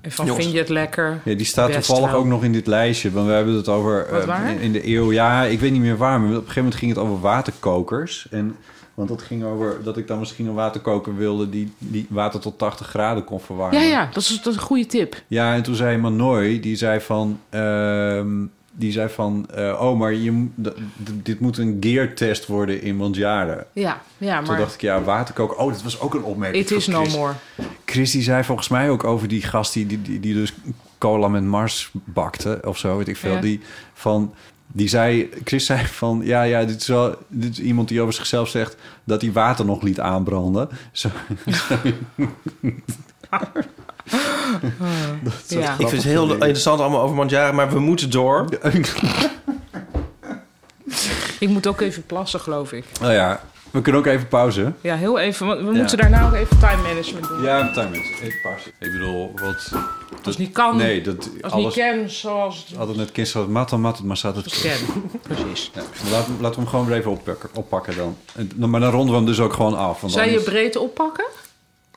[0.02, 0.44] En van Jongens.
[0.44, 1.20] vind je het lekker?
[1.24, 2.20] ja, die staat Best toevallig wel.
[2.20, 3.12] ook nog in dit lijstje.
[3.12, 4.06] Want we hebben het over...
[4.06, 6.20] Eh, in- in de eeuw, ja, ik weet niet meer waar.
[6.20, 8.28] Maar op een gegeven moment ging het over waterkokers.
[8.32, 8.56] En,
[8.94, 11.50] want dat ging over dat ik dan misschien een waterkoker wilde...
[11.50, 13.82] die, die water tot 80 graden kon verwarmen.
[13.82, 15.22] Ja, ja, dat is, dat is een goede tip.
[15.28, 17.40] Ja, en toen zei Manoy, die zei van...
[17.50, 20.48] ehm, die zei van, eh, oh, maar je,
[21.04, 23.66] dit moet een gear-test worden in Mondjaren.
[23.74, 25.58] Ja, ja Toen maar dacht ik, ja, waterkoken.
[25.58, 26.64] Oh, dat was ook een opmerking.
[26.64, 27.34] it is no more.
[27.86, 30.54] Chris die zei volgens mij ook over die gast die, die, die, die dus
[30.98, 33.34] cola met Mars bakte of zo, weet ik veel.
[33.34, 33.42] Ja.
[33.42, 33.62] Die
[33.94, 34.34] van.
[34.74, 38.14] Die zei, Chris zei van, ja, ja, dit is wel, dit is iemand die over
[38.14, 40.70] zichzelf zegt dat hij water nog liet aanbranden.
[40.92, 41.10] Zo,
[45.48, 45.72] Ja.
[45.78, 48.46] Ik vind het heel interessant allemaal over Mandjaren, maar we moeten door.
[51.40, 52.86] Ik moet ook even plassen, geloof ik.
[53.02, 54.72] nou ja, we kunnen ook even pauze.
[54.82, 55.46] Ja, heel even.
[55.48, 55.72] Want we Ja.
[55.72, 57.42] moeten daarna ook even time management doen.
[57.42, 58.68] Ja, time is even pauze.
[58.80, 59.72] Ik bedoel, wat...
[60.24, 61.76] Als het niet kan, Nee, dat als het alles...
[61.76, 64.62] niet ken, zoals het Altijd net kind het mat, dan mat het, maar staat het...
[64.62, 64.78] ken.
[65.22, 65.72] Precies.
[65.74, 65.82] Ja,
[66.12, 68.18] laten, we- laten we hem gewoon weer even oppakken, oppakken dan.
[68.36, 70.04] En- Maar dan ronden we hem dus ook gewoon af.
[70.06, 71.26] Zou je breed oppakken?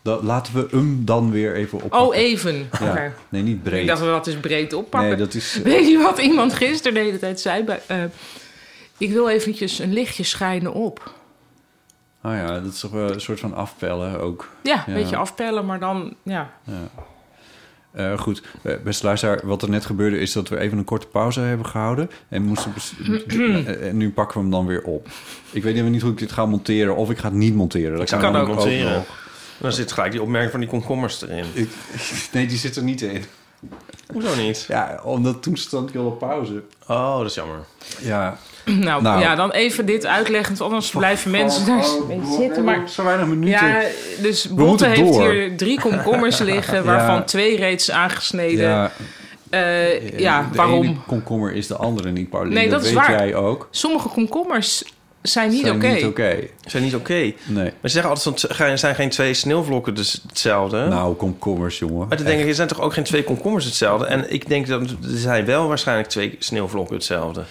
[0.04, 2.08] Dan laten we hem dan weer even oppakken.
[2.08, 2.68] Oh, even.
[2.80, 2.90] Ja.
[2.90, 3.12] Oké.
[3.28, 3.86] Nee, niet Ik breed.
[3.86, 5.08] dacht, wat is breed oppakken?
[5.08, 5.60] nee, dat is...
[5.64, 7.62] Weet je wat iemand gisteren de hele tijd zei?
[7.64, 8.02] Bij, eh,
[8.98, 11.12] ik wil eventjes een lichtje schijnen op.
[12.22, 14.48] Oh ja, dat is toch wel een soort van afpellen ook.
[14.62, 14.98] Ja, een Ja.
[15.00, 16.14] beetje afpellen, maar dan...
[16.22, 16.50] Ja.
[17.92, 21.06] Eh, goed, Eh, beste luisteraar, wat er net gebeurde is dat we even een korte
[21.06, 22.10] pauze hebben gehouden.
[22.28, 22.72] En, moesten
[23.66, 25.08] eh, en nu pakken we hem dan weer op.
[25.50, 27.98] Ik weet even niet hoe ik dit ga monteren of ik ga het niet monteren.
[27.98, 28.92] Dat Ik kan ook monteren.
[28.92, 29.22] nog.
[29.58, 31.44] Dan zit gelijk die opmerking van die komkommers erin.
[31.52, 31.68] Ik,
[32.32, 33.24] nee, die zit er niet in.
[34.12, 34.64] Hoezo niet?
[34.68, 36.62] Ja, omdat toen stond ik al op pauze.
[36.88, 37.58] Oh, dat is jammer.
[38.00, 38.38] Ja.
[38.64, 39.20] Nou, Nou.
[39.20, 42.64] ja, dan even dit uitleggen, want anders blijven mensen daar mee zitten.
[42.64, 43.66] Maar Zo weinig minuten.
[43.68, 43.82] ja,
[44.22, 45.30] dus Botte moeten heeft door.
[45.32, 48.68] hier drie komkommers liggen, waarvan twee reeds aangesneden.
[48.68, 48.90] ja,
[49.50, 50.84] Eh, ja, de waarom?
[50.84, 52.54] ene komkommer is de andere niet, Pauline.
[52.54, 53.10] Nee, dat is weet waar.
[53.10, 53.68] jij ook.
[53.70, 54.84] Sommige komkommers
[55.32, 55.86] zijn niet Zijn oké.
[55.88, 56.36] niet oké.
[56.64, 57.12] Ze zijn niet oké.
[57.12, 57.34] Nee.
[57.46, 60.86] Maar ze zeggen altijd, van, er zijn geen twee sneeuwvlokken dus hetzelfde.
[60.86, 62.08] Nou, komkommers, jongen.
[62.08, 64.06] maar dan denk ik, er zijn toch ook geen twee komkommers hetzelfde?
[64.06, 67.44] En ik denk dat er zijn wel waarschijnlijk twee sneeuwvlokken hetzelfde.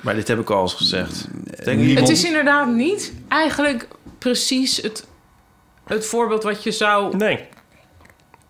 [0.00, 1.28] Maar dit heb ik al eens gezegd.
[1.64, 3.88] Denk Niemand- Het is inderdaad niet eigenlijk
[4.18, 5.06] precies het,
[5.86, 7.16] het voorbeeld wat je zou...
[7.16, 7.44] Nee.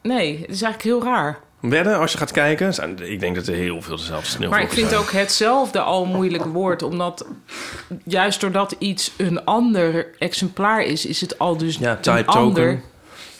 [0.02, 1.38] Nee, het is eigenlijk heel raar.
[1.60, 4.68] Wedden, als je gaat kijken, zijn, ik denk dat er heel veel dezelfde Maar sneeuwvlokken
[4.68, 5.00] ik vind zijn.
[5.00, 6.82] ook hetzelfde al een moeilijk woord.
[6.82, 7.26] Omdat
[8.04, 11.06] juist doordat iets een ander exemplaar is...
[11.06, 12.64] is het al dus Ja, een type ander...
[12.64, 12.82] token.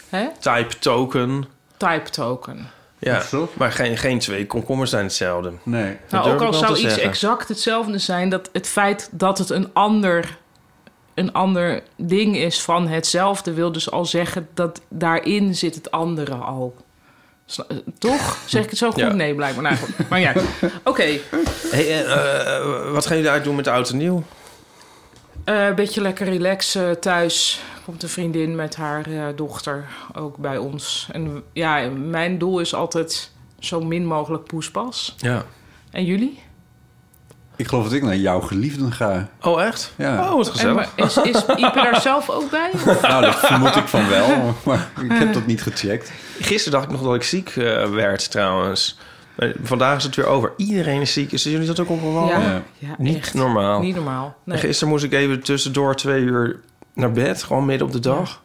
[0.08, 0.26] Hè?
[0.40, 1.44] Type token.
[1.76, 2.70] Type token.
[2.98, 3.22] Ja,
[3.52, 5.52] maar geen, geen twee komkommers zijn hetzelfde.
[5.62, 5.96] Nee.
[6.10, 7.02] Nou, ook al zou iets zeggen.
[7.02, 8.28] exact hetzelfde zijn...
[8.28, 10.38] dat het feit dat het een ander
[11.14, 16.34] een ander ding is van hetzelfde, wil dus al zeggen dat daarin zit het andere
[16.34, 16.74] al.
[17.46, 18.42] Eh, Toch?
[18.46, 19.00] Zeg ik het zo goed?
[19.00, 19.12] Ja.
[19.12, 19.62] Nee, blijkbaar.
[19.62, 20.08] Nou, goed.
[20.08, 20.32] Maar ja,
[20.84, 21.18] oké.
[21.70, 24.24] Hey, eh, eh, wat gaan jullie uitdoen met de oud en nieuw?
[25.74, 27.60] Beetje lekker relaxen thuis.
[27.84, 31.08] Komt een vriendin met haar dochter ook bij ons.
[31.12, 35.14] En ja, mijn doel is altijd zo min mogelijk poespas.
[35.16, 35.44] Ja.
[35.90, 36.42] En jullie?
[37.56, 39.28] Ik geloof dat ik naar jouw geliefden ga.
[39.42, 39.92] Oh, echt?
[39.96, 40.22] Ja.
[40.30, 40.74] Oh, wat En, gezellig.
[40.96, 42.70] maar is, is Ipe daar zelf ook bij?
[43.02, 46.12] Nou, dat vermoed ik van wel, maar ik heb dat niet gecheckt.
[46.40, 48.98] Gisteren dacht ik nog dat ik ziek eh, werd, trouwens.
[49.36, 50.52] Maar vandaag is het weer over.
[50.56, 51.32] Iedereen is ziek.
[51.32, 52.28] Is jullie dat ook opgevallen?
[52.28, 52.62] Ja, Ja.
[52.78, 53.34] ja Niet echt.
[53.34, 53.80] normaal.
[53.80, 54.36] Niet normaal.
[54.44, 54.56] Nee.
[54.56, 56.60] En Gisteren moest ik even tussendoor twee uur
[56.94, 57.42] naar bed.
[57.42, 58.42] Gewoon midden op de dag.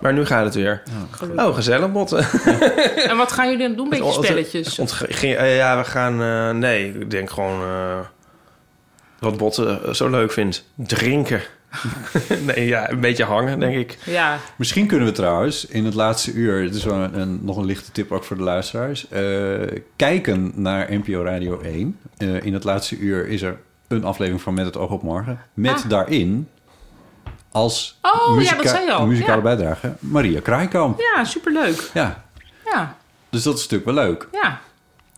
[0.00, 0.82] Maar nu gaat het weer.
[1.10, 1.44] Gelukkig.
[1.46, 2.26] Oh, gezellig, botten.
[3.10, 3.88] En wat gaan jullie dan doen?
[3.88, 4.78] Beetje spelletjes?
[4.78, 6.22] Eh, ja, we gaan...
[6.22, 7.60] eh, nee, ik denk gewoon...
[7.62, 7.98] eh,
[9.18, 10.64] wat botten zo leuk vindt.
[10.74, 11.40] Drinken.
[12.46, 13.98] nee, ja, een beetje hangen, denk ik.
[14.04, 17.56] Ja, Misschien kunnen we trouwens in het laatste uur, het is wel een, een- nog
[17.56, 19.22] een lichte tip ook voor de luisteraars, eh,
[19.96, 21.98] kijken naar NPO Radio 1.
[22.16, 23.56] Eh, in het laatste uur is er
[23.88, 25.40] een aflevering van Met het oog op morgen.
[25.54, 25.88] Met Ah.
[25.88, 26.48] daarin
[27.52, 29.06] als Oh, ja, dat zei je al.
[29.06, 29.42] muzikale Ja.
[29.42, 31.00] bijdrage Maria Kraaikamp.
[31.16, 31.90] ja superleuk.
[31.94, 32.24] Ja,
[32.64, 32.96] Ja,
[33.30, 34.28] dus dat is natuurlijk wel leuk.
[34.32, 34.60] ja.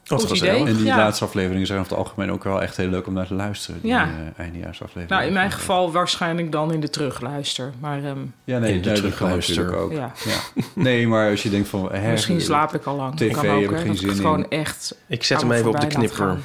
[0.06, 0.54] Goed gezellig.
[0.60, 0.66] idee.
[0.66, 0.96] En die Ja.
[0.96, 3.80] laatste afleveringen zijn over het algemeen ook wel echt heel leuk om naar te luisteren.
[3.80, 4.02] Die Ja.
[4.02, 5.08] eh, eindejaarsafleveringen.
[5.16, 7.72] Nou, in mijn geval waarschijnlijk dan in de terugluister.
[7.80, 9.76] Maar ehm, Ja, nee, In de dat terugluister.
[9.76, 9.92] ook.
[9.92, 10.12] ja.
[10.24, 10.62] Ja.
[10.74, 11.92] Nee, maar als je denkt van...
[11.92, 13.16] Hè, misschien slaap ik al lang.
[13.16, 14.22] TV kan ook, heb ik geen dat zin het in.
[14.22, 16.16] gewoon echt Ik zet hem even op de knipper.
[16.16, 16.42] gaan.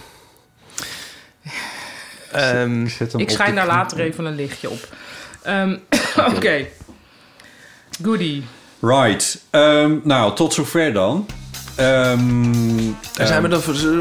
[2.31, 4.87] Ehm, Zet hem Ik op schijn daar later even een lichtje op.
[5.47, 5.75] Ehm,
[6.35, 6.65] Oké.
[8.03, 8.43] Goodie.
[8.79, 9.39] Right.
[9.49, 11.25] Ehm, nou, tot zover dan.
[11.75, 12.87] Ehm,
[13.17, 13.47] En zijn we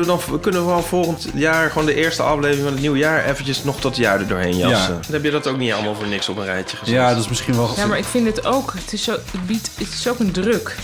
[0.06, 3.64] dan, kunnen we wel volgend jaar gewoon de eerste aflevering van het nieuwe jaar eventjes
[3.64, 4.94] nog dat jaar er doorheen jassen?
[4.94, 5.00] Ja.
[5.00, 6.94] Dan heb je dat ook niet allemaal voor niks op een rijtje gezet.
[6.94, 7.72] Ja, dat is misschien wel...
[7.76, 8.72] Ja, maar ik vind het ook...
[8.78, 10.74] Het is, zo, het biedt, het is ook een druk.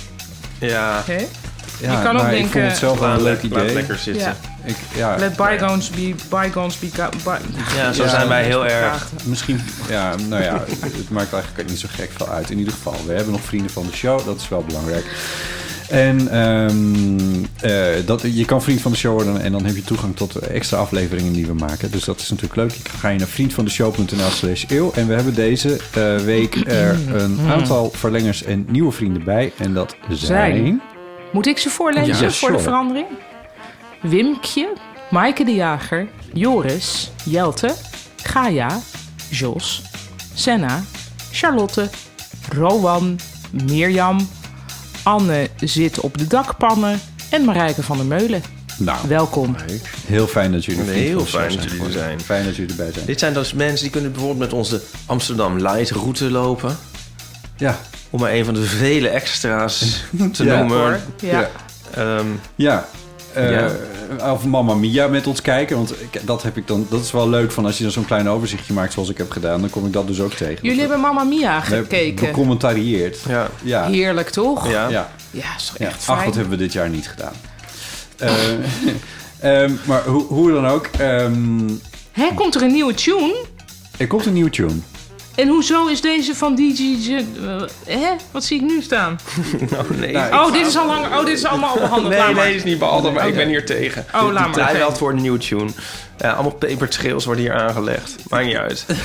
[0.59, 1.03] Ja?
[1.07, 3.75] Ja, je kan ook Ik denken- vond het zelf wel laat, een leuk laat idee.
[3.75, 4.23] lekker zitten.
[4.23, 4.37] Ja.
[4.65, 6.87] Ik, ja, Let bygones be bygones be...
[7.25, 7.37] by-
[7.77, 8.83] Ja, zo Ja, zijn wij heel Vragen.
[8.83, 9.09] erg.
[9.25, 12.51] Misschien, ja, nou ja, het maakt eigenlijk niet zo gek veel uit.
[12.51, 15.05] In ieder geval, we hebben nog vrienden van de show, dat is wel belangrijk.
[15.89, 19.83] En ehm, eh, dat, je kan vriend van de show worden en dan heb je
[19.85, 21.91] toegang tot extra afleveringen die we maken.
[21.91, 22.71] Dus dat is natuurlijk leuk.
[22.73, 24.93] Je ga je naar vriendvandeshow.nl slash eeuw.
[24.95, 29.53] En we hebben deze eh, week er een aantal verlengers en nieuwe vrienden bij.
[29.59, 30.19] En dat zijn...
[30.55, 30.81] Zijn.
[31.33, 32.53] Moet ik ze voorlezen Ja, voor sure.
[32.57, 33.07] de verandering?
[34.03, 34.73] Wimkje,
[35.11, 37.75] Maaike de Jager, Joris, Jelte,
[38.23, 38.79] Gaia,
[39.29, 39.83] Jos,
[40.35, 40.83] Senna,
[41.31, 41.89] Charlotte,
[42.53, 43.19] Rowan,
[43.51, 44.29] Mirjam,
[45.03, 47.01] Anne zit op de dakpannen
[47.31, 48.43] en Marijke van der Meulen.
[48.79, 49.57] Nou, Welkom.
[50.07, 52.21] heel fijn dat jullie Heel van de show fijn dat jullie er zijn.
[52.21, 53.07] Fijn dat jullie erbij zijn.
[53.07, 56.77] Dit zijn dus mensen die kunnen bijvoorbeeld met onze Amsterdam Light route lopen.
[57.57, 57.79] Ja,
[58.11, 60.59] Om maar een van de vele extra's te Ja.
[60.59, 60.79] noemen.
[60.79, 60.99] Hoor.
[61.21, 61.41] Ja.
[61.41, 61.51] Ja.
[61.95, 62.87] Ehm, Ja.
[63.33, 63.71] eh, Ja.
[64.33, 65.77] Of Mamma Mia met ons kijken.
[65.77, 68.05] Want ik, dat, heb ik dan, dat is wel leuk van als je dan zo'n
[68.05, 69.61] klein overzichtje maakt zoals ik heb gedaan.
[69.61, 70.59] Dan kom ik dat dus ook tegen.
[70.63, 72.27] Jullie hebben Mamma Mia gekeken.
[72.27, 73.19] Becommentarieerd.
[73.29, 73.49] ja.
[73.63, 73.87] Ja.
[73.87, 74.69] Heerlijk, toch?
[74.71, 74.89] Ja.
[74.89, 75.11] Ja.
[75.31, 75.87] Ja, is toch ja.
[75.87, 76.25] echt Ach, fijn.
[76.25, 77.33] wat hebben we dit jaar niet gedaan.
[78.19, 78.33] Eh,
[79.63, 80.87] ehm, maar hoe, hoe dan ook.
[80.99, 81.69] ehm,
[82.13, 83.35] Hè, komt er een nieuwe tune?
[83.97, 84.75] er komt een nieuwe tune.
[85.35, 87.15] En hoezo is deze van DJ...
[87.17, 87.63] Eh,
[87.99, 88.09] hè?
[88.31, 89.19] Wat zie ik nu staan?
[89.73, 90.13] Oh nee.
[90.13, 91.07] Nou, Oh, dit is al lang.
[91.07, 92.15] Oh, dit is allemaal behandeld.
[92.15, 94.05] nee, nee, is niet behandeld, maar ik ben hier tegen.
[94.15, 94.71] Oh, laat maar.
[94.77, 95.71] Hij voor een nieuwe tune.
[96.19, 98.17] Ja, allemaal pepertrails worden hier aangelegd.
[98.29, 98.87] Maakt niet uit.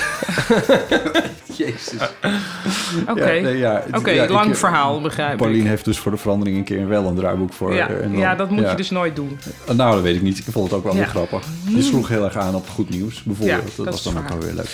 [1.57, 1.93] Jezus.
[3.09, 5.67] Oké, Ja, nee, ja, Oké, ja, ik- lang verhaal, begrijp Pauline ik.
[5.69, 7.73] heeft dus voor de verandering een keer wel een draaiboek voor.
[7.73, 8.69] Ja, eh, en dan- ja, dat moet ja.
[8.69, 9.39] je dus nooit doen.
[9.73, 10.37] Nou, dat weet ik niet.
[10.37, 10.99] Ik vond het ook wel Ja.
[10.99, 11.43] weer grappig.
[11.67, 13.59] Je sloeg heel erg aan op goed nieuws, bijvoorbeeld.
[13.59, 14.69] Ja, dat, dat was dan ook wel weer leuk.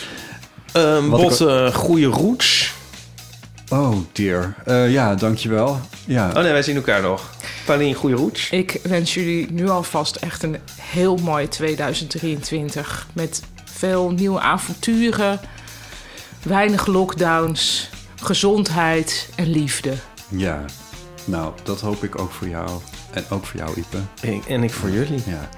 [0.73, 2.73] Ehm Wat ik- bot, eh, goede roots.
[3.69, 4.55] Oh dear.
[4.65, 5.79] Eh, ja, dankjewel.
[6.05, 6.27] Ja.
[6.29, 7.29] Oh nee, wij zien elkaar nog.
[7.65, 8.49] Pauline, goede roots.
[8.49, 13.07] Ik wens jullie nu alvast echt een heel mooi 2023.
[13.13, 15.39] Met veel nieuwe avonturen,
[16.43, 17.89] weinig lockdowns,
[18.21, 19.93] gezondheid en liefde.
[20.29, 20.65] ja.
[21.25, 22.69] Nou, dat hoop ik ook voor jou.
[23.11, 23.97] En ook voor jou, Ipe.
[24.21, 25.23] Ik- En ik voor jullie.
[25.25, 25.49] Ja.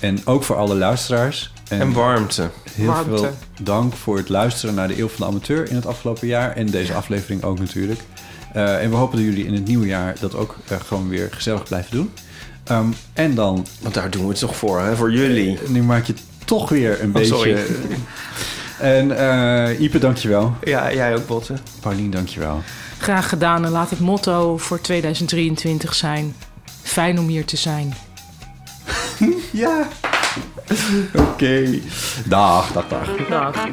[0.00, 1.52] En ook voor alle luisteraars.
[1.80, 2.50] En warmte.
[2.72, 3.16] heel warmte.
[3.16, 3.30] veel
[3.62, 6.56] dank voor het luisteren naar de Eeuw van de Amateur in het afgelopen jaar.
[6.56, 8.00] En deze aflevering ook natuurlijk.
[8.52, 11.28] Eh, en we hopen dat jullie in het nieuwe jaar dat ook eh, gewoon weer
[11.32, 12.10] gezellig blijven doen.
[12.64, 14.96] Ehm, en dan, Want daar doen we het toch voor, hè?
[14.96, 15.58] Voor jullie.
[15.68, 17.52] nu maak je het toch weer een Oh, sorry.
[17.54, 17.74] beetje...
[18.78, 20.54] en eh Ipe, dankjewel.
[20.64, 21.58] Ja, jij ook, Botten.
[21.80, 22.62] Paulien, dankjewel.
[22.98, 26.34] Graag gedaan en laat het motto voor 2023 zijn:
[26.82, 27.94] fijn om hier te zijn.
[29.52, 29.88] Ja.
[31.14, 31.20] Oké.
[31.20, 31.82] Okay.
[32.26, 33.08] Dag, dag, dag.
[33.28, 33.70] Dag.